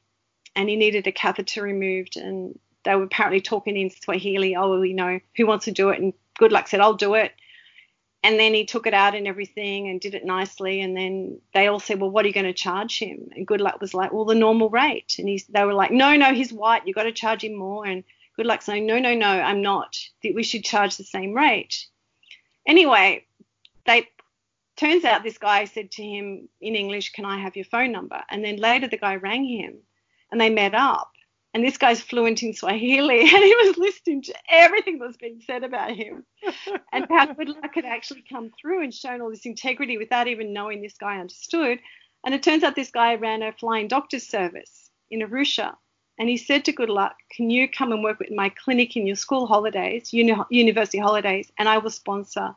and 0.55 0.69
he 0.69 0.75
needed 0.75 1.07
a 1.07 1.11
catheter 1.11 1.61
removed. 1.61 2.17
And 2.17 2.57
they 2.83 2.95
were 2.95 3.03
apparently 3.03 3.41
talking 3.41 3.77
in 3.77 3.89
Swahili, 3.89 4.55
oh, 4.55 4.69
well, 4.69 4.85
you 4.85 4.95
know, 4.95 5.19
who 5.35 5.45
wants 5.45 5.65
to 5.65 5.71
do 5.71 5.89
it? 5.89 6.01
And 6.01 6.13
Good 6.37 6.51
Luck 6.51 6.67
said, 6.67 6.79
I'll 6.79 6.93
do 6.93 7.13
it. 7.15 7.31
And 8.25 8.39
then 8.39 8.53
he 8.53 8.65
took 8.65 8.87
it 8.87 8.93
out 8.93 9.15
and 9.15 9.27
everything 9.27 9.89
and 9.89 9.99
did 9.99 10.15
it 10.15 10.23
nicely. 10.23 10.79
And 10.79 10.95
then 10.95 11.41
they 11.53 11.67
all 11.67 11.79
said, 11.79 11.99
well, 11.99 12.09
what 12.09 12.23
are 12.23 12.27
you 12.29 12.33
going 12.33 12.45
to 12.45 12.53
charge 12.53 12.97
him? 12.97 13.29
And 13.35 13.45
Good 13.45 13.59
Luck 13.59 13.81
was 13.81 13.93
like, 13.93 14.13
well, 14.13 14.23
the 14.23 14.33
normal 14.33 14.69
rate. 14.69 15.15
And 15.19 15.27
he's, 15.27 15.45
they 15.47 15.65
were 15.65 15.73
like, 15.73 15.91
no, 15.91 16.15
no, 16.15 16.33
he's 16.33 16.53
white. 16.53 16.83
You've 16.85 16.95
got 16.95 17.03
to 17.03 17.11
charge 17.11 17.43
him 17.43 17.53
more. 17.53 17.85
And 17.85 18.05
Good 18.37 18.45
Luck 18.45 18.61
saying, 18.61 18.85
no, 18.85 18.97
no, 18.97 19.13
no, 19.13 19.27
I'm 19.27 19.61
not. 19.61 19.97
We 20.23 20.43
should 20.43 20.63
charge 20.63 20.95
the 20.95 21.03
same 21.03 21.33
rate. 21.33 21.85
Anyway, 22.67 23.25
they 23.85 24.07
turns 24.75 25.03
out 25.05 25.23
this 25.23 25.37
guy 25.37 25.65
said 25.65 25.91
to 25.91 26.03
him 26.03 26.49
in 26.61 26.75
English, 26.75 27.11
"Can 27.11 27.25
I 27.25 27.39
have 27.39 27.55
your 27.55 27.65
phone 27.65 27.91
number?" 27.91 28.23
And 28.29 28.43
then 28.43 28.57
later 28.57 28.87
the 28.87 28.97
guy 28.97 29.15
rang 29.15 29.45
him, 29.45 29.81
and 30.31 30.39
they 30.39 30.49
met 30.49 30.73
up. 30.73 31.11
And 31.53 31.63
this 31.63 31.77
guy's 31.77 32.01
fluent 32.01 32.41
in 32.41 32.53
Swahili, 32.53 33.19
and 33.21 33.29
he 33.29 33.55
was 33.55 33.77
listening 33.77 34.23
to 34.23 34.33
everything 34.49 34.97
that 34.97 35.05
was 35.07 35.17
being 35.17 35.41
said 35.45 35.63
about 35.63 35.91
him, 35.95 36.25
and 36.91 37.05
how 37.09 37.27
good 37.33 37.49
luck 37.49 37.75
had 37.75 37.85
actually 37.85 38.23
come 38.27 38.51
through 38.59 38.83
and 38.83 38.93
shown 38.93 39.21
all 39.21 39.29
this 39.29 39.45
integrity 39.45 39.97
without 39.97 40.27
even 40.27 40.53
knowing 40.53 40.81
this 40.81 40.97
guy 40.97 41.19
understood. 41.19 41.79
And 42.25 42.33
it 42.33 42.41
turns 42.41 42.63
out 42.63 42.75
this 42.75 42.91
guy 42.91 43.15
ran 43.15 43.43
a 43.43 43.51
flying 43.51 43.87
doctor's 43.87 44.27
service 44.27 44.89
in 45.11 45.19
Arusha, 45.19 45.75
and 46.23 46.29
he 46.29 46.37
said 46.37 46.63
to 46.63 46.71
Good 46.71 46.89
Luck, 46.89 47.17
Can 47.35 47.49
you 47.49 47.67
come 47.67 47.91
and 47.91 48.01
work 48.01 48.17
with 48.17 48.31
my 48.31 48.47
clinic 48.47 48.95
in 48.95 49.05
your 49.05 49.17
school 49.17 49.45
holidays, 49.45 50.13
uni- 50.13 50.37
university 50.49 50.97
holidays, 50.97 51.51
and 51.57 51.67
I 51.67 51.79
will 51.79 51.89
sponsor 51.89 52.55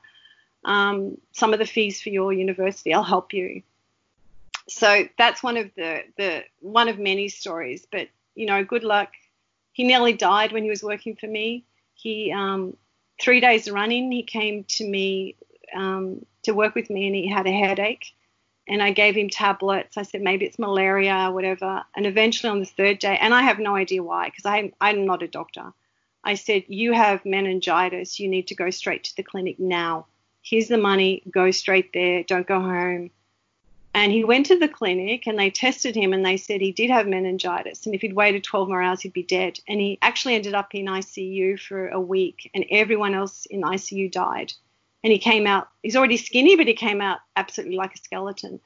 um, 0.64 1.18
some 1.32 1.52
of 1.52 1.58
the 1.58 1.66
fees 1.66 2.00
for 2.00 2.10
your 2.10 2.32
university. 2.32 2.94
I'll 2.94 3.02
help 3.02 3.32
you. 3.32 3.64
So 4.68 5.08
that's 5.18 5.42
one 5.42 5.56
of 5.56 5.72
the, 5.74 6.04
the 6.16 6.44
one 6.60 6.88
of 6.88 7.00
many 7.00 7.28
stories. 7.28 7.88
But 7.90 8.06
you 8.36 8.46
know, 8.46 8.62
Good 8.62 8.84
Luck. 8.84 9.10
He 9.72 9.82
nearly 9.82 10.12
died 10.12 10.52
when 10.52 10.62
he 10.62 10.70
was 10.70 10.84
working 10.84 11.16
for 11.16 11.26
me. 11.26 11.64
He 11.94 12.30
um, 12.30 12.76
three 13.20 13.40
days 13.40 13.68
running, 13.68 14.12
he 14.12 14.22
came 14.22 14.62
to 14.76 14.88
me 14.88 15.34
um, 15.74 16.24
to 16.44 16.52
work 16.52 16.76
with 16.76 16.88
me, 16.88 17.08
and 17.08 17.16
he 17.16 17.26
had 17.26 17.48
a 17.48 17.50
headache 17.50 18.14
and 18.68 18.82
I 18.82 18.90
gave 18.90 19.16
him 19.16 19.28
tablets. 19.28 19.96
I 19.96 20.02
said 20.02 20.22
maybe 20.22 20.44
it's 20.44 20.58
malaria 20.58 21.28
or 21.28 21.32
whatever. 21.32 21.84
And 21.94 22.06
eventually 22.06 22.50
on 22.50 22.60
the 22.60 22.66
third 22.66 22.98
day, 22.98 23.16
and 23.20 23.32
I 23.32 23.42
have 23.42 23.58
no 23.58 23.76
idea 23.76 24.02
why 24.02 24.26
because 24.26 24.44
I'm, 24.44 24.72
I'm 24.80 25.06
not 25.06 25.22
a 25.22 25.28
doctor. 25.28 25.72
I 26.24 26.34
said, 26.34 26.64
You 26.66 26.92
have 26.92 27.24
meningitis. 27.24 28.18
You 28.18 28.28
need 28.28 28.48
to 28.48 28.54
go 28.54 28.70
straight 28.70 29.04
to 29.04 29.16
the 29.16 29.22
clinic 29.22 29.60
now. 29.60 30.06
Here's 30.42 30.68
the 30.68 30.78
money. 30.78 31.22
Go 31.30 31.50
straight 31.50 31.92
there. 31.92 32.24
Don't 32.24 32.46
go 32.46 32.60
home. 32.60 33.10
And 33.94 34.12
he 34.12 34.24
went 34.24 34.46
to 34.46 34.58
the 34.58 34.68
clinic 34.68 35.26
and 35.26 35.38
they 35.38 35.50
tested 35.50 35.94
him 35.94 36.12
and 36.12 36.24
they 36.24 36.36
said 36.36 36.60
he 36.60 36.72
did 36.72 36.90
have 36.90 37.06
meningitis. 37.06 37.86
And 37.86 37.94
if 37.94 38.02
he'd 38.02 38.12
waited 38.12 38.44
12 38.44 38.68
more 38.68 38.82
hours, 38.82 39.00
he'd 39.00 39.14
be 39.14 39.22
dead. 39.22 39.58
And 39.66 39.80
he 39.80 39.98
actually 40.02 40.34
ended 40.34 40.54
up 40.54 40.74
in 40.74 40.84
ICU 40.84 41.58
for 41.58 41.88
a 41.88 42.00
week 42.00 42.50
and 42.52 42.66
everyone 42.70 43.14
else 43.14 43.46
in 43.46 43.62
ICU 43.62 44.12
died 44.12 44.52
and 45.03 45.12
he 45.12 45.18
came 45.18 45.47
out. 45.47 45.68
He's 45.82 45.97
already 45.97 46.16
skinny, 46.16 46.57
but 46.57 46.66
he 46.66 46.74
came 46.74 47.01
out 47.01 47.18
absolutely 47.36 47.76
like 47.76 47.94
a 47.94 47.99
skeleton. 47.99 48.61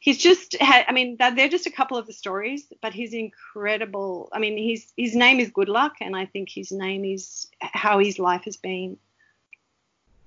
He's 0.00 0.18
just 0.18 0.54
had. 0.60 0.84
I 0.88 0.92
mean, 0.92 1.16
they're 1.18 1.48
just 1.48 1.66
a 1.66 1.70
couple 1.70 1.96
of 1.96 2.06
the 2.06 2.12
stories, 2.12 2.66
but 2.82 2.92
he's 2.92 3.14
incredible. 3.14 4.28
I 4.32 4.38
mean, 4.38 4.58
his 4.58 4.92
his 4.96 5.14
name 5.14 5.40
is 5.40 5.50
Good 5.50 5.68
Luck, 5.68 5.94
and 6.00 6.14
I 6.14 6.26
think 6.26 6.50
his 6.50 6.70
name 6.72 7.04
is 7.04 7.46
how 7.60 7.98
his 8.00 8.18
life 8.18 8.44
has 8.44 8.56
been. 8.56 8.98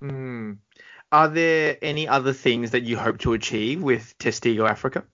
Mm. 0.02 0.58
Are 1.10 1.28
there 1.28 1.78
any 1.80 2.06
other 2.06 2.32
things 2.32 2.72
that 2.72 2.82
you 2.82 2.96
hope 2.96 3.18
to 3.20 3.32
achieve 3.32 3.82
with 3.82 4.16
Testigo 4.18 4.68
Africa? 4.68 5.04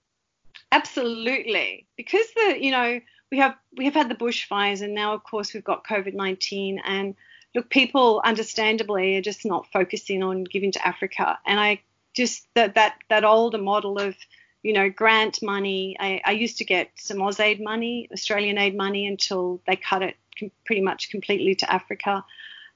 Absolutely, 0.72 1.86
because 1.97 2.26
the 2.34 2.57
you 2.61 2.70
know 2.70 3.01
we 3.30 3.38
have 3.38 3.57
we 3.76 3.84
have 3.84 3.95
had 3.95 4.09
the 4.09 4.14
bushfires, 4.14 4.82
and 4.82 4.95
now 4.95 5.14
of 5.14 5.22
course 5.24 5.53
we've 5.53 5.64
got 5.64 5.86
COVID 5.86 6.14
nineteen, 6.14 6.80
and 6.84 7.14
look, 7.55 7.70
people 7.70 8.20
understandably 8.24 9.16
are 9.16 9.22
just 9.22 9.44
not 9.44 9.70
focusing 9.72 10.22
on 10.22 10.44
giving 10.44 10.72
to 10.72 10.86
Africa. 10.86 11.38
And 11.46 11.59
I 11.61 11.80
just 12.14 12.46
that 12.55 12.74
that 12.74 12.96
that 13.09 13.24
older 13.24 13.59
model 13.59 13.98
of 13.98 14.14
you 14.62 14.72
know 14.72 14.88
grant 14.90 15.42
money. 15.42 15.96
I, 15.98 16.20
I 16.24 16.32
used 16.32 16.59
to 16.59 16.64
get 16.64 16.90
some 16.96 17.18
AusAID 17.18 17.62
money, 17.62 18.09
Australian 18.12 18.59
aid 18.59 18.76
money, 18.76 19.07
until 19.07 19.61
they 19.66 19.76
cut 19.76 20.02
it 20.02 20.16
com- 20.38 20.50
pretty 20.66 20.82
much 20.82 21.11
completely 21.11 21.55
to 21.57 21.72
Africa. 21.72 22.24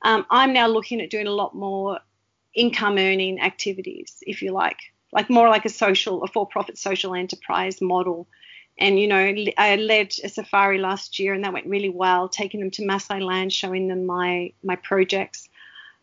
Um, 0.03 0.27
I'm 0.31 0.53
now 0.53 0.69
looking 0.69 1.01
at 1.01 1.11
doing 1.11 1.27
a 1.27 1.33
lot 1.33 1.55
more 1.55 1.99
income 2.55 2.99
earning 2.99 3.41
activities, 3.41 4.17
if 4.23 4.43
you 4.43 4.53
like, 4.53 4.79
like 5.13 5.29
more 5.29 5.49
like 5.49 5.65
a 5.65 5.69
social, 5.71 6.23
a 6.23 6.29
for-profit 6.29 6.79
social 6.79 7.15
enterprise 7.15 7.81
model 7.81 8.29
and, 8.79 8.99
you 8.99 9.09
know, 9.09 9.35
I 9.57 9.77
led 9.77 10.15
a 10.23 10.29
safari 10.29 10.79
last 10.79 11.19
year 11.19 11.35
and 11.35 11.45
that 11.45 11.53
went 11.53 11.67
really 11.67 11.89
well, 11.89 12.29
taking 12.29 12.61
them 12.61 12.71
to 12.73 12.83
Maasai 12.83 13.21
land, 13.21 13.53
showing 13.53 13.89
them 13.89 14.07
my, 14.07 14.53
my 14.63 14.77
projects. 14.77 15.49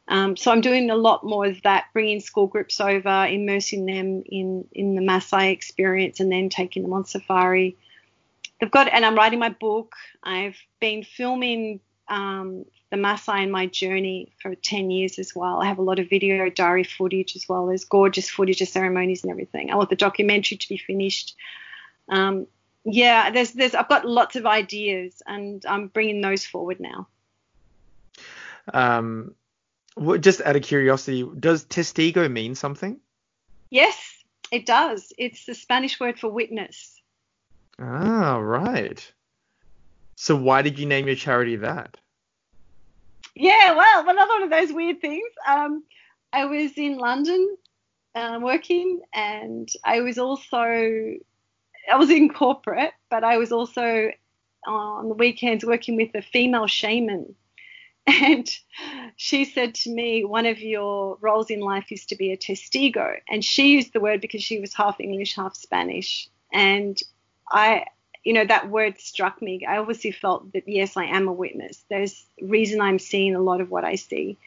Um, 0.07 0.35
so 0.35 0.51
I'm 0.51 0.61
doing 0.61 0.89
a 0.89 0.95
lot 0.95 1.23
more 1.23 1.45
of 1.45 1.61
that, 1.63 1.85
bringing 1.93 2.19
school 2.19 2.47
groups 2.47 2.79
over, 2.81 3.25
immersing 3.27 3.85
them 3.85 4.23
in, 4.25 4.67
in 4.73 4.95
the 4.95 5.01
Maasai 5.01 5.51
experience 5.51 6.19
and 6.19 6.31
then 6.31 6.49
taking 6.49 6.83
them 6.83 6.93
on 6.93 7.05
safari. 7.05 7.77
They've 8.59 8.71
got, 8.71 8.87
and 8.91 9.05
I'm 9.05 9.15
writing 9.15 9.39
my 9.39 9.49
book. 9.49 9.95
I've 10.23 10.57
been 10.79 11.03
filming 11.03 11.79
um, 12.07 12.65
the 12.91 12.97
Maasai 12.97 13.43
and 13.43 13.51
my 13.51 13.67
journey 13.67 14.33
for 14.41 14.53
10 14.53 14.91
years 14.91 15.17
as 15.17 15.33
well. 15.33 15.61
I 15.61 15.65
have 15.65 15.79
a 15.79 15.83
lot 15.83 15.99
of 15.99 16.09
video 16.09 16.49
diary 16.49 16.83
footage 16.83 17.35
as 17.35 17.47
well 17.49 17.71
as 17.71 17.85
gorgeous 17.85 18.29
footage 18.29 18.61
of 18.61 18.67
ceremonies 18.67 19.23
and 19.23 19.31
everything. 19.31 19.71
I 19.71 19.75
want 19.75 19.89
the 19.89 19.95
documentary 19.95 20.57
to 20.57 20.69
be 20.69 20.77
finished. 20.77 21.35
Um, 22.09 22.47
yeah, 22.85 23.31
there's 23.31 23.51
there's 23.51 23.75
I've 23.75 23.89
got 23.89 24.05
lots 24.05 24.35
of 24.35 24.45
ideas 24.45 25.21
and 25.25 25.65
I'm 25.65 25.87
bringing 25.87 26.21
those 26.21 26.45
forward 26.45 26.79
now. 26.79 27.07
Um, 28.73 29.35
just 30.19 30.41
out 30.41 30.55
of 30.55 30.61
curiosity, 30.61 31.27
does 31.39 31.65
testigo 31.65 32.31
mean 32.31 32.55
something? 32.55 32.99
Yes, 33.71 34.23
it 34.51 34.65
does. 34.65 35.11
It's 35.17 35.45
the 35.45 35.55
Spanish 35.55 35.99
word 35.99 36.19
for 36.19 36.29
witness. 36.29 37.01
Ah, 37.79 38.37
right. 38.37 39.11
So 40.15 40.35
why 40.35 40.61
did 40.61 40.79
you 40.79 40.85
name 40.85 41.07
your 41.07 41.15
charity 41.15 41.57
that? 41.57 41.97
Yeah, 43.35 43.75
well, 43.75 44.07
another 44.07 44.33
one 44.33 44.43
of 44.43 44.49
those 44.49 44.71
weird 44.71 45.01
things. 45.01 45.27
Um, 45.45 45.83
I 46.31 46.45
was 46.45 46.71
in 46.77 46.97
London 46.97 47.57
uh, 48.13 48.39
working, 48.41 49.01
and 49.13 49.67
I 49.83 50.01
was 50.01 50.17
also 50.17 51.15
I 51.91 51.97
was 51.97 52.09
in 52.09 52.29
corporate, 52.29 52.93
but 53.09 53.23
I 53.23 53.37
was 53.37 53.51
also 53.51 54.11
uh, 54.67 54.71
on 54.71 55.09
the 55.09 55.15
weekends 55.15 55.65
working 55.65 55.95
with 55.95 56.13
a 56.15 56.21
female 56.21 56.67
shaman. 56.67 57.35
And 58.07 58.47
she 59.15 59.45
said 59.45 59.73
to 59.75 59.89
me, 59.89 60.23
one 60.25 60.45
of 60.45 60.59
your 60.59 61.17
roles 61.21 61.49
in 61.49 61.59
life 61.59 61.87
is 61.89 62.05
to 62.07 62.15
be 62.15 62.31
a 62.31 62.37
testigo. 62.37 63.15
And 63.27 63.43
she 63.43 63.69
used 63.69 63.93
the 63.93 63.99
word 63.99 64.21
because 64.21 64.43
she 64.43 64.59
was 64.59 64.75
half 64.75 64.99
English, 64.99 65.35
half 65.35 65.55
Spanish. 65.55 66.29
And 66.53 66.99
I, 67.49 67.85
you 68.23 68.33
know, 68.33 68.45
that 68.45 68.69
word 68.69 68.99
struck 68.99 69.41
me. 69.41 69.65
I 69.67 69.77
obviously 69.77 70.11
felt 70.11 70.53
that, 70.53 70.67
yes, 70.67 70.95
I 70.95 71.05
am 71.05 71.27
a 71.27 71.33
witness. 71.33 71.83
There's 71.89 72.27
reason 72.39 72.79
I'm 72.79 72.99
seeing 72.99 73.33
a 73.33 73.41
lot 73.41 73.59
of 73.59 73.71
what 73.71 73.83
I 73.83 73.95
see. 73.95 74.37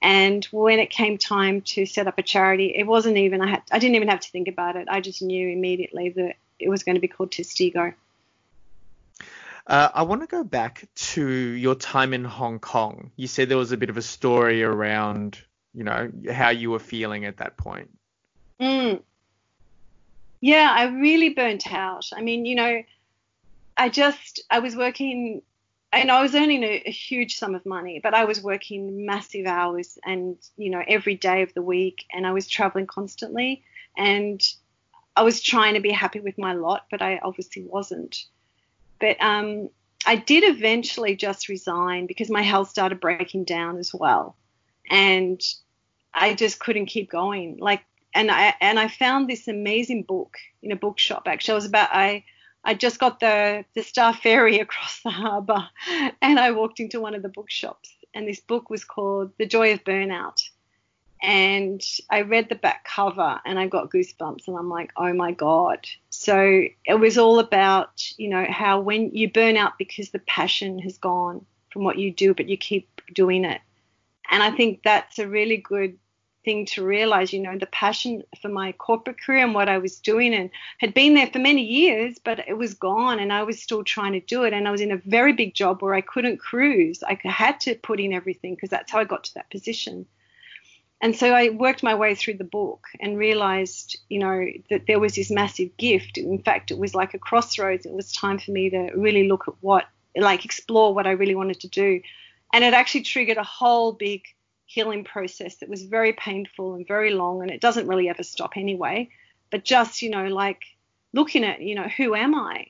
And 0.00 0.44
when 0.52 0.78
it 0.78 0.90
came 0.90 1.18
time 1.18 1.62
to 1.62 1.86
set 1.86 2.06
up 2.06 2.18
a 2.18 2.22
charity, 2.22 2.74
it 2.76 2.86
wasn't 2.86 3.16
even 3.16 3.40
I 3.40 3.48
had 3.48 3.62
I 3.72 3.78
didn't 3.78 3.96
even 3.96 4.08
have 4.08 4.20
to 4.20 4.30
think 4.30 4.48
about 4.48 4.76
it. 4.76 4.86
I 4.88 5.00
just 5.00 5.22
knew 5.22 5.48
immediately 5.48 6.10
that 6.10 6.36
it 6.58 6.68
was 6.68 6.82
going 6.82 6.94
to 6.94 7.00
be 7.00 7.08
called 7.08 7.30
Testigo. 7.30 7.94
Uh, 9.66 9.88
I 9.94 10.02
want 10.02 10.20
to 10.20 10.26
go 10.26 10.44
back 10.44 10.86
to 10.94 11.26
your 11.26 11.74
time 11.74 12.12
in 12.12 12.24
Hong 12.24 12.58
Kong. 12.58 13.10
You 13.16 13.26
said 13.26 13.48
there 13.48 13.56
was 13.56 13.72
a 13.72 13.78
bit 13.78 13.88
of 13.88 13.96
a 13.96 14.02
story 14.02 14.62
around, 14.62 15.38
you 15.72 15.84
know, 15.84 16.10
how 16.30 16.50
you 16.50 16.70
were 16.70 16.78
feeling 16.78 17.24
at 17.24 17.38
that 17.38 17.56
point. 17.56 17.90
Mm. 18.60 19.00
Yeah, 20.40 20.70
I 20.70 20.84
really 20.84 21.30
burnt 21.30 21.72
out. 21.72 22.10
I 22.14 22.20
mean, 22.20 22.44
you 22.44 22.56
know, 22.56 22.82
I 23.76 23.88
just 23.88 24.42
I 24.50 24.58
was 24.58 24.76
working 24.76 25.40
and 25.92 26.10
I 26.10 26.22
was 26.22 26.34
earning 26.34 26.62
a, 26.62 26.82
a, 26.86 26.90
huge 26.90 27.36
sum 27.36 27.54
of 27.54 27.64
money, 27.64 28.00
but 28.02 28.14
I 28.14 28.24
was 28.24 28.42
working 28.42 29.06
massive 29.06 29.46
hours 29.46 29.96
and 30.04 30.36
you 30.56 30.70
know 30.70 30.82
every 30.86 31.14
day 31.14 31.42
of 31.42 31.54
the 31.54 31.62
week, 31.62 32.04
and 32.12 32.26
I 32.26 32.32
was 32.32 32.48
traveling 32.48 32.86
constantly, 32.86 33.62
and 33.96 34.42
I 35.16 35.22
was 35.22 35.40
trying 35.40 35.74
to 35.74 35.80
be 35.80 35.90
happy 35.90 36.20
with 36.20 36.38
my 36.38 36.54
lot, 36.54 36.86
but 36.90 37.02
I 37.02 37.20
obviously 37.22 37.62
wasn't. 37.62 38.24
But 39.00 39.20
um, 39.20 39.68
I 40.06 40.16
did 40.16 40.44
eventually 40.44 41.16
just 41.16 41.48
resign 41.48 42.06
because 42.06 42.30
my 42.30 42.42
health 42.42 42.70
started 42.70 43.00
breaking 43.00 43.44
down 43.44 43.78
as 43.78 43.92
well, 43.94 44.36
and 44.90 45.40
I 46.12 46.34
just 46.34 46.58
couldn't 46.58 46.86
keep 46.86 47.10
going. 47.10 47.58
Like, 47.58 47.82
and 48.12 48.30
I 48.30 48.54
and 48.60 48.78
I 48.78 48.88
found 48.88 49.28
this 49.28 49.48
amazing 49.48 50.02
book 50.02 50.36
in 50.62 50.72
a 50.72 50.76
bookshop. 50.76 51.24
Actually, 51.26 51.52
I 51.52 51.56
was 51.56 51.66
about 51.66 51.88
I 51.92 52.24
I 52.64 52.74
just 52.74 52.98
got 52.98 53.20
the 53.20 53.64
the 53.74 53.82
Star 53.82 54.12
Ferry 54.12 54.58
across 54.66 55.00
the 55.02 55.10
harbour, 55.10 55.68
and 56.20 56.40
I 56.40 56.50
walked 56.50 56.80
into 56.80 57.00
one 57.00 57.14
of 57.14 57.22
the 57.22 57.28
bookshops, 57.28 57.94
and 58.14 58.26
this 58.26 58.40
book 58.40 58.68
was 58.68 58.84
called 58.84 59.32
The 59.38 59.46
Joy 59.46 59.72
of 59.74 59.84
Burnout. 59.84 60.42
And 61.26 61.82
I 62.10 62.20
read 62.20 62.50
the 62.50 62.54
back 62.54 62.84
cover 62.84 63.40
and 63.46 63.58
I 63.58 63.66
got 63.66 63.90
goosebumps 63.90 64.46
and 64.46 64.58
I'm 64.58 64.68
like, 64.68 64.92
oh 64.98 65.14
my 65.14 65.32
God. 65.32 65.88
So 66.10 66.64
it 66.84 67.00
was 67.00 67.16
all 67.16 67.38
about, 67.38 68.02
you 68.18 68.28
know, 68.28 68.44
how 68.46 68.80
when 68.80 69.10
you 69.10 69.32
burn 69.32 69.56
out 69.56 69.78
because 69.78 70.10
the 70.10 70.18
passion 70.18 70.78
has 70.80 70.98
gone 70.98 71.46
from 71.70 71.82
what 71.82 71.98
you 71.98 72.12
do, 72.12 72.34
but 72.34 72.50
you 72.50 72.58
keep 72.58 73.00
doing 73.14 73.46
it. 73.46 73.62
And 74.30 74.42
I 74.42 74.50
think 74.50 74.82
that's 74.84 75.18
a 75.18 75.26
really 75.26 75.56
good 75.56 75.96
thing 76.44 76.66
to 76.66 76.84
realize, 76.84 77.32
you 77.32 77.40
know, 77.40 77.56
the 77.56 77.64
passion 77.66 78.22
for 78.42 78.50
my 78.50 78.72
corporate 78.72 79.18
career 79.18 79.44
and 79.44 79.54
what 79.54 79.70
I 79.70 79.78
was 79.78 79.98
doing 80.00 80.34
and 80.34 80.50
had 80.78 80.92
been 80.92 81.14
there 81.14 81.28
for 81.28 81.38
many 81.38 81.64
years, 81.64 82.18
but 82.22 82.46
it 82.46 82.58
was 82.58 82.74
gone 82.74 83.18
and 83.18 83.32
I 83.32 83.44
was 83.44 83.62
still 83.62 83.82
trying 83.82 84.12
to 84.12 84.20
do 84.20 84.44
it. 84.44 84.52
And 84.52 84.68
I 84.68 84.70
was 84.70 84.82
in 84.82 84.92
a 84.92 85.00
very 85.06 85.32
big 85.32 85.54
job 85.54 85.80
where 85.80 85.94
I 85.94 86.02
couldn't 86.02 86.36
cruise. 86.36 87.02
I 87.02 87.18
had 87.24 87.60
to 87.60 87.76
put 87.76 87.98
in 87.98 88.12
everything 88.12 88.56
because 88.56 88.68
that's 88.68 88.92
how 88.92 88.98
I 88.98 89.04
got 89.04 89.24
to 89.24 89.34
that 89.34 89.50
position. 89.50 90.04
And 91.04 91.14
so 91.14 91.34
I 91.34 91.50
worked 91.50 91.82
my 91.82 91.94
way 91.94 92.14
through 92.14 92.38
the 92.38 92.44
book 92.44 92.86
and 92.98 93.18
realized, 93.18 93.98
you 94.08 94.18
know, 94.18 94.46
that 94.70 94.86
there 94.86 94.98
was 94.98 95.14
this 95.14 95.30
massive 95.30 95.76
gift. 95.76 96.16
In 96.16 96.38
fact, 96.38 96.70
it 96.70 96.78
was 96.78 96.94
like 96.94 97.12
a 97.12 97.18
crossroads. 97.18 97.84
It 97.84 97.92
was 97.92 98.10
time 98.10 98.38
for 98.38 98.52
me 98.52 98.70
to 98.70 98.90
really 98.96 99.28
look 99.28 99.44
at 99.46 99.52
what, 99.60 99.84
like, 100.16 100.46
explore 100.46 100.94
what 100.94 101.06
I 101.06 101.10
really 101.10 101.34
wanted 101.34 101.60
to 101.60 101.68
do. 101.68 102.00
And 102.54 102.64
it 102.64 102.72
actually 102.72 103.02
triggered 103.02 103.36
a 103.36 103.42
whole 103.42 103.92
big 103.92 104.22
healing 104.64 105.04
process 105.04 105.56
that 105.56 105.68
was 105.68 105.82
very 105.82 106.14
painful 106.14 106.74
and 106.74 106.88
very 106.88 107.10
long 107.12 107.42
and 107.42 107.50
it 107.50 107.60
doesn't 107.60 107.86
really 107.86 108.08
ever 108.08 108.22
stop 108.22 108.56
anyway 108.56 109.08
but 109.50 109.62
just 109.62 110.00
you 110.00 110.08
know 110.08 110.26
like 110.26 110.62
looking 111.12 111.44
at 111.44 111.60
you 111.60 111.74
know 111.74 111.86
who 111.86 112.14
am 112.14 112.34
i 112.34 112.66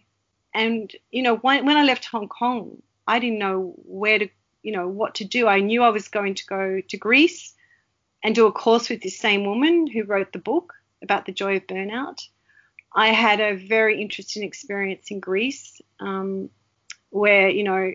and 0.53 0.93
you 1.13 1.23
know 1.23 1.37
when, 1.37 1.65
when 1.65 1.77
i 1.77 1.85
left 1.85 2.05
hong 2.05 2.29
kong 2.29 2.77
i 3.07 3.21
didn't 3.21 3.39
know 3.39 3.75
where 3.87 4.19
to 4.19 4.29
you 4.65 4.73
know 4.73 4.89
what 4.89 5.15
to 5.15 5.25
do 5.25 5.47
i 5.47 5.61
knew 5.61 5.85
i 5.85 5.89
was 5.89 6.09
going 6.09 6.35
to 6.35 6.45
go 6.47 6.81
to 6.89 6.97
greece 6.97 7.55
and 8.25 8.35
do 8.35 8.47
a 8.47 8.53
course 8.53 8.89
with 8.89 9.03
this 9.03 9.19
same 9.19 9.45
woman 9.45 9.87
who 9.87 10.03
wrote 10.03 10.33
the 10.33 10.39
book 10.39 10.73
about 11.03 11.27
the 11.27 11.33
joy 11.33 11.57
of 11.57 11.67
burnout. 11.67 12.27
I 12.93 13.09
had 13.09 13.41
a 13.41 13.55
very 13.55 14.01
interesting 14.01 14.43
experience 14.43 15.11
in 15.11 15.21
greece 15.21 15.81
um, 16.01 16.49
where 17.11 17.49
you 17.49 17.63
know 17.63 17.93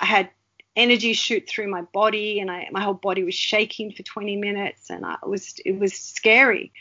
i 0.00 0.04
had 0.04 0.30
energy 0.78 1.12
shoot 1.12 1.48
through 1.48 1.68
my 1.68 1.82
body 1.82 2.38
and 2.38 2.50
I, 2.50 2.68
my 2.70 2.82
whole 2.82 2.94
body 2.94 3.24
was 3.24 3.34
shaking 3.34 3.92
for 3.92 4.04
20 4.04 4.36
minutes 4.36 4.90
and 4.90 5.04
I 5.04 5.16
was 5.26 5.56
it 5.64 5.78
was 5.78 5.92
scary. 5.92 6.72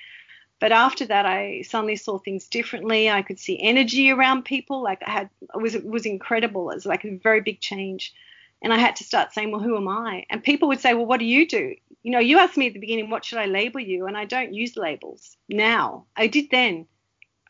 But 0.60 0.72
after 0.72 1.06
that 1.08 1.26
I 1.26 1.64
suddenly 1.64 1.96
saw 1.96 2.20
things 2.20 2.48
differently. 2.48 3.10
I 3.10 3.24
could 3.24 3.40
see 3.40 3.60
energy 3.60 4.12
around 4.12 4.46
people. 4.46 4.84
Like 4.84 5.02
I 5.06 5.12
had 5.12 5.30
it 5.42 5.62
was 5.62 5.74
it 5.76 5.86
was 5.86 6.06
incredible. 6.06 6.70
It 6.70 6.76
was 6.76 6.86
like 6.86 7.06
a 7.06 7.18
very 7.18 7.42
big 7.42 7.60
change 7.60 8.14
and 8.62 8.74
I 8.74 8.78
had 8.78 8.96
to 8.98 9.04
start 9.04 9.34
saying 9.34 9.52
well 9.52 9.62
who 9.62 9.78
am 9.78 9.88
I 9.88 10.26
and 10.30 10.44
people 10.44 10.68
would 10.70 10.80
say 10.80 10.94
well 10.94 11.06
what 11.06 11.20
do 11.20 11.26
you 11.26 11.48
do 11.48 11.76
you 12.04 12.12
know 12.12 12.20
you 12.20 12.40
asked 12.40 12.58
me 12.58 12.68
at 12.68 12.74
the 12.74 12.80
beginning 12.80 13.10
what 13.10 13.26
should 13.26 13.40
I 13.40 13.46
label 13.46 13.80
you 13.80 14.08
and 14.08 14.18
I 14.18 14.26
don't 14.26 14.54
use 14.54 14.78
labels 14.78 15.38
now 15.50 16.06
I 16.16 16.28
did 16.28 16.50
then 16.50 16.88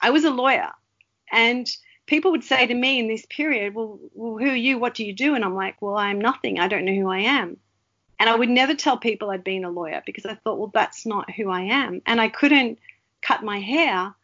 I 0.02 0.10
was 0.12 0.26
a 0.26 0.32
lawyer 0.32 0.72
and 1.32 1.70
people 2.08 2.32
would 2.32 2.44
say 2.44 2.66
to 2.66 2.74
me 2.74 3.00
in 3.00 3.08
this 3.08 3.26
period, 3.30 3.76
well, 3.76 4.00
well, 4.14 4.38
who 4.38 4.50
are 4.50 4.56
you? 4.56 4.80
What 4.80 4.96
do 4.96 5.06
you 5.06 5.14
do? 5.14 5.36
And 5.36 5.46
I'm 5.46 5.54
like, 5.54 5.80
well, 5.82 5.98
I'm 5.98 6.20
nothing. 6.20 6.60
I 6.60 6.68
don't 6.68 6.86
know 6.86 6.96
who 6.96 7.10
I 7.10 7.20
am. 7.20 7.58
And 8.20 8.30
I 8.30 8.36
would 8.36 8.50
never 8.50 8.74
tell 8.74 8.98
people 8.98 9.30
I'd 9.30 9.44
been 9.44 9.66
a 9.66 9.70
lawyer 9.70 10.02
because 10.06 10.26
I 10.26 10.36
thought, 10.36 10.58
well, 10.58 10.72
that's 10.74 11.06
not 11.06 11.30
who 11.32 11.52
I 11.52 11.62
am. 11.62 12.02
And 12.08 12.20
I 12.20 12.30
couldn't 12.30 12.80
cut 13.22 13.44
my 13.44 13.60
hair 13.60 14.16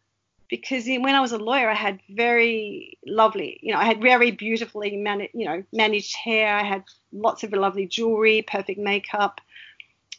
because 0.56 0.86
when 0.86 1.16
I 1.16 1.22
was 1.22 1.32
a 1.32 1.38
lawyer, 1.38 1.70
I 1.70 1.74
had 1.88 2.00
very 2.10 2.98
lovely, 3.08 3.60
you 3.64 3.74
know, 3.74 3.80
I 3.80 3.86
had 3.86 4.02
very 4.02 4.32
beautifully, 4.32 4.96
man- 4.98 5.28
you 5.34 5.46
know, 5.46 5.64
managed 5.74 6.16
hair. 6.16 6.56
I 6.56 6.64
had 6.64 6.84
lots 7.12 7.44
of 7.44 7.52
lovely 7.54 7.88
jewelry, 7.88 8.44
perfect 8.44 8.80
makeup 8.80 9.42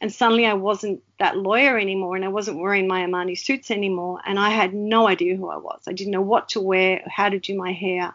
and 0.01 0.12
suddenly 0.12 0.47
I 0.47 0.55
wasn't 0.55 1.03
that 1.18 1.37
lawyer 1.37 1.78
anymore 1.78 2.16
and 2.16 2.24
I 2.24 2.28
wasn't 2.28 2.59
wearing 2.59 2.89
my 2.89 3.03
Armani 3.07 3.39
suits 3.39 3.70
anymore 3.70 4.20
and 4.26 4.39
I 4.39 4.51
had 4.51 4.74
no 4.74 5.07
idea 5.09 5.37
who 5.37 5.49
I 5.49 5.57
was. 5.57 5.82
I 5.87 5.93
didn't 5.93 6.12
know 6.12 6.20
what 6.20 6.51
to 6.51 6.61
wear, 6.61 7.03
how 7.07 7.28
to 7.28 7.39
do 7.39 7.57
my 7.57 7.72
hair. 7.72 8.14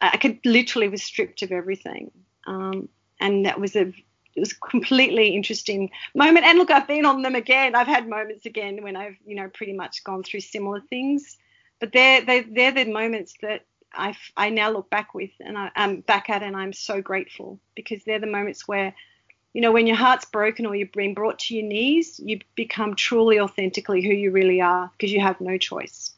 I 0.00 0.16
could 0.16 0.44
literally 0.44 0.88
was 0.88 1.02
stripped 1.02 1.42
of 1.42 1.52
everything. 1.52 2.10
Um, 2.46 2.88
and 3.18 3.46
that 3.46 3.60
was 3.60 3.76
a 3.76 3.92
it 4.36 4.40
was 4.40 4.52
a 4.52 4.68
completely 4.70 5.34
interesting 5.34 5.90
moment. 6.14 6.46
And 6.46 6.58
look, 6.58 6.70
I've 6.70 6.86
been 6.86 7.06
on 7.06 7.22
them 7.22 7.34
again. 7.34 7.74
I've 7.74 7.86
had 7.86 8.08
moments 8.08 8.46
again 8.46 8.82
when 8.82 8.94
I've, 8.94 9.16
you 9.26 9.34
know, 9.34 9.48
pretty 9.48 9.72
much 9.72 10.04
gone 10.04 10.22
through 10.22 10.40
similar 10.40 10.80
things. 10.80 11.38
But 11.80 11.92
they're 11.92 12.24
they, 12.24 12.42
they're 12.42 12.72
the 12.72 12.84
moments 12.84 13.34
that 13.42 13.64
I 13.92 14.16
I 14.36 14.50
now 14.50 14.70
look 14.70 14.90
back 14.90 15.14
with 15.14 15.30
and 15.40 15.56
I, 15.58 15.70
I'm 15.74 16.00
back 16.00 16.30
at 16.30 16.42
and 16.42 16.56
I'm 16.56 16.72
so 16.72 17.00
grateful 17.00 17.58
because 17.74 18.04
they're 18.04 18.20
the 18.20 18.26
moments 18.26 18.68
where 18.68 18.94
you 19.52 19.62
know, 19.62 19.72
when 19.72 19.86
your 19.86 19.96
heart's 19.96 20.26
broken 20.26 20.66
or 20.66 20.76
you've 20.76 20.92
been 20.92 21.14
brought 21.14 21.38
to 21.38 21.54
your 21.54 21.64
knees, 21.64 22.20
you 22.22 22.40
become 22.56 22.94
truly 22.94 23.40
authentically 23.40 24.02
who 24.02 24.12
you 24.12 24.30
really 24.30 24.60
are 24.60 24.90
because 24.92 25.10
you 25.10 25.20
have 25.20 25.40
no 25.40 25.56
choice. 25.56 26.12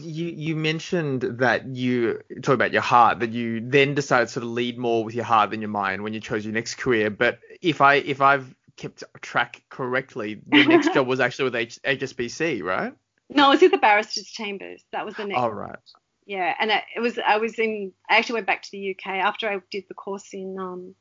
You 0.00 0.26
you 0.26 0.56
mentioned 0.56 1.22
that 1.22 1.66
you 1.66 2.20
talk 2.42 2.54
about 2.54 2.72
your 2.72 2.82
heart 2.82 3.20
that 3.20 3.32
you 3.32 3.60
then 3.60 3.94
decided 3.94 4.26
to 4.26 4.32
sort 4.32 4.44
of 4.44 4.50
lead 4.50 4.78
more 4.78 5.04
with 5.04 5.14
your 5.14 5.24
heart 5.24 5.50
than 5.50 5.60
your 5.60 5.70
mind 5.70 6.02
when 6.02 6.12
you 6.12 6.20
chose 6.20 6.44
your 6.44 6.54
next 6.54 6.76
career. 6.76 7.10
But 7.10 7.40
if 7.62 7.80
I 7.80 7.94
if 7.94 8.20
I've 8.20 8.54
kept 8.76 9.02
track 9.22 9.62
correctly, 9.68 10.40
the 10.46 10.64
next 10.64 10.92
job 10.94 11.06
was 11.06 11.20
actually 11.20 11.44
with 11.44 11.56
H- 11.56 11.80
HSBC, 11.82 12.62
right? 12.62 12.92
No, 13.28 13.48
it 13.48 13.54
was 13.54 13.62
at 13.64 13.70
the 13.72 13.78
Barristers 13.78 14.26
Chambers. 14.26 14.84
That 14.92 15.04
was 15.04 15.16
the 15.16 15.24
next. 15.24 15.40
Oh 15.40 15.48
right 15.48 15.78
yeah, 16.26 16.54
and 16.58 16.70
it 16.70 17.00
was 17.00 17.18
I 17.24 17.38
was 17.38 17.58
in 17.58 17.92
I 18.10 18.16
actually 18.16 18.34
went 18.34 18.48
back 18.48 18.62
to 18.62 18.70
the 18.72 18.90
UK 18.90 19.14
after 19.14 19.48
I 19.48 19.60
did 19.70 19.84
the 19.88 19.94
course 19.94 20.34
in 20.34 20.58
um, 20.58 20.94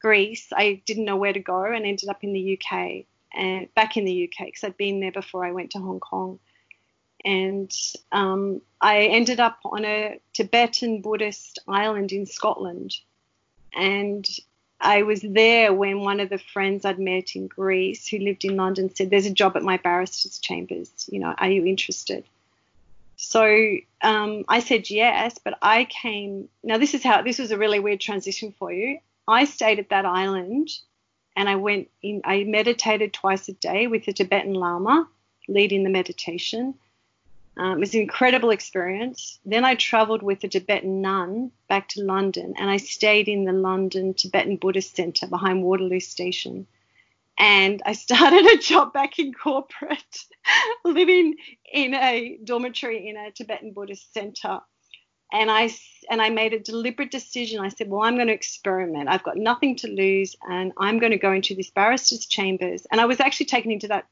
Greece. 0.00 0.48
I 0.56 0.82
didn't 0.86 1.04
know 1.04 1.16
where 1.16 1.34
to 1.34 1.40
go 1.40 1.64
and 1.64 1.84
ended 1.84 2.08
up 2.08 2.24
in 2.24 2.32
the 2.32 2.58
UK 2.58 3.04
and 3.34 3.72
back 3.74 3.98
in 3.98 4.06
the 4.06 4.24
UK 4.24 4.46
because 4.46 4.64
I'd 4.64 4.76
been 4.78 5.00
there 5.00 5.12
before 5.12 5.44
I 5.44 5.52
went 5.52 5.72
to 5.72 5.78
Hong 5.78 6.00
Kong. 6.00 6.40
And 7.24 7.72
um, 8.12 8.60
I 8.80 9.04
ended 9.04 9.40
up 9.40 9.58
on 9.64 9.84
a 9.84 10.20
Tibetan 10.34 11.00
Buddhist 11.00 11.58
island 11.66 12.12
in 12.12 12.26
Scotland. 12.26 12.94
And 13.74 14.28
I 14.80 15.02
was 15.02 15.22
there 15.22 15.72
when 15.72 16.00
one 16.00 16.20
of 16.20 16.28
the 16.28 16.38
friends 16.38 16.84
I'd 16.84 16.98
met 16.98 17.34
in 17.34 17.46
Greece 17.46 18.06
who 18.06 18.18
lived 18.18 18.44
in 18.44 18.56
London 18.56 18.94
said, 18.94 19.10
There's 19.10 19.26
a 19.26 19.30
job 19.30 19.56
at 19.56 19.62
my 19.62 19.78
barrister's 19.78 20.38
chambers. 20.38 21.08
You 21.10 21.20
know, 21.20 21.34
are 21.38 21.50
you 21.50 21.64
interested? 21.64 22.24
So 23.16 23.76
um, 24.02 24.44
I 24.48 24.60
said 24.60 24.90
yes, 24.90 25.38
but 25.42 25.56
I 25.62 25.84
came. 25.84 26.48
Now 26.62 26.78
this 26.78 26.94
is 26.94 27.02
how 27.02 27.22
this 27.22 27.38
was 27.38 27.50
a 27.50 27.58
really 27.58 27.80
weird 27.80 28.00
transition 28.00 28.54
for 28.58 28.72
you. 28.72 28.98
I 29.26 29.46
stayed 29.46 29.78
at 29.78 29.88
that 29.88 30.04
island, 30.04 30.68
and 31.36 31.48
I 31.48 31.56
went 31.56 31.88
in. 32.02 32.20
I 32.24 32.44
meditated 32.44 33.12
twice 33.12 33.48
a 33.48 33.52
day 33.52 33.86
with 33.86 34.06
a 34.08 34.12
Tibetan 34.12 34.54
Lama 34.54 35.08
leading 35.48 35.84
the 35.84 35.90
meditation. 35.90 36.74
Um, 37.56 37.76
it 37.76 37.80
was 37.80 37.94
an 37.94 38.00
incredible 38.00 38.50
experience. 38.50 39.38
Then 39.44 39.64
I 39.64 39.76
traveled 39.76 40.22
with 40.22 40.42
a 40.44 40.48
Tibetan 40.48 41.00
nun 41.00 41.52
back 41.68 41.88
to 41.90 42.02
London, 42.02 42.54
and 42.58 42.68
I 42.68 42.78
stayed 42.78 43.28
in 43.28 43.44
the 43.44 43.52
London 43.52 44.14
Tibetan 44.14 44.56
Buddhist 44.56 44.96
Center 44.96 45.26
behind 45.26 45.62
Waterloo 45.62 46.00
Station 46.00 46.66
and 47.38 47.82
I 47.84 47.92
started 48.04 48.46
a 48.46 48.58
job 48.58 48.92
back 48.92 49.18
in 49.18 49.32
corporate, 49.32 50.24
living 50.84 51.36
in 51.72 51.94
a 51.94 52.38
dormitory 52.44 53.08
in 53.08 53.16
a 53.16 53.30
Tibetan 53.30 53.72
Buddhist 53.72 54.12
center. 54.12 54.60
And 55.32 55.50
I 55.50 55.70
and 56.10 56.22
I 56.22 56.30
made 56.30 56.52
a 56.52 56.60
deliberate 56.60 57.10
decision. 57.10 57.58
I 57.58 57.70
said, 57.70 57.88
"Well, 57.88 58.02
I'm 58.02 58.14
going 58.14 58.28
to 58.28 58.34
experiment. 58.34 59.08
I've 59.08 59.24
got 59.24 59.36
nothing 59.36 59.74
to 59.76 59.88
lose, 59.88 60.36
and 60.48 60.72
I'm 60.76 61.00
going 61.00 61.10
to 61.10 61.18
go 61.18 61.32
into 61.32 61.56
this 61.56 61.70
barrister's 61.70 62.26
chambers." 62.26 62.86
And 62.92 63.00
I 63.00 63.06
was 63.06 63.18
actually 63.18 63.46
taken 63.46 63.72
into 63.72 63.88
that 63.88 64.06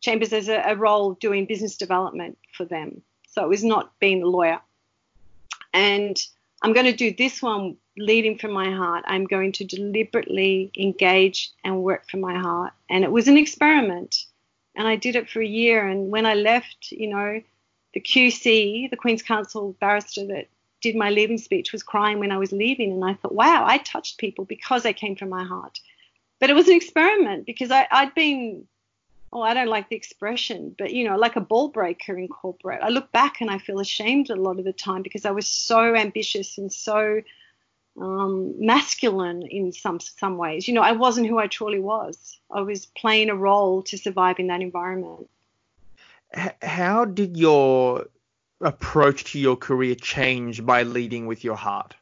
chambers 0.00 0.32
as 0.32 0.48
a, 0.48 0.62
a 0.66 0.76
role 0.76 1.14
doing 1.14 1.46
business 1.46 1.76
development 1.76 2.38
for 2.52 2.64
them. 2.64 3.02
So 3.28 3.44
it 3.44 3.48
was 3.48 3.64
not 3.64 3.98
being 4.00 4.22
a 4.22 4.26
lawyer. 4.26 4.60
And 5.72 6.20
I'm 6.62 6.72
going 6.72 6.86
to 6.86 6.92
do 6.92 7.14
this 7.14 7.40
one 7.42 7.76
leading 7.96 8.38
from 8.38 8.52
my 8.52 8.70
heart. 8.70 9.04
I'm 9.06 9.24
going 9.24 9.52
to 9.52 9.64
deliberately 9.64 10.70
engage 10.76 11.50
and 11.64 11.82
work 11.82 12.08
from 12.10 12.20
my 12.20 12.38
heart. 12.38 12.72
And 12.88 13.04
it 13.04 13.12
was 13.12 13.28
an 13.28 13.36
experiment. 13.36 14.24
And 14.74 14.86
I 14.86 14.96
did 14.96 15.16
it 15.16 15.28
for 15.28 15.40
a 15.40 15.46
year. 15.46 15.86
And 15.86 16.10
when 16.10 16.26
I 16.26 16.34
left, 16.34 16.90
you 16.90 17.08
know, 17.08 17.40
the 17.94 18.00
QC, 18.00 18.90
the 18.90 18.96
Queen's 18.96 19.22
Counsel 19.22 19.76
barrister 19.80 20.26
that 20.26 20.48
did 20.80 20.96
my 20.96 21.10
leaving 21.10 21.38
speech, 21.38 21.72
was 21.72 21.82
crying 21.82 22.18
when 22.18 22.32
I 22.32 22.38
was 22.38 22.52
leaving, 22.52 22.92
and 22.92 23.04
I 23.04 23.14
thought, 23.14 23.34
wow, 23.34 23.64
I 23.66 23.78
touched 23.78 24.18
people 24.18 24.44
because 24.44 24.86
I 24.86 24.92
came 24.92 25.16
from 25.16 25.28
my 25.28 25.44
heart. 25.44 25.78
But 26.38 26.50
it 26.50 26.54
was 26.54 26.68
an 26.68 26.76
experiment 26.76 27.44
because 27.44 27.70
I, 27.70 27.86
I'd 27.90 28.14
been 28.14 28.66
oh, 29.32 29.42
I 29.42 29.54
don't 29.54 29.68
like 29.68 29.88
the 29.88 29.96
expression, 29.96 30.74
but 30.76 30.92
you 30.92 31.08
know, 31.08 31.16
like 31.16 31.36
a 31.36 31.40
ball 31.40 31.68
breaker 31.68 32.18
in 32.18 32.28
corporate. 32.28 32.80
I 32.82 32.88
look 32.88 33.12
back 33.12 33.40
and 33.40 33.50
I 33.50 33.58
feel 33.58 33.80
ashamed 33.80 34.30
a 34.30 34.36
lot 34.36 34.58
of 34.58 34.64
the 34.64 34.72
time 34.72 35.02
because 35.02 35.24
I 35.24 35.30
was 35.30 35.46
so 35.46 35.94
ambitious 35.94 36.58
and 36.58 36.72
so 36.72 37.22
um, 38.00 38.54
masculine 38.64 39.42
in 39.42 39.72
some 39.72 40.00
some 40.00 40.36
ways. 40.36 40.66
You 40.66 40.74
know, 40.74 40.82
I 40.82 40.92
wasn't 40.92 41.28
who 41.28 41.38
I 41.38 41.46
truly 41.46 41.80
was. 41.80 42.40
I 42.50 42.62
was 42.62 42.86
playing 42.86 43.30
a 43.30 43.36
role 43.36 43.82
to 43.84 43.98
survive 43.98 44.38
in 44.38 44.48
that 44.48 44.62
environment. 44.62 45.28
How 46.62 47.04
did 47.04 47.36
your 47.36 48.06
approach 48.60 49.24
to 49.32 49.38
your 49.38 49.56
career 49.56 49.94
change 49.94 50.64
by 50.64 50.82
leading 50.82 51.26
with 51.26 51.42
your 51.44 51.56
heart? 51.56 51.94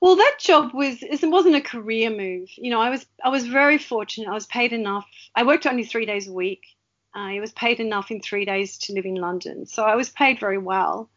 Well, 0.00 0.16
that 0.16 0.36
job 0.40 0.72
was 0.74 1.02
it 1.02 1.24
wasn't 1.26 1.56
a 1.56 1.60
career 1.60 2.10
move. 2.10 2.48
You 2.56 2.70
know, 2.70 2.80
I 2.80 2.90
was 2.90 3.06
I 3.24 3.30
was 3.30 3.46
very 3.46 3.78
fortunate. 3.78 4.28
I 4.28 4.34
was 4.34 4.46
paid 4.46 4.72
enough. 4.72 5.06
I 5.34 5.42
worked 5.44 5.66
only 5.66 5.84
three 5.84 6.06
days 6.06 6.28
a 6.28 6.32
week. 6.32 6.62
I 7.14 7.40
was 7.40 7.52
paid 7.52 7.80
enough 7.80 8.10
in 8.10 8.20
three 8.20 8.44
days 8.44 8.78
to 8.78 8.92
live 8.92 9.06
in 9.06 9.16
London, 9.16 9.66
so 9.66 9.82
I 9.84 9.96
was 9.96 10.10
paid 10.10 10.38
very 10.38 10.58
well. 10.58 11.10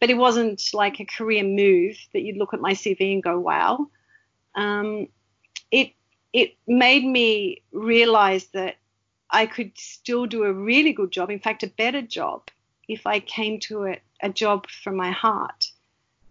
But 0.00 0.10
it 0.10 0.16
wasn't 0.16 0.62
like 0.74 1.00
a 1.00 1.04
career 1.06 1.44
move 1.44 1.96
that 2.12 2.22
you'd 2.22 2.36
look 2.38 2.54
at 2.54 2.60
my 2.60 2.72
CV 2.74 3.12
and 3.12 3.22
go, 3.22 3.38
"Wow." 3.38 3.90
Um, 4.54 5.08
it 5.70 5.92
it 6.32 6.56
made 6.66 7.04
me 7.04 7.62
realize 7.72 8.46
that 8.48 8.76
I 9.30 9.46
could 9.46 9.72
still 9.78 10.26
do 10.26 10.44
a 10.44 10.52
really 10.52 10.92
good 10.92 11.10
job. 11.12 11.30
In 11.30 11.40
fact, 11.40 11.62
a 11.64 11.68
better 11.68 12.02
job 12.02 12.48
if 12.88 13.06
I 13.06 13.20
came 13.20 13.60
to 13.60 13.84
it 13.84 14.02
a 14.22 14.30
job 14.30 14.68
from 14.70 14.96
my 14.96 15.10
heart. 15.10 15.65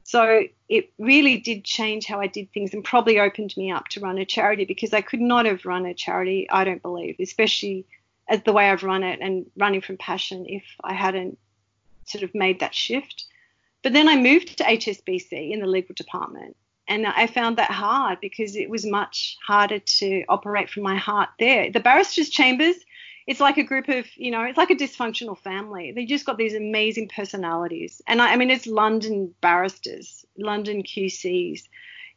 So 0.07 0.43
it 0.69 0.93
really 0.99 1.39
did 1.39 1.63
change 1.63 2.05
how 2.05 2.21
I 2.21 2.27
did 2.27 2.53
things 2.53 2.75
and 2.75 2.83
probably 2.83 3.19
opened 3.19 3.57
me 3.57 3.71
up 3.71 3.87
to 3.89 3.99
run 3.99 4.19
a 4.19 4.25
charity 4.25 4.63
because 4.63 4.93
I 4.93 5.01
could 5.01 5.19
not 5.19 5.47
have 5.47 5.65
run 5.65 5.87
a 5.87 5.95
charity, 5.95 6.47
I 6.47 6.63
don't 6.63 6.81
believe, 6.83 7.15
especially 7.19 7.87
as 8.29 8.43
the 8.43 8.53
way 8.53 8.69
I've 8.69 8.83
run 8.83 9.03
it 9.03 9.19
and 9.19 9.49
running 9.57 9.81
from 9.81 9.97
passion 9.97 10.45
if 10.47 10.63
I 10.83 10.93
hadn't 10.93 11.39
sort 12.05 12.23
of 12.23 12.35
made 12.35 12.59
that 12.59 12.75
shift. 12.75 13.25
But 13.81 13.93
then 13.93 14.07
I 14.07 14.15
moved 14.15 14.55
to 14.59 14.63
HSBC 14.63 15.51
in 15.51 15.59
the 15.59 15.65
legal 15.65 15.95
department 15.95 16.55
and 16.87 17.07
I 17.07 17.25
found 17.25 17.57
that 17.57 17.71
hard 17.71 18.19
because 18.21 18.55
it 18.55 18.69
was 18.69 18.85
much 18.85 19.37
harder 19.43 19.79
to 19.79 20.23
operate 20.29 20.69
from 20.69 20.83
my 20.83 20.97
heart 20.97 21.29
there. 21.39 21.71
The 21.71 21.79
barristers' 21.79 22.29
chambers 22.29 22.75
it's 23.27 23.39
like 23.39 23.57
a 23.57 23.63
group 23.63 23.89
of, 23.89 24.05
you 24.15 24.29
know, 24.29 24.43
it's 24.43 24.57
like 24.57 24.69
a 24.69 24.75
dysfunctional 24.75 25.37
family. 25.37 25.91
They 25.91 26.05
just 26.05 26.25
got 26.25 26.37
these 26.37 26.53
amazing 26.53 27.09
personalities. 27.09 28.01
And 28.07 28.21
I, 28.21 28.33
I 28.33 28.35
mean, 28.35 28.51
it's 28.51 28.67
London 28.67 29.33
barristers, 29.41 30.25
London 30.37 30.83
QCs. 30.83 31.63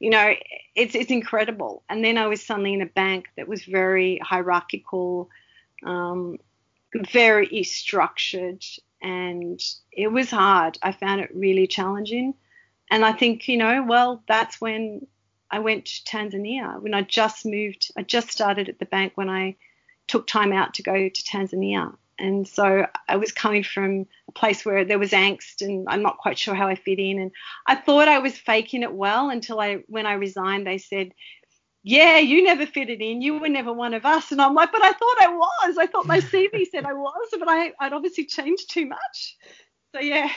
You 0.00 0.10
know, 0.10 0.34
it's 0.74 0.94
it's 0.94 1.10
incredible. 1.10 1.82
And 1.88 2.04
then 2.04 2.18
I 2.18 2.26
was 2.26 2.44
suddenly 2.44 2.74
in 2.74 2.82
a 2.82 2.86
bank 2.86 3.26
that 3.36 3.48
was 3.48 3.64
very 3.64 4.18
hierarchical, 4.22 5.30
um, 5.84 6.38
very 6.94 7.64
structured, 7.64 8.64
and 9.02 9.60
it 9.90 10.08
was 10.08 10.30
hard. 10.30 10.78
I 10.82 10.92
found 10.92 11.20
it 11.20 11.34
really 11.34 11.66
challenging. 11.66 12.34
And 12.90 13.04
I 13.04 13.12
think, 13.12 13.48
you 13.48 13.56
know, 13.56 13.84
well, 13.86 14.22
that's 14.28 14.60
when 14.60 15.06
I 15.50 15.58
went 15.58 15.86
to 15.86 16.04
Tanzania 16.04 16.80
when 16.80 16.94
I 16.94 17.02
just 17.02 17.46
moved. 17.46 17.90
I 17.96 18.02
just 18.02 18.30
started 18.30 18.68
at 18.68 18.78
the 18.78 18.86
bank 18.86 19.12
when 19.14 19.30
I 19.30 19.56
took 20.08 20.26
time 20.26 20.52
out 20.52 20.74
to 20.74 20.82
go 20.82 21.08
to 21.08 21.22
Tanzania. 21.22 21.94
And 22.18 22.48
so 22.48 22.86
I 23.08 23.16
was 23.16 23.30
coming 23.30 23.62
from 23.62 24.06
a 24.26 24.32
place 24.32 24.64
where 24.64 24.84
there 24.84 24.98
was 24.98 25.12
angst 25.12 25.60
and 25.60 25.86
I'm 25.88 26.02
not 26.02 26.18
quite 26.18 26.36
sure 26.36 26.54
how 26.54 26.66
I 26.66 26.74
fit 26.74 26.98
in. 26.98 27.20
And 27.20 27.30
I 27.64 27.76
thought 27.76 28.08
I 28.08 28.18
was 28.18 28.36
faking 28.36 28.82
it 28.82 28.92
well 28.92 29.30
until 29.30 29.60
I, 29.60 29.84
when 29.86 30.04
I 30.04 30.14
resigned, 30.14 30.66
they 30.66 30.78
said, 30.78 31.12
yeah, 31.84 32.18
you 32.18 32.42
never 32.42 32.66
fitted 32.66 33.00
in. 33.00 33.22
You 33.22 33.38
were 33.38 33.48
never 33.48 33.72
one 33.72 33.94
of 33.94 34.04
us. 34.04 34.32
And 34.32 34.42
I'm 34.42 34.54
like, 34.54 34.72
but 34.72 34.82
I 34.82 34.92
thought 34.92 35.16
I 35.20 35.28
was. 35.28 35.78
I 35.78 35.86
thought 35.86 36.06
my 36.06 36.20
CV 36.20 36.66
said 36.70 36.84
I 36.84 36.92
was, 36.92 37.28
but 37.38 37.48
I, 37.48 37.72
I'd 37.78 37.92
obviously 37.92 38.26
changed 38.26 38.70
too 38.70 38.86
much. 38.86 39.36
So 39.94 40.00
yeah. 40.00 40.30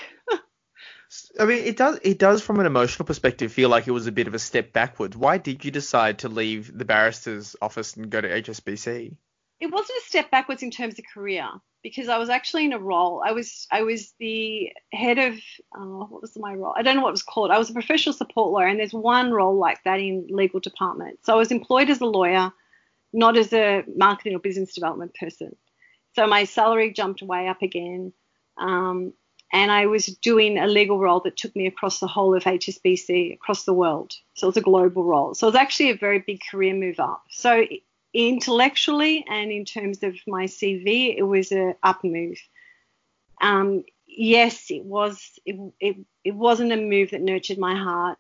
I 1.40 1.46
mean, 1.46 1.64
it 1.66 1.76
does. 1.76 2.00
It 2.04 2.20
does, 2.20 2.42
from 2.42 2.60
an 2.60 2.66
emotional 2.66 3.06
perspective, 3.06 3.52
feel 3.52 3.68
like 3.68 3.88
it 3.88 3.92
was 3.92 4.08
a 4.08 4.14
bit 4.14 4.28
of 4.28 4.34
a 4.34 4.40
step 4.40 4.72
backwards. 4.72 5.18
Why 5.18 5.40
did 5.40 5.66
you 5.66 5.72
decide 5.72 6.20
to 6.20 6.30
leave 6.30 6.78
the 6.78 6.86
barrister's 6.86 7.56
office 7.62 7.98
and 7.98 8.10
go 8.10 8.22
to 8.22 8.30
HSBC? 8.30 9.16
It 9.62 9.72
wasn't 9.72 10.00
a 10.00 10.08
step 10.08 10.32
backwards 10.32 10.64
in 10.64 10.72
terms 10.72 10.98
of 10.98 11.06
career 11.14 11.48
because 11.84 12.10
I 12.10 12.18
was 12.18 12.30
actually 12.30 12.66
in 12.66 12.74
a 12.74 12.80
role. 12.80 13.22
I 13.26 13.32
was 13.32 13.68
I 13.72 13.84
was 13.84 14.14
the 14.20 14.72
head 14.92 15.20
of 15.20 15.36
uh, 15.76 16.06
what 16.06 16.22
was 16.22 16.36
my 16.36 16.56
role? 16.56 16.74
I 16.76 16.82
don't 16.82 16.96
know 16.96 17.04
what 17.04 17.10
it 17.10 17.14
was 17.14 17.24
called. 17.24 17.52
I 17.52 17.60
was 17.60 17.70
a 17.70 17.74
professional 17.74 18.14
support 18.14 18.52
lawyer, 18.52 18.68
and 18.68 18.80
there's 18.80 18.94
one 18.94 19.32
role 19.32 19.56
like 19.56 19.84
that 19.84 20.00
in 20.00 20.28
legal 20.30 20.60
department. 20.60 21.20
So 21.24 21.34
I 21.34 21.38
was 21.38 21.52
employed 21.52 21.92
as 21.92 22.02
a 22.02 22.06
lawyer, 22.06 22.52
not 23.14 23.38
as 23.38 23.54
a 23.54 23.84
marketing 23.96 24.36
or 24.36 24.40
business 24.40 24.74
development 24.74 25.14
person. 25.14 25.56
So 26.16 26.26
my 26.26 26.44
salary 26.44 26.92
jumped 26.92 27.22
way 27.22 27.48
up 27.48 27.62
again, 27.62 28.14
um, 28.58 29.14
and 29.54 29.72
I 29.72 29.86
was 29.86 30.08
doing 30.08 30.58
a 30.58 30.66
legal 30.66 30.98
role 30.98 31.20
that 31.22 31.38
took 31.38 31.56
me 31.56 31.68
across 31.68 32.00
the 32.00 32.08
whole 32.08 32.36
of 32.36 32.44
HSBC, 32.44 33.34
across 33.34 33.66
the 33.66 33.74
world. 33.74 34.14
So 34.34 34.48
it 34.48 34.50
was 34.50 34.58
a 34.58 34.62
global 34.62 35.04
role. 35.04 35.36
So 35.36 35.48
it 35.48 35.52
was 35.52 35.62
actually 35.62 35.92
a 35.92 35.98
very 35.98 36.20
big 36.20 36.40
career 36.50 36.74
move 36.74 37.00
up. 37.00 37.24
So 37.30 37.66
intellectually 38.14 39.26
and 39.30 39.52
in 39.52 39.66
terms 39.66 40.04
of 40.04 40.16
my 40.28 40.46
CV, 40.46 41.16
it 41.18 41.24
was 41.24 41.52
a 41.52 41.76
up 41.84 42.04
move. 42.04 42.38
Um, 43.42 43.84
yes, 44.08 44.70
it 44.70 44.84
was. 44.84 45.40
It, 45.46 45.74
it, 45.80 45.98
it 46.24 46.36
wasn't 46.36 46.74
a 46.74 46.78
move 46.78 47.12
that 47.12 47.22
nurtured 47.22 47.58
my 47.58 47.76
heart, 47.76 48.20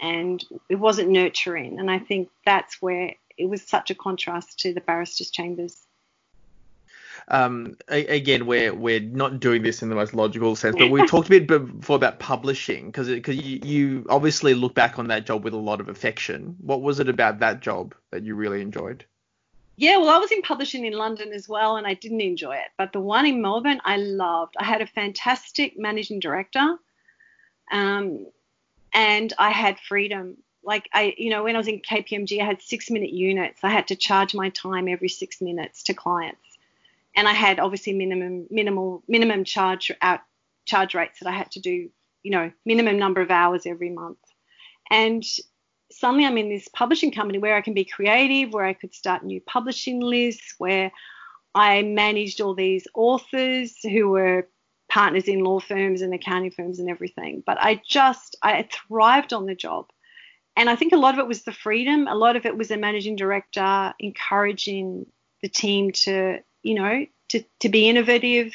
and 0.00 0.44
it 0.68 0.76
wasn't 0.76 1.10
nurturing. 1.10 1.78
And 1.78 1.90
I 1.90 1.98
think 1.98 2.28
that's 2.44 2.80
where 2.80 3.14
it 3.36 3.46
was 3.46 3.62
such 3.62 3.90
a 3.90 3.94
contrast 3.94 4.60
to 4.60 4.74
the 4.74 4.80
barristers' 4.80 5.30
chambers. 5.30 5.86
Um, 7.28 7.76
again, 7.88 8.46
we're 8.46 8.74
we're 8.74 9.00
not 9.00 9.40
doing 9.40 9.62
this 9.62 9.82
in 9.82 9.88
the 9.88 9.94
most 9.94 10.14
logical 10.14 10.56
sense, 10.56 10.76
but 10.76 10.90
we 10.90 11.06
talked 11.06 11.28
a 11.28 11.40
bit 11.40 11.46
before 11.46 11.96
about 11.96 12.18
publishing 12.18 12.86
because 12.86 13.08
because 13.08 13.36
you, 13.36 13.60
you 13.62 14.06
obviously 14.08 14.54
look 14.54 14.74
back 14.74 14.98
on 14.98 15.08
that 15.08 15.26
job 15.26 15.44
with 15.44 15.52
a 15.52 15.58
lot 15.58 15.80
of 15.80 15.88
affection. 15.88 16.56
What 16.60 16.82
was 16.82 16.98
it 16.98 17.08
about 17.08 17.40
that 17.40 17.60
job 17.60 17.94
that 18.10 18.24
you 18.24 18.34
really 18.34 18.60
enjoyed? 18.60 19.04
Yeah, 19.80 19.96
well, 19.96 20.10
I 20.10 20.18
was 20.18 20.30
in 20.30 20.42
publishing 20.42 20.84
in 20.84 20.92
London 20.92 21.32
as 21.32 21.48
well, 21.48 21.76
and 21.76 21.86
I 21.86 21.94
didn't 21.94 22.20
enjoy 22.20 22.56
it. 22.56 22.68
But 22.76 22.92
the 22.92 23.00
one 23.00 23.24
in 23.24 23.40
Melbourne, 23.40 23.80
I 23.82 23.96
loved. 23.96 24.54
I 24.58 24.64
had 24.64 24.82
a 24.82 24.86
fantastic 24.86 25.78
managing 25.78 26.20
director, 26.20 26.76
um, 27.72 28.26
and 28.92 29.32
I 29.38 29.48
had 29.48 29.80
freedom. 29.80 30.36
Like 30.62 30.86
I, 30.92 31.14
you 31.16 31.30
know, 31.30 31.44
when 31.44 31.54
I 31.54 31.58
was 31.58 31.66
in 31.66 31.80
KPMG, 31.80 32.42
I 32.42 32.44
had 32.44 32.60
six-minute 32.60 33.08
units. 33.08 33.64
I 33.64 33.70
had 33.70 33.88
to 33.88 33.96
charge 33.96 34.34
my 34.34 34.50
time 34.50 34.86
every 34.86 35.08
six 35.08 35.40
minutes 35.40 35.84
to 35.84 35.94
clients, 35.94 36.58
and 37.16 37.26
I 37.26 37.32
had 37.32 37.58
obviously 37.58 37.94
minimum, 37.94 38.48
minimal, 38.50 39.02
minimum 39.08 39.44
charge 39.44 39.90
out 40.02 40.20
charge 40.66 40.94
rates 40.94 41.20
that 41.20 41.28
I 41.30 41.32
had 41.32 41.52
to 41.52 41.60
do. 41.60 41.88
You 42.22 42.32
know, 42.32 42.52
minimum 42.66 42.98
number 42.98 43.22
of 43.22 43.30
hours 43.30 43.64
every 43.64 43.88
month, 43.88 44.18
and 44.90 45.24
suddenly 45.90 46.26
I'm 46.26 46.38
in 46.38 46.48
this 46.48 46.68
publishing 46.68 47.12
company 47.12 47.38
where 47.38 47.56
I 47.56 47.60
can 47.60 47.74
be 47.74 47.84
creative, 47.84 48.52
where 48.52 48.64
I 48.64 48.72
could 48.72 48.94
start 48.94 49.24
new 49.24 49.40
publishing 49.40 50.00
lists, 50.00 50.54
where 50.58 50.92
I 51.54 51.82
managed 51.82 52.40
all 52.40 52.54
these 52.54 52.86
authors 52.94 53.76
who 53.82 54.08
were 54.08 54.48
partners 54.88 55.28
in 55.28 55.44
law 55.44 55.60
firms 55.60 56.02
and 56.02 56.12
accounting 56.14 56.50
firms 56.50 56.78
and 56.78 56.90
everything. 56.90 57.42
But 57.44 57.58
I 57.60 57.80
just, 57.86 58.36
I 58.42 58.68
thrived 58.88 59.32
on 59.32 59.46
the 59.46 59.54
job. 59.54 59.86
And 60.56 60.68
I 60.68 60.76
think 60.76 60.92
a 60.92 60.96
lot 60.96 61.14
of 61.14 61.20
it 61.20 61.28
was 61.28 61.42
the 61.42 61.52
freedom. 61.52 62.06
A 62.08 62.14
lot 62.14 62.36
of 62.36 62.44
it 62.44 62.56
was 62.56 62.68
the 62.68 62.76
managing 62.76 63.16
director 63.16 63.94
encouraging 63.98 65.06
the 65.42 65.48
team 65.48 65.92
to, 65.92 66.40
you 66.62 66.74
know, 66.74 67.06
to, 67.30 67.44
to 67.60 67.68
be 67.68 67.88
innovative, 67.88 68.52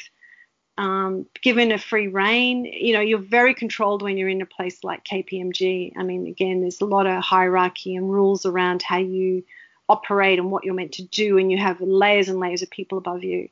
um, 0.78 1.26
given 1.42 1.72
a 1.72 1.78
free 1.78 2.08
reign. 2.08 2.64
You 2.64 2.94
know, 2.94 3.00
you're 3.00 3.18
very 3.18 3.54
controlled 3.54 4.02
when 4.02 4.16
you're 4.16 4.28
in 4.28 4.42
a 4.42 4.46
place 4.46 4.84
like 4.84 5.04
KPMG. 5.04 5.92
I 5.96 6.02
mean, 6.02 6.26
again, 6.26 6.60
there's 6.60 6.80
a 6.80 6.86
lot 6.86 7.06
of 7.06 7.22
hierarchy 7.22 7.96
and 7.96 8.10
rules 8.10 8.44
around 8.44 8.82
how 8.82 8.98
you 8.98 9.44
operate 9.88 10.38
and 10.38 10.50
what 10.50 10.64
you're 10.64 10.74
meant 10.74 10.92
to 10.92 11.04
do, 11.04 11.38
and 11.38 11.50
you 11.50 11.58
have 11.58 11.80
layers 11.80 12.28
and 12.28 12.40
layers 12.40 12.62
of 12.62 12.70
people 12.70 12.98
above 12.98 13.24
you. 13.24 13.48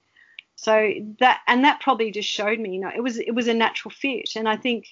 So 0.56 0.92
that 1.20 1.40
and 1.46 1.64
that 1.64 1.80
probably 1.80 2.10
just 2.10 2.28
showed 2.28 2.58
me, 2.58 2.74
you 2.74 2.80
know, 2.80 2.90
it 2.94 3.02
was 3.02 3.18
it 3.18 3.34
was 3.34 3.48
a 3.48 3.54
natural 3.54 3.90
fit, 3.90 4.36
and 4.36 4.48
I 4.48 4.56
think. 4.56 4.86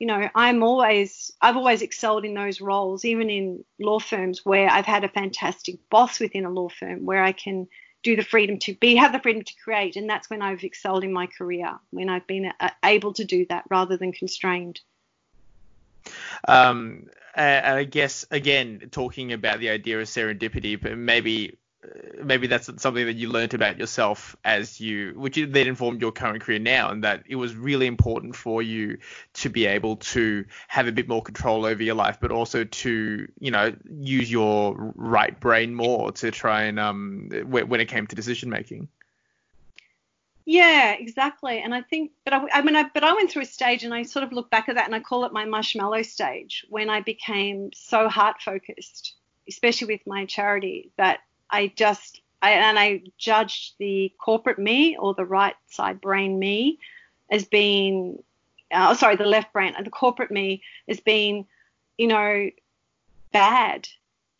You 0.00 0.06
know, 0.06 0.28
I'm 0.32 0.62
always, 0.62 1.32
I've 1.40 1.56
always 1.56 1.82
excelled 1.82 2.24
in 2.24 2.34
those 2.34 2.60
roles, 2.60 3.04
even 3.04 3.28
in 3.28 3.64
law 3.80 3.98
firms 3.98 4.46
where 4.46 4.70
I've 4.70 4.86
had 4.86 5.02
a 5.02 5.08
fantastic 5.08 5.80
boss 5.90 6.20
within 6.20 6.44
a 6.44 6.50
law 6.50 6.68
firm 6.68 7.04
where 7.04 7.20
I 7.20 7.32
can 7.32 7.66
do 8.02 8.16
the 8.16 8.22
freedom 8.22 8.58
to 8.60 8.74
be, 8.74 8.96
have 8.96 9.12
the 9.12 9.20
freedom 9.20 9.42
to 9.42 9.54
create. 9.62 9.96
And 9.96 10.08
that's 10.08 10.30
when 10.30 10.42
I've 10.42 10.64
excelled 10.64 11.04
in 11.04 11.12
my 11.12 11.26
career, 11.26 11.78
when 11.90 12.08
I've 12.08 12.26
been 12.26 12.52
uh, 12.60 12.70
able 12.84 13.12
to 13.14 13.24
do 13.24 13.46
that 13.48 13.64
rather 13.70 13.96
than 13.96 14.12
constrained. 14.12 14.80
Um, 16.46 17.08
and 17.34 17.66
I 17.66 17.84
guess 17.84 18.24
again 18.30 18.88
talking 18.90 19.32
about 19.32 19.60
the 19.60 19.70
idea 19.70 20.00
of 20.00 20.06
serendipity, 20.06 20.80
but 20.80 20.96
maybe 20.96 21.58
maybe 22.22 22.48
that's 22.48 22.66
something 22.82 23.06
that 23.06 23.14
you 23.14 23.28
learned 23.28 23.54
about 23.54 23.78
yourself 23.78 24.36
as 24.44 24.80
you, 24.80 25.12
which 25.16 25.36
then 25.36 25.66
informed 25.66 26.00
your 26.00 26.10
current 26.10 26.42
career 26.42 26.58
now, 26.58 26.90
and 26.90 27.04
that 27.04 27.22
it 27.28 27.36
was 27.36 27.54
really 27.54 27.86
important 27.86 28.34
for 28.34 28.62
you 28.62 28.98
to 29.34 29.48
be 29.48 29.66
able 29.66 29.96
to 29.96 30.44
have 30.66 30.88
a 30.88 30.92
bit 30.92 31.08
more 31.08 31.22
control 31.22 31.64
over 31.64 31.82
your 31.82 31.94
life, 31.94 32.18
but 32.20 32.32
also 32.32 32.64
to, 32.64 33.28
you 33.38 33.50
know, 33.50 33.74
use 33.88 34.30
your 34.30 34.74
right 34.96 35.38
brain 35.38 35.74
more 35.74 36.10
to 36.12 36.30
try 36.30 36.64
and 36.64 36.80
um 36.80 37.30
when 37.46 37.80
it 37.80 37.86
came 37.86 38.06
to 38.06 38.16
decision 38.16 38.50
making. 38.50 38.88
Yeah, 40.44 40.92
exactly. 40.92 41.60
And 41.60 41.74
I 41.74 41.82
think, 41.82 42.12
but 42.24 42.32
I, 42.32 42.42
I 42.54 42.62
mean, 42.62 42.74
I, 42.74 42.84
but 42.84 43.04
I 43.04 43.12
went 43.12 43.30
through 43.30 43.42
a 43.42 43.46
stage, 43.46 43.84
and 43.84 43.92
I 43.92 44.02
sort 44.04 44.24
of 44.24 44.32
look 44.32 44.50
back 44.50 44.70
at 44.70 44.76
that, 44.76 44.86
and 44.86 44.94
I 44.94 45.00
call 45.00 45.26
it 45.26 45.32
my 45.32 45.44
marshmallow 45.44 46.02
stage, 46.02 46.64
when 46.70 46.88
I 46.88 47.02
became 47.02 47.70
so 47.74 48.08
heart 48.08 48.40
focused, 48.40 49.14
especially 49.46 49.88
with 49.92 50.06
my 50.06 50.24
charity, 50.24 50.90
that 50.96 51.18
I 51.50 51.72
just 51.74 52.20
I, 52.40 52.50
and 52.52 52.78
I 52.78 53.02
judged 53.18 53.74
the 53.78 54.12
corporate 54.18 54.58
me 54.58 54.96
or 54.96 55.14
the 55.14 55.24
right 55.24 55.56
side 55.68 56.00
brain 56.00 56.38
me 56.38 56.78
as 57.30 57.44
being, 57.44 58.22
uh, 58.70 58.94
sorry, 58.94 59.16
the 59.16 59.24
left 59.24 59.52
brain, 59.52 59.74
the 59.82 59.90
corporate 59.90 60.30
me 60.30 60.62
as 60.88 61.00
being, 61.00 61.46
you 61.96 62.06
know, 62.06 62.50
bad. 63.32 63.88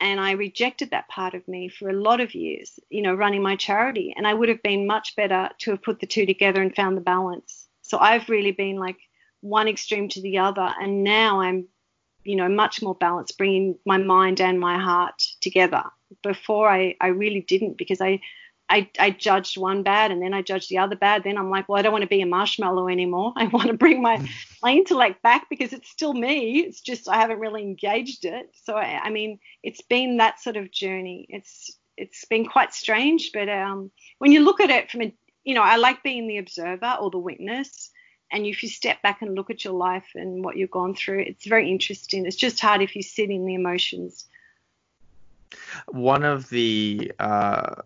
And 0.00 0.20
I 0.20 0.32
rejected 0.32 0.92
that 0.92 1.08
part 1.08 1.34
of 1.34 1.46
me 1.48 1.68
for 1.68 1.88
a 1.88 2.00
lot 2.00 2.20
of 2.20 2.34
years, 2.34 2.78
you 2.88 3.02
know, 3.02 3.14
running 3.14 3.42
my 3.42 3.56
charity. 3.56 4.14
And 4.16 4.28
I 4.28 4.34
would 4.34 4.48
have 4.48 4.62
been 4.62 4.86
much 4.86 5.16
better 5.16 5.50
to 5.58 5.72
have 5.72 5.82
put 5.82 5.98
the 5.98 6.06
two 6.06 6.24
together 6.24 6.62
and 6.62 6.74
found 6.74 6.96
the 6.96 7.02
balance. 7.02 7.66
So 7.82 7.98
I've 7.98 8.28
really 8.28 8.52
been 8.52 8.76
like 8.76 8.98
one 9.40 9.66
extreme 9.66 10.08
to 10.10 10.22
the 10.22 10.38
other. 10.38 10.72
And 10.80 11.02
now 11.02 11.40
I'm, 11.40 11.66
you 12.28 12.36
know, 12.36 12.46
much 12.46 12.82
more 12.82 12.94
balanced, 12.94 13.38
bringing 13.38 13.78
my 13.86 13.96
mind 13.96 14.38
and 14.38 14.60
my 14.60 14.78
heart 14.78 15.22
together 15.40 15.82
before 16.22 16.68
I, 16.68 16.94
I 17.00 17.06
really 17.06 17.40
didn't 17.40 17.78
because 17.78 18.02
I, 18.02 18.20
I, 18.68 18.90
I 18.98 19.08
judged 19.12 19.56
one 19.56 19.82
bad 19.82 20.10
and 20.10 20.20
then 20.20 20.34
I 20.34 20.42
judged 20.42 20.68
the 20.68 20.76
other 20.76 20.94
bad. 20.94 21.24
Then 21.24 21.38
I'm 21.38 21.48
like, 21.48 21.70
well, 21.70 21.78
I 21.78 21.82
don't 21.82 21.92
want 21.92 22.02
to 22.02 22.08
be 22.08 22.20
a 22.20 22.26
marshmallow 22.26 22.88
anymore. 22.88 23.32
I 23.36 23.46
want 23.46 23.68
to 23.68 23.72
bring 23.72 24.02
my, 24.02 24.28
my 24.62 24.72
intellect 24.72 25.22
back 25.22 25.46
because 25.48 25.72
it's 25.72 25.88
still 25.88 26.12
me. 26.12 26.58
It's 26.58 26.82
just 26.82 27.08
I 27.08 27.16
haven't 27.16 27.40
really 27.40 27.62
engaged 27.62 28.26
it. 28.26 28.50
So 28.62 28.74
I, 28.74 29.00
I 29.04 29.08
mean, 29.10 29.38
it's 29.62 29.80
been 29.80 30.18
that 30.18 30.38
sort 30.38 30.58
of 30.58 30.70
journey. 30.70 31.26
It's 31.30 31.78
it's 31.96 32.26
been 32.26 32.44
quite 32.44 32.74
strange, 32.74 33.30
but 33.32 33.48
um, 33.48 33.90
when 34.18 34.32
you 34.32 34.44
look 34.44 34.60
at 34.60 34.70
it 34.70 34.88
from 34.90 35.02
a, 35.02 35.14
you 35.44 35.54
know, 35.54 35.62
I 35.62 35.76
like 35.76 36.04
being 36.04 36.28
the 36.28 36.36
observer 36.36 36.98
or 37.00 37.10
the 37.10 37.18
witness. 37.18 37.90
And 38.30 38.44
if 38.44 38.62
you 38.62 38.68
step 38.68 39.00
back 39.02 39.22
and 39.22 39.34
look 39.34 39.50
at 39.50 39.64
your 39.64 39.72
life 39.72 40.06
and 40.14 40.44
what 40.44 40.56
you've 40.56 40.70
gone 40.70 40.94
through, 40.94 41.20
it's 41.20 41.46
very 41.46 41.70
interesting. 41.70 42.26
It's 42.26 42.36
just 42.36 42.60
hard 42.60 42.82
if 42.82 42.94
you 42.94 43.02
sit 43.02 43.30
in 43.30 43.46
the 43.46 43.54
emotions 43.54 44.26
one 45.86 46.24
of 46.24 46.48
the 46.50 47.12
uh, 47.18 47.76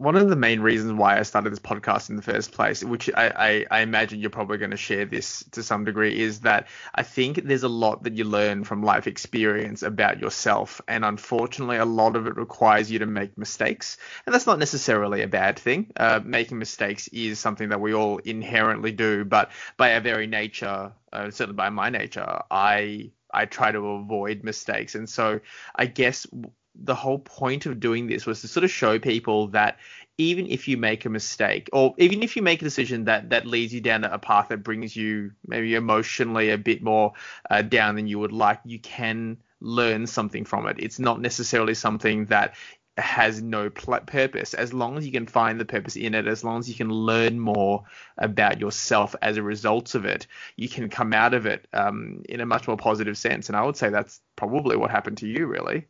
one 0.00 0.16
of 0.16 0.30
the 0.30 0.36
main 0.36 0.60
reasons 0.60 0.94
why 0.94 1.18
I 1.18 1.22
started 1.22 1.52
this 1.52 1.58
podcast 1.58 2.08
in 2.08 2.16
the 2.16 2.22
first 2.22 2.52
place, 2.52 2.82
which 2.82 3.10
I, 3.14 3.66
I, 3.70 3.78
I 3.78 3.80
imagine 3.80 4.18
you're 4.18 4.30
probably 4.30 4.56
going 4.56 4.70
to 4.70 4.76
share 4.78 5.04
this 5.04 5.44
to 5.52 5.62
some 5.62 5.84
degree, 5.84 6.18
is 6.18 6.40
that 6.40 6.68
I 6.94 7.02
think 7.02 7.44
there's 7.44 7.64
a 7.64 7.68
lot 7.68 8.04
that 8.04 8.16
you 8.16 8.24
learn 8.24 8.64
from 8.64 8.82
life 8.82 9.06
experience 9.06 9.82
about 9.82 10.18
yourself. 10.18 10.80
And 10.88 11.04
unfortunately, 11.04 11.76
a 11.76 11.84
lot 11.84 12.16
of 12.16 12.26
it 12.26 12.36
requires 12.36 12.90
you 12.90 13.00
to 13.00 13.06
make 13.06 13.36
mistakes. 13.36 13.98
And 14.24 14.34
that's 14.34 14.46
not 14.46 14.58
necessarily 14.58 15.20
a 15.20 15.28
bad 15.28 15.58
thing. 15.58 15.92
Uh, 15.96 16.20
making 16.24 16.58
mistakes 16.58 17.08
is 17.08 17.38
something 17.38 17.68
that 17.68 17.80
we 17.80 17.92
all 17.92 18.18
inherently 18.18 18.92
do. 18.92 19.26
But 19.26 19.50
by 19.76 19.94
our 19.94 20.00
very 20.00 20.26
nature, 20.26 20.92
uh, 21.12 21.30
certainly 21.30 21.56
by 21.56 21.68
my 21.68 21.90
nature, 21.90 22.40
I 22.50 23.10
I 23.32 23.44
try 23.44 23.70
to 23.70 23.78
avoid 23.78 24.44
mistakes. 24.44 24.94
And 24.94 25.08
so 25.08 25.40
I 25.76 25.86
guess 25.86 26.26
the 26.74 26.94
whole 26.94 27.18
point 27.18 27.66
of 27.66 27.80
doing 27.80 28.06
this 28.06 28.26
was 28.26 28.40
to 28.40 28.48
sort 28.48 28.64
of 28.64 28.70
show 28.70 28.98
people 28.98 29.48
that 29.48 29.78
even 30.18 30.46
if 30.46 30.68
you 30.68 30.76
make 30.76 31.04
a 31.04 31.08
mistake 31.08 31.68
or 31.72 31.94
even 31.98 32.22
if 32.22 32.36
you 32.36 32.42
make 32.42 32.60
a 32.60 32.64
decision 32.64 33.04
that 33.04 33.30
that 33.30 33.46
leads 33.46 33.72
you 33.72 33.80
down 33.80 34.04
a 34.04 34.18
path 34.18 34.48
that 34.48 34.62
brings 34.62 34.94
you 34.94 35.32
maybe 35.46 35.74
emotionally 35.74 36.50
a 36.50 36.58
bit 36.58 36.82
more 36.82 37.12
uh, 37.50 37.62
down 37.62 37.96
than 37.96 38.06
you 38.06 38.18
would 38.18 38.32
like 38.32 38.60
you 38.64 38.78
can 38.78 39.38
learn 39.60 40.06
something 40.06 40.44
from 40.44 40.66
it. 40.66 40.76
It's 40.78 40.98
not 40.98 41.20
necessarily 41.20 41.74
something 41.74 42.26
that 42.26 42.54
has 42.96 43.40
no 43.40 43.70
pl- 43.70 44.00
purpose. 44.00 44.52
As 44.52 44.74
long 44.74 44.98
as 44.98 45.06
you 45.06 45.12
can 45.12 45.26
find 45.26 45.58
the 45.58 45.64
purpose 45.64 45.96
in 45.96 46.14
it 46.14 46.26
as 46.26 46.44
long 46.44 46.58
as 46.58 46.68
you 46.68 46.74
can 46.74 46.90
learn 46.90 47.40
more 47.40 47.84
about 48.18 48.60
yourself 48.60 49.14
as 49.22 49.36
a 49.36 49.42
result 49.42 49.94
of 49.94 50.04
it 50.04 50.26
you 50.56 50.68
can 50.68 50.88
come 50.90 51.12
out 51.12 51.32
of 51.32 51.46
it 51.46 51.66
um, 51.72 52.22
in 52.28 52.40
a 52.40 52.46
much 52.46 52.68
more 52.68 52.76
positive 52.76 53.16
sense. 53.16 53.48
And 53.48 53.56
i 53.56 53.62
would 53.62 53.76
say 53.76 53.88
that's 53.88 54.20
probably 54.36 54.76
what 54.76 54.90
happened 54.90 55.18
to 55.18 55.26
you 55.26 55.46
really 55.46 55.86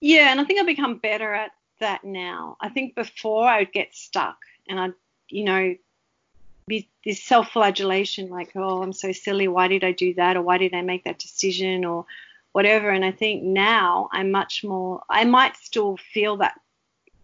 yeah, 0.00 0.30
and 0.30 0.40
I 0.40 0.44
think 0.44 0.60
I've 0.60 0.66
become 0.66 0.98
better 0.98 1.32
at 1.32 1.52
that 1.80 2.04
now. 2.04 2.56
I 2.60 2.68
think 2.68 2.94
before 2.94 3.46
I 3.46 3.60
would 3.60 3.72
get 3.72 3.94
stuck 3.94 4.38
and 4.68 4.78
I'd, 4.78 4.94
you 5.28 5.44
know, 5.44 5.74
be 6.66 6.88
this 7.04 7.22
self-flagellation 7.22 8.28
like, 8.28 8.52
oh, 8.54 8.82
I'm 8.82 8.92
so 8.92 9.12
silly. 9.12 9.48
Why 9.48 9.68
did 9.68 9.84
I 9.84 9.92
do 9.92 10.14
that? 10.14 10.36
Or 10.36 10.42
why 10.42 10.58
did 10.58 10.74
I 10.74 10.82
make 10.82 11.04
that 11.04 11.18
decision? 11.18 11.84
Or 11.84 12.06
whatever. 12.52 12.90
And 12.90 13.04
I 13.04 13.12
think 13.12 13.42
now 13.42 14.08
I'm 14.12 14.30
much 14.30 14.64
more, 14.64 15.02
I 15.08 15.24
might 15.24 15.56
still 15.56 15.96
feel 16.12 16.38
that 16.38 16.58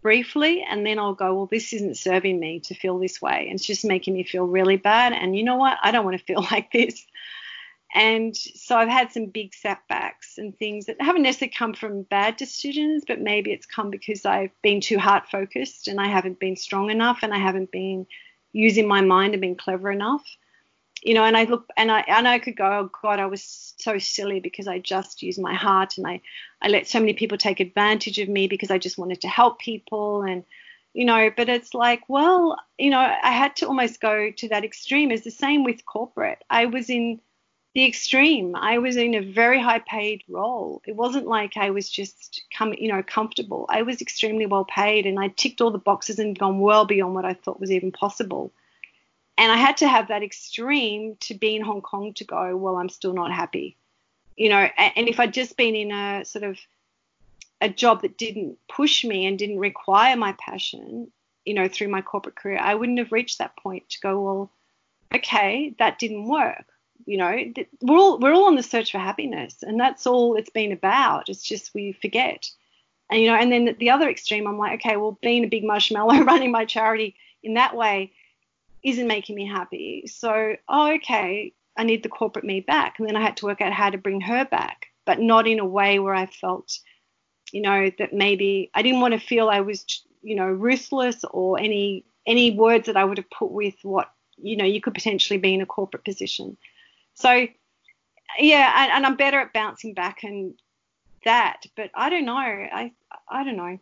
briefly 0.01 0.63
and 0.69 0.85
then 0.85 0.99
I'll 0.99 1.13
go, 1.13 1.33
well, 1.33 1.45
this 1.47 1.73
isn't 1.73 1.97
serving 1.97 2.39
me 2.39 2.59
to 2.61 2.75
feel 2.75 2.97
this 2.99 3.21
way. 3.21 3.49
It's 3.51 3.65
just 3.65 3.83
making 3.83 4.13
me 4.13 4.23
feel 4.23 4.45
really 4.45 4.77
bad. 4.77 5.13
And 5.13 5.35
you 5.35 5.43
know 5.43 5.57
what? 5.57 5.77
I 5.81 5.91
don't 5.91 6.05
want 6.05 6.17
to 6.17 6.23
feel 6.23 6.41
like 6.51 6.71
this. 6.71 7.05
And 7.97 8.37
so 8.37 8.77
I've 8.77 8.89
had 8.89 9.11
some 9.11 9.25
big 9.25 9.55
setbacks 9.55 10.37
and 10.37 10.55
things 10.55 10.85
that 10.85 11.01
haven't 11.01 11.23
necessarily 11.23 11.55
come 11.57 11.73
from 11.73 12.03
bad 12.03 12.37
decisions, 12.37 13.03
but 13.07 13.19
maybe 13.19 13.51
it's 13.51 13.65
come 13.65 13.89
because 13.89 14.23
I've 14.23 14.51
been 14.61 14.81
too 14.81 14.99
heart 14.99 15.27
focused 15.31 15.87
and 15.87 15.99
I 15.99 16.05
haven't 16.05 16.39
been 16.39 16.55
strong 16.55 16.91
enough 16.91 17.23
and 17.23 17.33
I 17.33 17.39
haven't 17.39 17.71
been 17.71 18.05
using 18.53 18.87
my 18.87 19.01
mind 19.01 19.33
and 19.33 19.41
being 19.41 19.55
clever 19.55 19.89
enough. 19.91 20.23
You 21.01 21.15
know, 21.15 21.23
and 21.23 21.35
I 21.35 21.45
look 21.45 21.65
and 21.75 21.91
I 21.91 22.01
and 22.01 22.27
I 22.27 22.37
could 22.37 22.55
go, 22.55 22.65
oh 22.65 22.91
God, 23.01 23.19
I 23.19 23.25
was 23.25 23.73
so 23.79 23.97
silly 23.97 24.41
because 24.41 24.67
I 24.67 24.77
just 24.77 25.23
used 25.23 25.41
my 25.41 25.55
heart 25.55 25.97
and 25.97 26.05
I, 26.05 26.21
I 26.61 26.67
let 26.67 26.87
so 26.87 26.99
many 26.99 27.13
people 27.13 27.39
take 27.39 27.59
advantage 27.59 28.19
of 28.19 28.29
me 28.29 28.47
because 28.47 28.69
I 28.69 28.77
just 28.77 28.99
wanted 28.99 29.21
to 29.21 29.27
help 29.27 29.57
people 29.57 30.21
and 30.21 30.43
you 30.93 31.05
know, 31.05 31.31
but 31.35 31.49
it's 31.49 31.73
like, 31.73 32.01
well, 32.07 32.57
you 32.77 32.91
know, 32.91 32.99
I 32.99 33.31
had 33.31 33.55
to 33.57 33.67
almost 33.67 34.01
go 34.01 34.31
to 34.31 34.49
that 34.49 34.63
extreme. 34.63 35.11
It's 35.11 35.23
the 35.23 35.31
same 35.31 35.63
with 35.63 35.85
corporate. 35.85 36.43
I 36.49 36.65
was 36.65 36.89
in 36.89 37.19
the 37.77 37.85
extreme. 37.85 38.55
I 38.55 38.79
was 38.79 38.97
in 38.97 39.13
a 39.13 39.21
very 39.21 39.61
high 39.61 39.77
paid 39.77 40.23
role. 40.27 40.81
It 40.87 40.95
wasn't 40.95 41.27
like 41.27 41.57
I 41.57 41.69
was 41.69 41.87
just 41.87 42.41
come, 42.51 42.73
you 42.73 42.87
know, 42.87 43.03
comfortable. 43.03 43.67
I 43.69 43.83
was 43.83 44.01
extremely 44.01 44.47
well 44.47 44.65
paid 44.65 45.05
and 45.05 45.19
I 45.19 45.27
ticked 45.27 45.61
all 45.61 45.69
the 45.69 45.77
boxes 45.77 46.17
and 46.17 46.39
gone 46.39 46.59
well 46.59 46.85
beyond 46.85 47.13
what 47.13 47.23
I 47.23 47.35
thought 47.35 47.59
was 47.59 47.69
even 47.69 47.91
possible. 47.91 48.51
And 49.37 49.51
I 49.51 49.57
had 49.57 49.77
to 49.77 49.87
have 49.87 50.07
that 50.07 50.23
extreme 50.23 51.17
to 51.19 51.35
be 51.35 51.55
in 51.55 51.61
Hong 51.61 51.81
Kong 51.81 52.13
to 52.13 52.23
go, 52.23 52.57
well, 52.57 52.77
I'm 52.77 52.89
still 52.89 53.13
not 53.13 53.31
happy. 53.31 53.77
You 54.35 54.49
know, 54.49 54.67
and 54.75 55.07
if 55.07 55.19
I'd 55.19 55.31
just 55.31 55.55
been 55.55 55.75
in 55.75 55.91
a 55.91 56.25
sort 56.25 56.45
of 56.45 56.57
a 57.61 57.69
job 57.69 58.01
that 58.01 58.17
didn't 58.17 58.57
push 58.67 59.05
me 59.05 59.27
and 59.27 59.37
didn't 59.37 59.59
require 59.59 60.15
my 60.15 60.31
passion, 60.39 61.11
you 61.45 61.53
know, 61.53 61.67
through 61.67 61.89
my 61.89 62.01
corporate 62.01 62.37
career, 62.37 62.57
I 62.59 62.73
wouldn't 62.73 62.97
have 62.97 63.11
reached 63.11 63.37
that 63.37 63.55
point 63.55 63.87
to 63.89 63.99
go, 63.99 64.19
well, 64.19 64.51
okay, 65.13 65.75
that 65.77 65.99
didn't 65.99 66.27
work 66.27 66.65
you 67.05 67.17
know 67.17 67.53
we're 67.81 67.97
all 67.97 68.19
we're 68.19 68.33
all 68.33 68.47
on 68.47 68.55
the 68.55 68.63
search 68.63 68.91
for 68.91 68.99
happiness 68.99 69.57
and 69.61 69.79
that's 69.79 70.07
all 70.07 70.35
it's 70.35 70.49
been 70.49 70.71
about. 70.71 71.29
It's 71.29 71.43
just 71.43 71.73
we 71.73 71.93
forget. 71.93 72.49
And 73.09 73.21
you 73.21 73.27
know 73.27 73.35
and 73.35 73.51
then 73.51 73.75
the 73.79 73.89
other 73.89 74.09
extreme 74.09 74.47
i'm 74.47 74.57
like 74.57 74.81
okay 74.81 74.97
well 74.97 75.17
being 75.21 75.45
a 75.45 75.47
big 75.47 75.63
marshmallow 75.63 76.23
running 76.23 76.51
my 76.51 76.65
charity 76.65 77.15
in 77.43 77.53
that 77.53 77.75
way 77.75 78.11
isn't 78.83 79.07
making 79.07 79.35
me 79.35 79.47
happy. 79.47 80.05
So 80.07 80.55
oh 80.67 80.93
okay 80.95 81.53
i 81.77 81.83
need 81.83 82.03
the 82.03 82.09
corporate 82.09 82.45
me 82.45 82.61
back. 82.61 82.99
And 82.99 83.07
then 83.07 83.15
i 83.15 83.21
had 83.21 83.37
to 83.37 83.45
work 83.45 83.61
out 83.61 83.73
how 83.73 83.89
to 83.89 83.97
bring 83.97 84.21
her 84.21 84.45
back 84.45 84.87
but 85.07 85.19
not 85.19 85.47
in 85.47 85.57
a 85.57 85.65
way 85.65 85.97
where 85.97 86.13
i 86.13 86.27
felt 86.27 86.77
you 87.51 87.61
know 87.61 87.89
that 87.97 88.13
maybe 88.13 88.69
i 88.75 88.83
didn't 88.83 88.99
want 88.99 89.13
to 89.13 89.19
feel 89.19 89.49
i 89.49 89.61
was 89.61 90.03
you 90.21 90.35
know 90.35 90.45
ruthless 90.45 91.23
or 91.31 91.59
any 91.59 92.05
any 92.27 92.51
words 92.51 92.85
that 92.85 92.97
i 92.97 93.03
would 93.03 93.17
have 93.17 93.29
put 93.31 93.49
with 93.49 93.75
what 93.81 94.11
you 94.35 94.55
know 94.55 94.65
you 94.65 94.81
could 94.81 94.93
potentially 94.93 95.39
be 95.39 95.53
in 95.53 95.61
a 95.61 95.65
corporate 95.65 96.05
position 96.05 96.57
so 97.17 97.47
yeah, 98.39 98.73
and, 98.83 98.91
and 98.91 99.05
I'm 99.05 99.15
better 99.15 99.39
at 99.39 99.53
bouncing 99.53 99.93
back 99.93 100.23
and 100.23 100.53
that, 101.25 101.63
but 101.75 101.89
I 101.95 102.09
don't 102.09 102.25
know. 102.25 102.35
I 102.37 102.91
I 103.29 103.43
don't 103.43 103.57
know. 103.57 103.79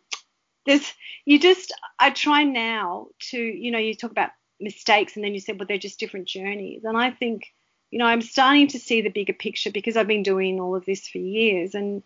There's 0.64 0.92
you 1.24 1.38
just 1.38 1.72
I 1.98 2.10
try 2.10 2.44
now 2.44 3.08
to 3.30 3.38
you 3.38 3.70
know 3.70 3.78
you 3.78 3.94
talk 3.94 4.10
about 4.10 4.30
mistakes 4.58 5.16
and 5.16 5.24
then 5.24 5.34
you 5.34 5.40
said 5.40 5.58
well 5.58 5.66
they're 5.66 5.76
just 5.76 6.00
different 6.00 6.26
journeys 6.26 6.82
and 6.84 6.96
I 6.96 7.10
think 7.10 7.52
you 7.90 7.98
know 7.98 8.06
I'm 8.06 8.22
starting 8.22 8.68
to 8.68 8.78
see 8.78 9.02
the 9.02 9.10
bigger 9.10 9.34
picture 9.34 9.70
because 9.70 9.98
I've 9.98 10.06
been 10.06 10.22
doing 10.22 10.58
all 10.58 10.74
of 10.74 10.86
this 10.86 11.06
for 11.06 11.18
years 11.18 11.74
and 11.74 12.02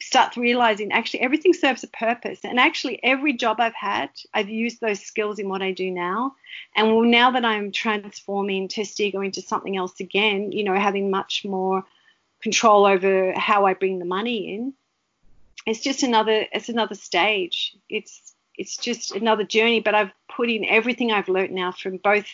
start 0.00 0.36
realizing 0.36 0.92
actually 0.92 1.20
everything 1.20 1.52
serves 1.52 1.84
a 1.84 1.88
purpose. 1.88 2.40
And 2.44 2.58
actually, 2.58 3.02
every 3.02 3.32
job 3.32 3.60
I've 3.60 3.74
had, 3.74 4.10
I've 4.34 4.48
used 4.48 4.80
those 4.80 5.00
skills 5.00 5.38
in 5.38 5.48
what 5.48 5.62
I 5.62 5.72
do 5.72 5.90
now. 5.90 6.34
And 6.76 6.88
well, 6.88 7.04
now 7.04 7.30
that 7.32 7.44
I'm 7.44 7.72
transforming 7.72 8.68
Testigo 8.68 9.24
into 9.24 9.42
something 9.42 9.76
else 9.76 10.00
again, 10.00 10.52
you 10.52 10.64
know, 10.64 10.74
having 10.74 11.10
much 11.10 11.44
more 11.44 11.84
control 12.42 12.86
over 12.86 13.32
how 13.32 13.66
I 13.66 13.74
bring 13.74 13.98
the 13.98 14.04
money 14.04 14.54
in, 14.54 14.72
it's 15.66 15.80
just 15.80 16.02
another 16.02 16.46
it's 16.52 16.68
another 16.68 16.94
stage. 16.94 17.76
It's 17.88 18.34
it's 18.56 18.76
just 18.76 19.12
another 19.12 19.44
journey. 19.44 19.80
But 19.80 19.94
I've 19.94 20.12
put 20.34 20.50
in 20.50 20.64
everything 20.64 21.12
I've 21.12 21.28
learnt 21.28 21.52
now 21.52 21.72
from 21.72 21.98
both 21.98 22.28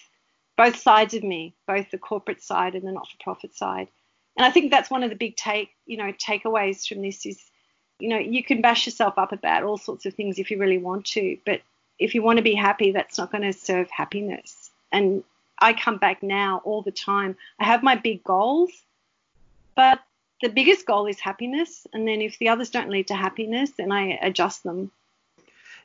both 0.56 0.76
sides 0.76 1.14
of 1.14 1.22
me, 1.22 1.54
both 1.66 1.90
the 1.90 1.98
corporate 1.98 2.42
side 2.42 2.74
and 2.74 2.86
the 2.86 2.92
not-for-profit 2.92 3.54
side. 3.54 3.88
And 4.36 4.44
I 4.44 4.50
think 4.50 4.70
that's 4.70 4.90
one 4.90 5.02
of 5.02 5.10
the 5.10 5.16
big 5.16 5.36
take 5.36 5.70
you 5.86 5.96
know 5.96 6.12
takeaways 6.12 6.86
from 6.86 7.02
this 7.02 7.24
is 7.26 7.40
you 7.98 8.08
know 8.08 8.18
you 8.18 8.44
can 8.44 8.60
bash 8.60 8.86
yourself 8.86 9.14
up 9.16 9.32
about 9.32 9.62
all 9.62 9.78
sorts 9.78 10.06
of 10.06 10.14
things 10.14 10.38
if 10.38 10.50
you 10.50 10.58
really 10.58 10.78
want 10.78 11.06
to, 11.06 11.38
but 11.44 11.62
if 11.98 12.14
you 12.14 12.22
want 12.22 12.36
to 12.36 12.42
be 12.42 12.54
happy, 12.54 12.92
that's 12.92 13.18
not 13.18 13.32
going 13.32 13.44
to 13.44 13.52
serve 13.52 13.90
happiness. 13.90 14.70
And 14.92 15.24
I 15.58 15.72
come 15.72 15.96
back 15.98 16.22
now 16.22 16.60
all 16.64 16.82
the 16.82 16.92
time. 16.92 17.36
I 17.58 17.64
have 17.64 17.82
my 17.82 17.94
big 17.94 18.22
goals, 18.22 18.70
but 19.74 20.00
the 20.42 20.48
biggest 20.48 20.86
goal 20.86 21.06
is 21.06 21.18
happiness. 21.18 21.86
And 21.92 22.06
then 22.06 22.20
if 22.20 22.38
the 22.38 22.50
others 22.50 22.70
don't 22.70 22.90
lead 22.90 23.08
to 23.08 23.14
happiness, 23.14 23.70
then 23.78 23.90
I 23.90 24.18
adjust 24.20 24.62
them. 24.62 24.90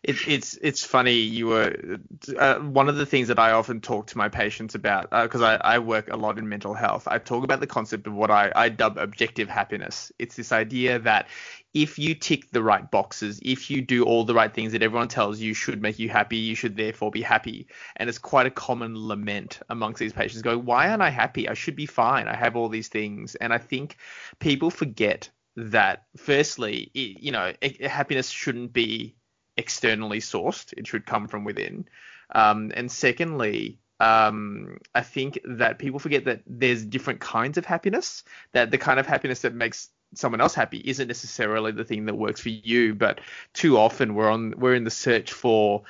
It, 0.04 0.16
it's 0.28 0.58
it's 0.64 0.84
funny 0.84 1.14
you 1.14 1.46
were 1.48 2.00
uh, 2.36 2.56
one 2.56 2.90
of 2.90 2.96
the 2.96 3.06
things 3.06 3.28
that 3.28 3.38
I 3.38 3.52
often 3.52 3.82
talk 3.82 4.08
to 4.08 4.18
my 4.18 4.30
patients 4.30 4.74
about 4.74 5.12
because 5.12 5.42
uh, 5.42 5.60
I, 5.62 5.76
I 5.76 5.80
work 5.80 6.10
a 6.10 6.18
lot 6.18 6.40
in 6.40 6.50
mental 6.50 6.74
health. 6.74 7.08
I 7.08 7.20
talk 7.20 7.44
about 7.44 7.60
the 7.60 7.68
concept 7.68 8.08
of 8.08 8.14
what 8.14 8.32
I, 8.32 8.52
I 8.56 8.70
dub 8.70 8.98
objective 8.98 9.48
happiness. 9.48 10.12
It's 10.18 10.36
this 10.36 10.52
idea 10.52 10.98
that 11.00 11.28
if 11.74 11.98
you 12.00 12.16
tick 12.16 12.52
the 12.52 12.64
right 12.64 12.90
boxes, 12.90 13.40
if 13.44 13.70
you 13.70 13.82
do 13.82 14.04
all 14.04 14.26
the 14.26 14.34
right 14.34 14.54
things 14.54 14.72
that 14.74 14.84
everyone 14.84 15.08
tells 15.08 15.40
you 15.40 15.54
should 15.54 15.82
make 15.82 16.00
you 16.00 16.10
happy, 16.10 16.38
you 16.38 16.56
should 16.56 16.76
therefore 16.76 17.12
be 17.12 17.22
happy. 17.22 17.68
And 17.96 18.10
it's 18.10 18.18
quite 18.18 18.46
a 18.46 18.52
common 18.52 19.08
lament 19.08 19.60
amongst 19.70 20.00
these 20.00 20.14
patients 20.14 20.42
going, 20.42 20.66
why 20.66 20.90
aren't 20.90 21.02
I 21.02 21.10
happy? 21.10 21.48
I 21.48 21.54
should 21.54 21.76
be 21.76 21.86
fine. 21.86 22.28
I 22.28 22.36
have 22.36 22.56
all 22.56 22.70
these 22.70 22.90
things. 22.90 23.36
And 23.36 23.54
I 23.54 23.58
think 23.58 23.98
people 24.40 24.70
forget 24.70 25.30
that, 25.56 26.06
firstly, 26.18 26.92
it, 26.94 27.22
you 27.22 27.32
know, 27.32 27.54
it, 27.62 27.86
happiness 27.86 28.30
shouldn't 28.30 28.74
be 28.74 29.16
externally 29.58 30.20
sourced, 30.20 30.74
it 30.78 30.88
should 30.88 31.06
come 31.06 31.28
from 31.28 31.44
within. 31.44 31.86
Um, 32.34 32.72
and 32.76 32.92
secondly, 32.92 33.80
um, 34.00 34.80
I 34.96 35.02
think 35.02 35.40
that 35.46 35.78
people 35.78 36.00
forget 36.00 36.26
that 36.26 36.42
there's 36.48 36.84
different 36.84 37.20
kinds 37.20 37.58
of 37.58 37.66
happiness, 37.66 38.24
that 38.54 38.72
the 38.72 38.78
kind 38.78 39.00
of 39.00 39.06
happiness 39.06 39.42
that 39.42 39.54
makes 39.54 39.90
someone 40.16 40.42
else 40.42 40.54
happy 40.54 40.82
isn't 40.84 41.08
necessarily 41.08 41.72
the 41.72 41.86
thing 41.86 42.06
that 42.06 42.16
works 42.16 42.42
for 42.42 42.50
you 42.50 42.94
but 42.94 43.22
too 43.54 43.78
often 43.78 44.14
we're 44.14 44.30
on 44.30 44.54
we're 44.58 44.76
in 44.76 44.84
the 44.84 44.92
search 44.92 45.32
for 45.32 45.84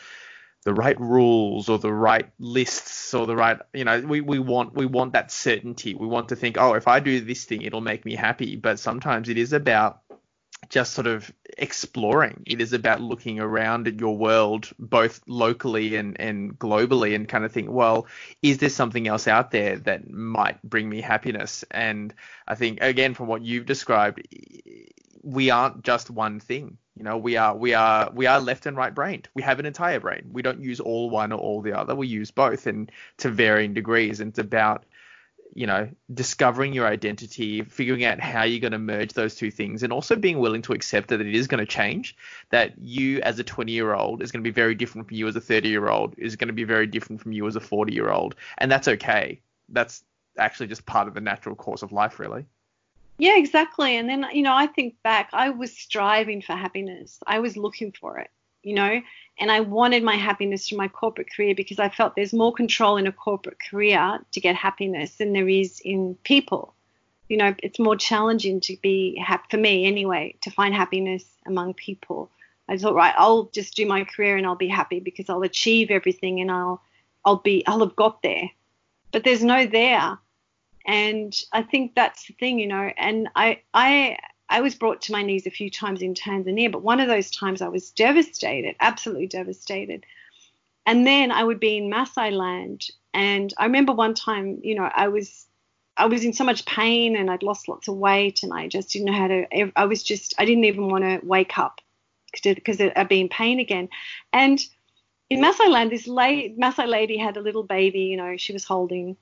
the 0.64 0.74
right 0.74 1.00
rules 1.00 1.70
or 1.70 1.80
the 1.80 1.92
right 1.92 2.30
lists 2.38 3.14
or 3.14 3.26
the 3.26 3.36
right 3.36 3.60
you 3.74 3.84
know 3.84 4.00
we, 4.02 4.22
we 4.22 4.38
want 4.38 4.74
we 4.76 4.86
want 4.86 5.14
that 5.14 5.32
certainty 5.32 5.96
we 5.96 6.06
want 6.06 6.30
to 6.30 6.36
think 6.36 6.58
oh 6.60 6.74
if 6.74 6.88
i 6.88 7.00
do 7.00 7.20
this 7.22 7.46
thing 7.46 7.64
it'll 7.64 7.82
make 7.82 8.06
me 8.06 8.16
happy 8.16 8.56
but 8.56 8.78
sometimes 8.78 9.28
it 9.28 9.38
is 9.38 9.54
about 9.54 10.02
just 10.72 10.94
sort 10.94 11.06
of 11.06 11.32
exploring. 11.58 12.44
It 12.48 12.62
is 12.62 12.72
about 12.72 13.02
looking 13.02 13.42
around 13.42 13.90
at 13.90 14.00
your 14.00 14.18
world, 14.18 14.72
both 14.80 15.22
locally 15.28 15.98
and, 15.98 16.20
and 16.20 16.58
globally, 16.58 17.14
and 17.14 17.28
kind 17.28 17.44
of 17.44 17.52
think, 17.52 17.70
well, 17.70 18.08
is 18.42 18.58
there 18.60 18.70
something 18.70 19.06
else 19.06 19.28
out 19.28 19.52
there 19.52 19.78
that 19.80 20.10
might 20.10 20.62
bring 20.64 20.88
me 20.88 21.02
happiness? 21.02 21.66
And 21.72 22.14
I 22.48 22.56
think, 22.56 22.80
again, 22.82 23.14
from 23.14 23.28
what 23.28 23.42
you've 23.42 23.66
described, 23.66 24.26
we 25.22 25.50
aren't 25.50 25.84
just 25.84 26.10
one 26.10 26.40
thing. 26.40 26.78
You 26.98 27.04
know, 27.04 27.18
we 27.18 27.36
are 27.36 27.56
we 27.56 27.74
are 27.74 28.10
we 28.14 28.26
are 28.28 28.40
left 28.40 28.66
and 28.66 28.78
right 28.78 28.94
brained. 28.94 29.28
We 29.34 29.42
have 29.42 29.60
an 29.60 29.66
entire 29.66 30.00
brain. 30.00 30.30
We 30.32 30.42
don't 30.42 30.62
use 30.62 30.80
all 30.80 31.10
one 31.10 31.32
or 31.32 31.40
all 31.40 31.62
the 31.62 31.78
other. 31.78 31.96
We 31.96 32.08
use 32.08 32.32
both, 32.32 32.68
and 32.68 32.92
to 33.18 33.30
varying 33.30 33.74
degrees. 33.74 34.20
And 34.20 34.30
it's 34.30 34.40
about 34.40 34.86
you 35.54 35.68
know, 35.68 35.90
discovering 36.14 36.74
your 36.74 36.88
identity, 36.88 37.62
figuring 37.64 38.06
out 38.06 38.20
how 38.20 38.44
you're 38.44 38.60
going 38.60 38.72
to 38.72 38.80
merge 38.80 39.14
those 39.14 39.36
two 39.36 39.52
things, 39.52 39.84
and 39.84 39.92
also 39.92 40.16
being 40.16 40.40
willing 40.40 40.62
to 40.64 40.74
accept 40.74 41.10
that 41.10 41.22
it 41.22 41.36
is 41.36 41.48
going 41.48 41.60
to 41.60 41.66
change. 41.66 42.16
That 42.50 42.74
you, 42.80 43.22
as 43.22 43.40
a 43.40 43.44
20 43.44 43.72
year 43.72 43.94
old, 43.94 44.22
is 44.22 44.32
going 44.32 44.44
to 44.44 44.50
be 44.50 44.54
very 44.54 44.76
different 44.76 45.08
from 45.08 45.18
you 45.18 45.28
as 45.28 45.36
a 45.36 45.42
30 45.42 45.70
year 45.70 45.90
old, 45.90 46.16
is 46.18 46.36
going 46.36 46.48
to 46.48 46.54
be 46.54 46.64
very 46.64 46.88
different 46.88 47.22
from 47.22 47.32
you 47.34 47.48
as 47.48 47.56
a 47.56 47.60
40 47.60 47.94
year 47.94 48.10
old. 48.10 48.36
And 48.58 48.72
that's 48.72 48.88
okay. 48.88 49.42
That's 49.70 50.04
actually 50.38 50.68
just 50.68 50.86
part 50.86 51.08
of 51.08 51.14
the 51.14 51.22
natural 51.22 51.56
course 51.56 51.82
of 51.82 51.92
life, 51.92 52.20
really. 52.20 52.46
Yeah, 53.18 53.38
exactly. 53.38 53.98
And 53.98 54.10
then, 54.10 54.26
you 54.34 54.42
know, 54.42 54.56
I 54.56 54.68
think 54.68 54.96
back, 55.04 55.30
I 55.34 55.50
was 55.50 55.72
striving 55.78 56.42
for 56.42 56.54
happiness, 56.54 57.20
I 57.28 57.40
was 57.40 57.56
looking 57.56 57.92
for 57.92 58.18
it, 58.18 58.32
you 58.64 58.74
know, 58.74 59.02
and 59.40 59.52
I 59.52 59.62
wanted 59.62 60.04
my 60.04 60.16
happiness 60.16 60.70
from 60.70 60.78
my 60.78 60.88
corporate 60.88 61.32
career 61.34 61.56
because 61.56 61.80
I 61.80 61.90
felt 61.90 62.16
there's 62.16 62.34
more 62.34 62.54
control 62.54 62.98
in 62.98 63.08
a 63.08 63.12
corporate 63.12 63.58
career 63.60 64.20
to 64.32 64.40
get 64.40 64.56
happiness 64.56 65.16
than 65.18 65.34
there 65.34 65.50
is 65.50 65.80
in 65.84 66.16
people. 66.24 66.74
You 67.28 67.38
know, 67.38 67.56
it's 67.64 67.80
more 67.80 67.96
challenging 67.96 68.60
to 68.62 68.78
be 68.82 69.18
happy 69.18 69.48
for 69.50 69.58
me 69.58 69.86
anyway 69.86 70.36
to 70.42 70.52
find 70.52 70.74
happiness 70.74 71.26
among 71.46 71.74
people. 71.74 72.30
I 72.68 72.78
thought, 72.78 72.96
right, 72.96 73.16
I'll 73.18 73.46
just 73.54 73.76
do 73.76 73.86
my 73.86 74.04
career 74.04 74.38
and 74.38 74.46
I'll 74.46 74.56
be 74.56 74.68
happy 74.68 75.00
because 75.00 75.30
I'll 75.30 75.44
achieve 75.44 75.92
everything 75.92 76.40
and 76.40 76.52
I'll 76.52 76.82
I'll 77.26 77.38
be 77.38 77.66
I'll 77.68 77.80
have 77.80 77.96
got 77.96 78.22
there. 78.22 78.50
But 79.12 79.24
there's 79.24 79.44
no 79.44 79.66
there. 79.66 80.18
And 80.86 81.34
I 81.52 81.64
think 81.64 81.96
that's 81.96 82.26
the 82.26 82.34
thing, 82.34 82.60
you 82.60 82.68
know, 82.68 82.92
and 82.98 83.30
I 83.36 83.62
I 83.74 84.18
I 84.52 84.60
was 84.62 84.76
brought 84.76 85.02
to 85.04 85.14
my 85.14 85.24
knees 85.24 85.48
a 85.48 85.52
few 85.52 85.72
times 85.72 86.02
in 86.02 86.14
Tanzania, 86.14 86.72
but 86.72 86.84
one 86.84 87.00
of 87.00 87.08
those 87.08 87.32
times 87.32 87.62
I 87.62 87.70
was 87.70 87.90
devastated, 87.92 88.76
absolutely 88.82 89.28
devastated. 89.28 90.06
And 90.86 91.08
then 91.08 91.32
I 91.32 91.44
would 91.44 91.60
be 91.60 91.78
in 91.78 91.90
Maasai 91.90 92.32
land, 92.32 92.90
and 93.14 93.54
I 93.58 93.66
remember 93.66 93.94
one 93.94 94.14
time, 94.14 94.60
you 94.62 94.76
know, 94.76 94.90
I 94.94 95.08
was 95.08 95.48
I 95.98 96.06
was 96.06 96.24
in 96.24 96.34
so 96.34 96.44
much 96.44 96.66
pain 96.66 97.16
and 97.16 97.30
I'd 97.30 97.44
lost 97.44 97.68
lots 97.68 97.88
of 97.88 97.96
weight 97.96 98.44
and 98.44 98.54
I 98.54 98.68
just 98.68 98.92
didn't 98.92 99.08
know 99.08 99.14
how 99.14 99.28
to. 99.28 99.72
I 99.76 99.86
was 99.86 100.04
just 100.04 100.34
I 100.38 100.46
didn't 100.46 100.66
even 100.66 100.90
want 100.90 101.04
to 101.04 101.20
wake 101.24 101.58
up 101.58 101.82
because 102.44 102.82
I'd 102.82 103.10
be 103.10 103.22
in 103.22 103.30
pain 103.30 103.60
again. 103.60 103.90
And 104.34 104.60
in 105.30 105.42
Maasai 105.42 105.70
land, 105.70 105.92
this 105.92 106.08
Maasai 106.08 106.88
lady 106.88 107.18
had 107.18 107.38
a 107.38 107.42
little 107.42 107.64
baby, 107.64 108.02
you 108.02 108.18
know, 108.18 108.36
she 108.38 108.54
was 108.54 108.66
holding, 108.66 109.16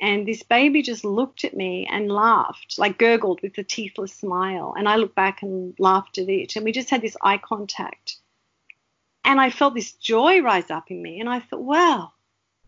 and 0.00 0.26
this 0.26 0.42
baby 0.42 0.82
just 0.82 1.04
looked 1.04 1.44
at 1.44 1.56
me 1.56 1.86
and 1.90 2.10
laughed, 2.10 2.76
like 2.78 2.98
gurgled 2.98 3.40
with 3.42 3.56
a 3.58 3.64
teethless 3.64 4.10
smile. 4.10 4.74
And 4.76 4.88
I 4.88 4.96
looked 4.96 5.14
back 5.14 5.42
and 5.42 5.74
laughed 5.78 6.18
at 6.18 6.28
it. 6.28 6.56
And 6.56 6.64
we 6.64 6.72
just 6.72 6.90
had 6.90 7.02
this 7.02 7.16
eye 7.22 7.38
contact. 7.38 8.16
And 9.24 9.40
I 9.40 9.50
felt 9.50 9.74
this 9.74 9.92
joy 9.92 10.40
rise 10.40 10.70
up 10.70 10.90
in 10.90 11.02
me. 11.02 11.20
And 11.20 11.28
I 11.28 11.40
thought, 11.40 11.62
wow. 11.62 12.12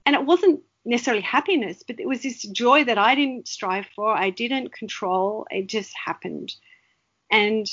And 0.06 0.14
it 0.14 0.24
wasn't 0.24 0.60
necessarily 0.84 1.22
happiness, 1.22 1.82
but 1.86 1.98
it 1.98 2.06
was 2.06 2.22
this 2.22 2.42
joy 2.42 2.84
that 2.84 2.98
I 2.98 3.14
didn't 3.14 3.48
strive 3.48 3.86
for. 3.96 4.16
I 4.16 4.30
didn't 4.30 4.72
control. 4.72 5.46
It 5.50 5.66
just 5.66 5.92
happened. 5.96 6.54
And, 7.30 7.66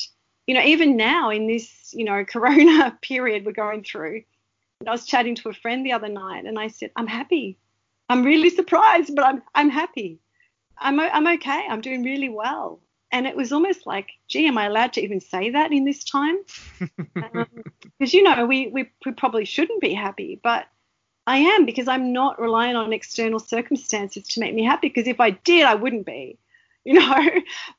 you 0.48 0.56
know, 0.56 0.64
even 0.64 0.96
now 0.96 1.30
in 1.30 1.48
this, 1.48 1.94
you 1.94 2.06
know, 2.06 2.24
corona 2.28 2.98
period 3.02 3.46
we're 3.46 3.52
going 3.52 3.84
through, 3.84 4.24
I 4.88 4.92
was 4.92 5.06
chatting 5.06 5.36
to 5.36 5.50
a 5.50 5.54
friend 5.54 5.86
the 5.86 5.92
other 5.92 6.10
night 6.10 6.46
and 6.46 6.58
I 6.58 6.68
said, 6.68 6.92
I'm 6.96 7.08
happy. 7.08 7.60
I'm 8.12 8.24
really 8.24 8.50
surprised, 8.50 9.16
but 9.16 9.26
I'm 9.26 9.42
I'm 9.56 9.70
happy. 9.70 10.20
I'm 10.78 11.00
I'm 11.00 11.28
okay. 11.28 11.66
I'm 11.70 11.80
doing 11.80 12.04
really 12.04 12.30
well. 12.30 12.82
And 13.14 13.26
it 13.26 13.36
was 13.36 13.52
almost 13.52 13.86
like, 13.86 14.10
gee, 14.28 14.48
am 14.48 14.58
I 14.58 14.66
allowed 14.66 14.94
to 14.94 15.02
even 15.02 15.20
say 15.20 15.52
that 15.52 15.72
in 15.72 15.86
this 15.86 16.04
time? 16.04 16.38
Because 16.80 16.94
um, 17.34 17.48
you 18.00 18.24
know, 18.24 18.46
we, 18.46 18.68
we 18.68 18.90
we 19.06 19.12
probably 19.14 19.46
shouldn't 19.46 19.80
be 19.80 19.94
happy, 19.94 20.40
but 20.44 20.68
I 21.26 21.38
am 21.38 21.66
because 21.66 21.88
I'm 21.88 22.12
not 22.12 22.42
relying 22.42 22.76
on 22.76 22.92
external 22.92 23.40
circumstances 23.40 24.28
to 24.30 24.40
make 24.42 24.54
me 24.54 24.66
happy. 24.66 24.90
Because 24.90 25.08
if 25.08 25.22
I 25.22 25.30
did, 25.32 25.64
I 25.64 25.76
wouldn't 25.76 26.06
be, 26.06 26.38
you 26.86 27.00
know. 27.00 27.30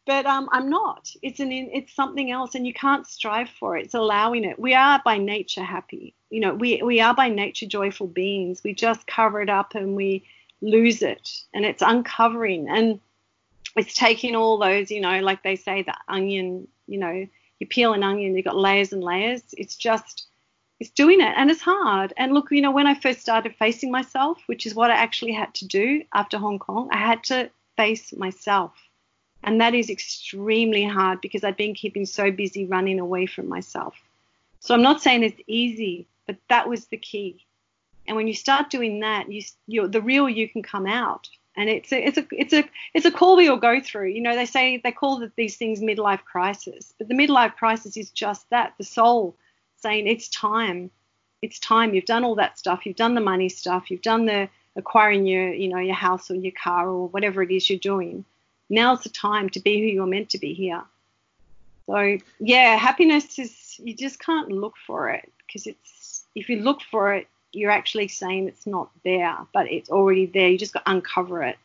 but 0.06 0.26
um, 0.26 0.48
I'm 0.52 0.70
not. 0.70 1.10
It's 1.22 1.40
an 1.40 1.50
it's 1.50 1.94
something 1.94 2.30
else, 2.30 2.54
and 2.54 2.66
you 2.66 2.72
can't 2.72 3.06
strive 3.06 3.48
for 3.48 3.76
it. 3.76 3.86
It's 3.86 3.94
allowing 3.94 4.44
it. 4.44 4.58
We 4.58 4.74
are 4.74 5.00
by 5.04 5.18
nature 5.18 5.64
happy 5.64 6.14
you 6.32 6.40
know, 6.40 6.54
we, 6.54 6.82
we 6.82 6.98
are 6.98 7.14
by 7.14 7.28
nature 7.28 7.66
joyful 7.66 8.06
beings. 8.06 8.62
We 8.64 8.72
just 8.72 9.06
cover 9.06 9.42
it 9.42 9.50
up 9.50 9.74
and 9.74 9.94
we 9.94 10.24
lose 10.62 11.02
it. 11.02 11.28
And 11.52 11.66
it's 11.66 11.82
uncovering. 11.82 12.70
And 12.70 13.00
it's 13.76 13.92
taking 13.92 14.34
all 14.34 14.56
those, 14.56 14.90
you 14.90 15.02
know, 15.02 15.20
like 15.20 15.42
they 15.42 15.56
say, 15.56 15.82
the 15.82 15.94
onion, 16.08 16.68
you 16.86 16.98
know, 16.98 17.26
you 17.58 17.66
peel 17.66 17.92
an 17.92 18.02
onion, 18.02 18.34
you've 18.34 18.46
got 18.46 18.56
layers 18.56 18.94
and 18.94 19.04
layers. 19.04 19.42
It's 19.58 19.76
just, 19.76 20.26
it's 20.80 20.88
doing 20.88 21.20
it. 21.20 21.34
And 21.36 21.50
it's 21.50 21.60
hard. 21.60 22.14
And 22.16 22.32
look, 22.32 22.50
you 22.50 22.62
know, 22.62 22.72
when 22.72 22.86
I 22.86 22.94
first 22.94 23.20
started 23.20 23.54
facing 23.58 23.90
myself, 23.90 24.38
which 24.46 24.64
is 24.64 24.74
what 24.74 24.90
I 24.90 24.94
actually 24.94 25.32
had 25.32 25.52
to 25.56 25.66
do 25.66 26.02
after 26.14 26.38
Hong 26.38 26.58
Kong, 26.58 26.88
I 26.92 26.96
had 26.96 27.24
to 27.24 27.50
face 27.76 28.10
myself. 28.14 28.72
And 29.42 29.60
that 29.60 29.74
is 29.74 29.90
extremely 29.90 30.84
hard 30.84 31.20
because 31.20 31.42
I've 31.42 31.56
been 31.56 31.74
keeping 31.74 32.06
so 32.06 32.30
busy 32.30 32.66
running 32.66 33.00
away 33.00 33.26
from 33.26 33.48
myself. 33.48 33.94
So 34.60 34.74
I'm 34.74 34.82
not 34.82 35.02
saying 35.02 35.24
it's 35.24 35.40
easy, 35.46 36.06
but 36.26 36.36
that 36.48 36.68
was 36.68 36.86
the 36.86 36.96
key. 36.96 37.44
And 38.06 38.16
when 38.16 38.28
you 38.28 38.34
start 38.34 38.70
doing 38.70 39.00
that, 39.00 39.30
you 39.30 39.42
you 39.66 39.88
the 39.88 40.00
real 40.00 40.28
you 40.28 40.48
can 40.48 40.62
come 40.62 40.86
out. 40.86 41.28
And 41.56 41.68
it's 41.68 41.92
a 41.92 42.06
it's 42.06 42.18
a 42.18 42.26
it's 42.30 42.52
a 42.52 42.64
it's 42.94 43.06
a 43.06 43.10
call 43.10 43.36
we 43.36 43.48
all 43.48 43.56
go 43.56 43.80
through. 43.80 44.08
You 44.08 44.22
know, 44.22 44.34
they 44.34 44.46
say 44.46 44.80
they 44.82 44.92
call 44.92 45.28
these 45.36 45.56
things 45.56 45.80
midlife 45.80 46.24
crisis, 46.24 46.94
but 46.96 47.08
the 47.08 47.14
midlife 47.14 47.56
crisis 47.56 47.96
is 47.96 48.10
just 48.10 48.48
that 48.50 48.74
the 48.78 48.84
soul 48.84 49.36
saying 49.76 50.06
it's 50.06 50.28
time, 50.28 50.90
it's 51.42 51.58
time. 51.58 51.94
You've 51.94 52.04
done 52.04 52.24
all 52.24 52.36
that 52.36 52.58
stuff. 52.58 52.86
You've 52.86 52.96
done 52.96 53.14
the 53.14 53.20
money 53.20 53.48
stuff. 53.48 53.90
You've 53.90 54.02
done 54.02 54.26
the 54.26 54.48
acquiring 54.76 55.26
your 55.26 55.52
you 55.52 55.68
know 55.68 55.78
your 55.78 55.94
house 55.94 56.30
or 56.30 56.34
your 56.34 56.52
car 56.52 56.88
or 56.88 57.08
whatever 57.08 57.42
it 57.42 57.50
is 57.50 57.68
you're 57.68 57.78
doing. 57.78 58.24
Now's 58.72 59.02
the 59.02 59.10
time 59.10 59.50
to 59.50 59.60
be 59.60 59.80
who 59.80 59.86
you're 59.86 60.06
meant 60.06 60.30
to 60.30 60.38
be 60.38 60.54
here. 60.54 60.82
So 61.84 62.16
yeah, 62.40 62.76
happiness 62.76 63.38
is 63.38 63.78
you 63.78 63.94
just 63.94 64.18
can't 64.18 64.50
look 64.50 64.74
for 64.86 65.10
it 65.10 65.30
because 65.46 65.66
it's 65.66 66.24
if 66.34 66.48
you 66.48 66.60
look 66.60 66.80
for 66.90 67.12
it, 67.12 67.26
you're 67.52 67.70
actually 67.70 68.08
saying 68.08 68.48
it's 68.48 68.66
not 68.66 68.88
there, 69.04 69.36
but 69.52 69.70
it's 69.70 69.90
already 69.90 70.24
there. 70.24 70.48
You 70.48 70.56
just 70.56 70.72
got 70.72 70.86
to 70.86 70.90
uncover 70.90 71.42
it. 71.42 71.58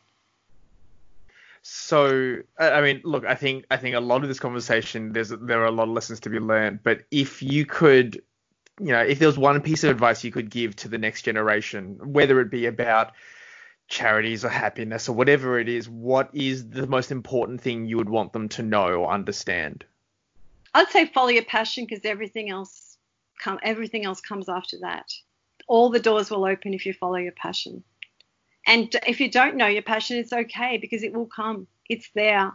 So 1.62 2.40
I 2.58 2.82
mean, 2.82 3.00
look, 3.04 3.24
I 3.24 3.34
think 3.34 3.64
I 3.70 3.78
think 3.78 3.96
a 3.96 4.00
lot 4.00 4.22
of 4.22 4.28
this 4.28 4.38
conversation 4.38 5.14
there's 5.14 5.30
there 5.30 5.62
are 5.62 5.66
a 5.66 5.70
lot 5.70 5.84
of 5.84 5.94
lessons 5.94 6.20
to 6.20 6.28
be 6.28 6.38
learned. 6.38 6.80
But 6.82 7.04
if 7.10 7.42
you 7.42 7.64
could, 7.64 8.20
you 8.78 8.92
know, 8.92 9.00
if 9.00 9.18
there 9.18 9.28
was 9.28 9.38
one 9.38 9.58
piece 9.62 9.82
of 9.82 9.90
advice 9.90 10.22
you 10.24 10.30
could 10.30 10.50
give 10.50 10.76
to 10.76 10.88
the 10.88 10.98
next 10.98 11.22
generation, 11.22 11.98
whether 12.02 12.38
it 12.42 12.50
be 12.50 12.66
about 12.66 13.12
charities 13.88 14.44
or 14.44 14.50
happiness 14.50 15.08
or 15.08 15.14
whatever 15.14 15.58
it 15.58 15.68
is, 15.68 15.88
what 15.88 16.30
is 16.34 16.68
the 16.68 16.86
most 16.86 17.10
important 17.10 17.60
thing 17.60 17.86
you 17.86 17.96
would 17.96 18.08
want 18.08 18.32
them 18.32 18.48
to 18.50 18.62
know 18.62 18.88
or 18.88 19.10
understand? 19.10 19.84
I'd 20.74 20.88
say 20.88 21.06
follow 21.06 21.30
your 21.30 21.44
passion 21.44 21.86
because 21.86 22.04
everything 22.04 22.50
else 22.50 22.96
come 23.42 23.58
everything 23.62 24.04
else 24.04 24.20
comes 24.20 24.48
after 24.48 24.78
that. 24.80 25.12
All 25.66 25.90
the 25.90 26.00
doors 26.00 26.30
will 26.30 26.44
open 26.44 26.74
if 26.74 26.86
you 26.86 26.92
follow 26.92 27.16
your 27.16 27.32
passion. 27.32 27.82
And 28.66 28.94
if 29.06 29.20
you 29.20 29.30
don't 29.30 29.56
know 29.56 29.66
your 29.66 29.82
passion, 29.82 30.18
it's 30.18 30.32
okay 30.32 30.76
because 30.76 31.02
it 31.02 31.12
will 31.14 31.26
come. 31.26 31.66
It's 31.88 32.10
there. 32.14 32.52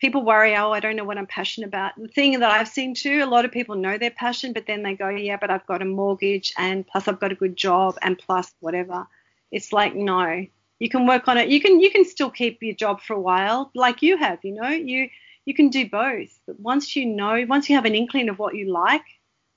People 0.00 0.24
worry, 0.24 0.56
oh, 0.56 0.72
I 0.72 0.80
don't 0.80 0.96
know 0.96 1.04
what 1.04 1.18
I'm 1.18 1.26
passionate 1.26 1.68
about. 1.68 1.92
The 1.96 2.08
thing 2.08 2.40
that 2.40 2.50
I've 2.50 2.66
seen 2.66 2.94
too, 2.94 3.22
a 3.22 3.26
lot 3.26 3.44
of 3.44 3.52
people 3.52 3.76
know 3.76 3.98
their 3.98 4.10
passion, 4.10 4.52
but 4.52 4.66
then 4.66 4.82
they 4.82 4.94
go, 4.94 5.08
yeah, 5.10 5.36
but 5.36 5.50
I've 5.50 5.66
got 5.66 5.82
a 5.82 5.84
mortgage 5.84 6.52
and 6.58 6.84
plus 6.84 7.06
I've 7.06 7.20
got 7.20 7.30
a 7.30 7.36
good 7.36 7.54
job 7.54 7.98
and 8.02 8.18
plus 8.18 8.52
whatever. 8.58 9.06
It's 9.52 9.72
like 9.72 9.94
no, 9.94 10.46
you 10.80 10.88
can 10.88 11.06
work 11.06 11.28
on 11.28 11.38
it. 11.38 11.48
You 11.48 11.60
can 11.60 11.78
you 11.78 11.90
can 11.90 12.04
still 12.04 12.30
keep 12.30 12.62
your 12.62 12.74
job 12.74 13.00
for 13.00 13.14
a 13.14 13.20
while, 13.20 13.70
like 13.74 14.02
you 14.02 14.16
have. 14.16 14.40
You 14.42 14.54
know, 14.54 14.70
you 14.70 15.08
you 15.44 15.54
can 15.54 15.68
do 15.68 15.88
both. 15.88 16.40
But 16.46 16.58
once 16.58 16.96
you 16.96 17.06
know, 17.06 17.44
once 17.48 17.68
you 17.68 17.76
have 17.76 17.84
an 17.84 17.94
inkling 17.94 18.28
of 18.28 18.38
what 18.38 18.56
you 18.56 18.72
like, 18.72 19.04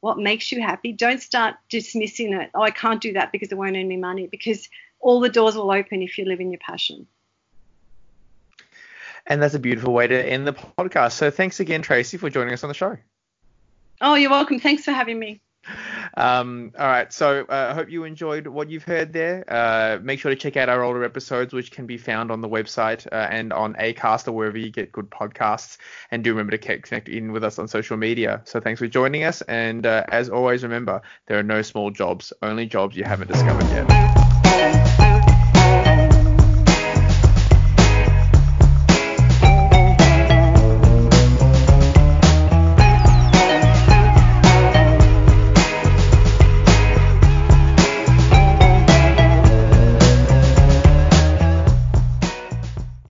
what 0.02 0.20
makes 0.20 0.52
you 0.52 0.62
happy, 0.62 0.92
don't 0.92 1.22
start 1.22 1.56
dismissing 1.70 2.34
it. 2.34 2.52
Oh, 2.54 2.62
I 2.62 2.72
can't 2.72 3.02
do 3.02 3.14
that 3.14 3.32
because 3.32 3.52
it 3.52 3.58
won't 3.58 3.76
earn 3.76 3.88
me 3.88 3.98
money. 3.98 4.28
Because 4.28 4.70
all 5.00 5.20
the 5.20 5.30
doors 5.30 5.56
will 5.56 5.72
open 5.72 6.02
if 6.02 6.18
you 6.18 6.26
live 6.26 6.40
in 6.40 6.52
your 6.52 6.60
passion. 6.60 7.08
And 9.26 9.42
that's 9.42 9.56
a 9.56 9.60
beautiful 9.60 9.94
way 9.94 10.08
to 10.08 10.32
end 10.32 10.46
the 10.46 10.54
podcast. 10.54 11.14
So 11.14 11.32
thanks 11.32 11.60
again, 11.60 11.82
Tracy, 11.82 12.18
for 12.18 12.30
joining 12.30 12.54
us 12.54 12.64
on 12.64 12.68
the 12.68 12.76
show. 12.76 12.98
Oh, 14.02 14.16
you're 14.16 14.30
welcome. 14.30 14.60
Thanks 14.60 14.84
for 14.84 14.92
having 14.92 15.18
me. 15.18 15.42
Um, 16.16 16.72
all 16.78 16.88
right, 16.88 17.12
so 17.12 17.42
uh, 17.42 17.46
I 17.50 17.56
uh, 17.56 17.74
hope 17.74 17.90
you 17.90 18.04
enjoyed 18.04 18.48
what 18.48 18.70
you've 18.70 18.84
heard 18.84 19.14
there. 19.14 19.44
Uh, 19.48 20.00
make 20.02 20.20
sure 20.20 20.30
to 20.30 20.36
check 20.36 20.58
out 20.58 20.70
our 20.70 20.84
older 20.84 21.04
episodes, 21.04 21.54
which 21.54 21.72
can 21.72 21.86
be 21.86 21.98
found 21.98 22.32
on 22.32 22.42
the 22.42 22.50
website 22.50 23.08
uh, 23.12 23.28
and 23.30 23.52
on 23.52 23.74
Acast 23.76 24.28
or 24.28 24.32
wherever 24.32 24.58
you 24.58 24.70
get 24.70 24.92
good 24.92 25.10
podcasts. 25.10 25.78
And 26.12 26.24
do 26.24 26.32
remember 26.32 26.58
to 26.58 26.80
connect 26.80 27.10
in 27.10 27.32
with 27.32 27.44
us 27.44 27.60
on 27.60 27.68
social 27.68 27.98
media. 27.98 28.42
So 28.46 28.60
thanks 28.60 28.80
for 28.80 28.88
joining 28.88 29.24
us. 29.24 29.42
And 29.44 29.86
uh, 29.86 30.06
as 30.10 30.30
always, 30.30 30.64
remember 30.64 31.02
there 31.28 31.40
are 31.40 31.44
no 31.44 31.62
small 31.62 31.92
jobs, 31.92 32.32
only 32.42 32.66
jobs 32.66 32.96
you 32.96 33.04
haven't 33.04 33.28
discovered 33.28 33.70
yet. 33.72 35.05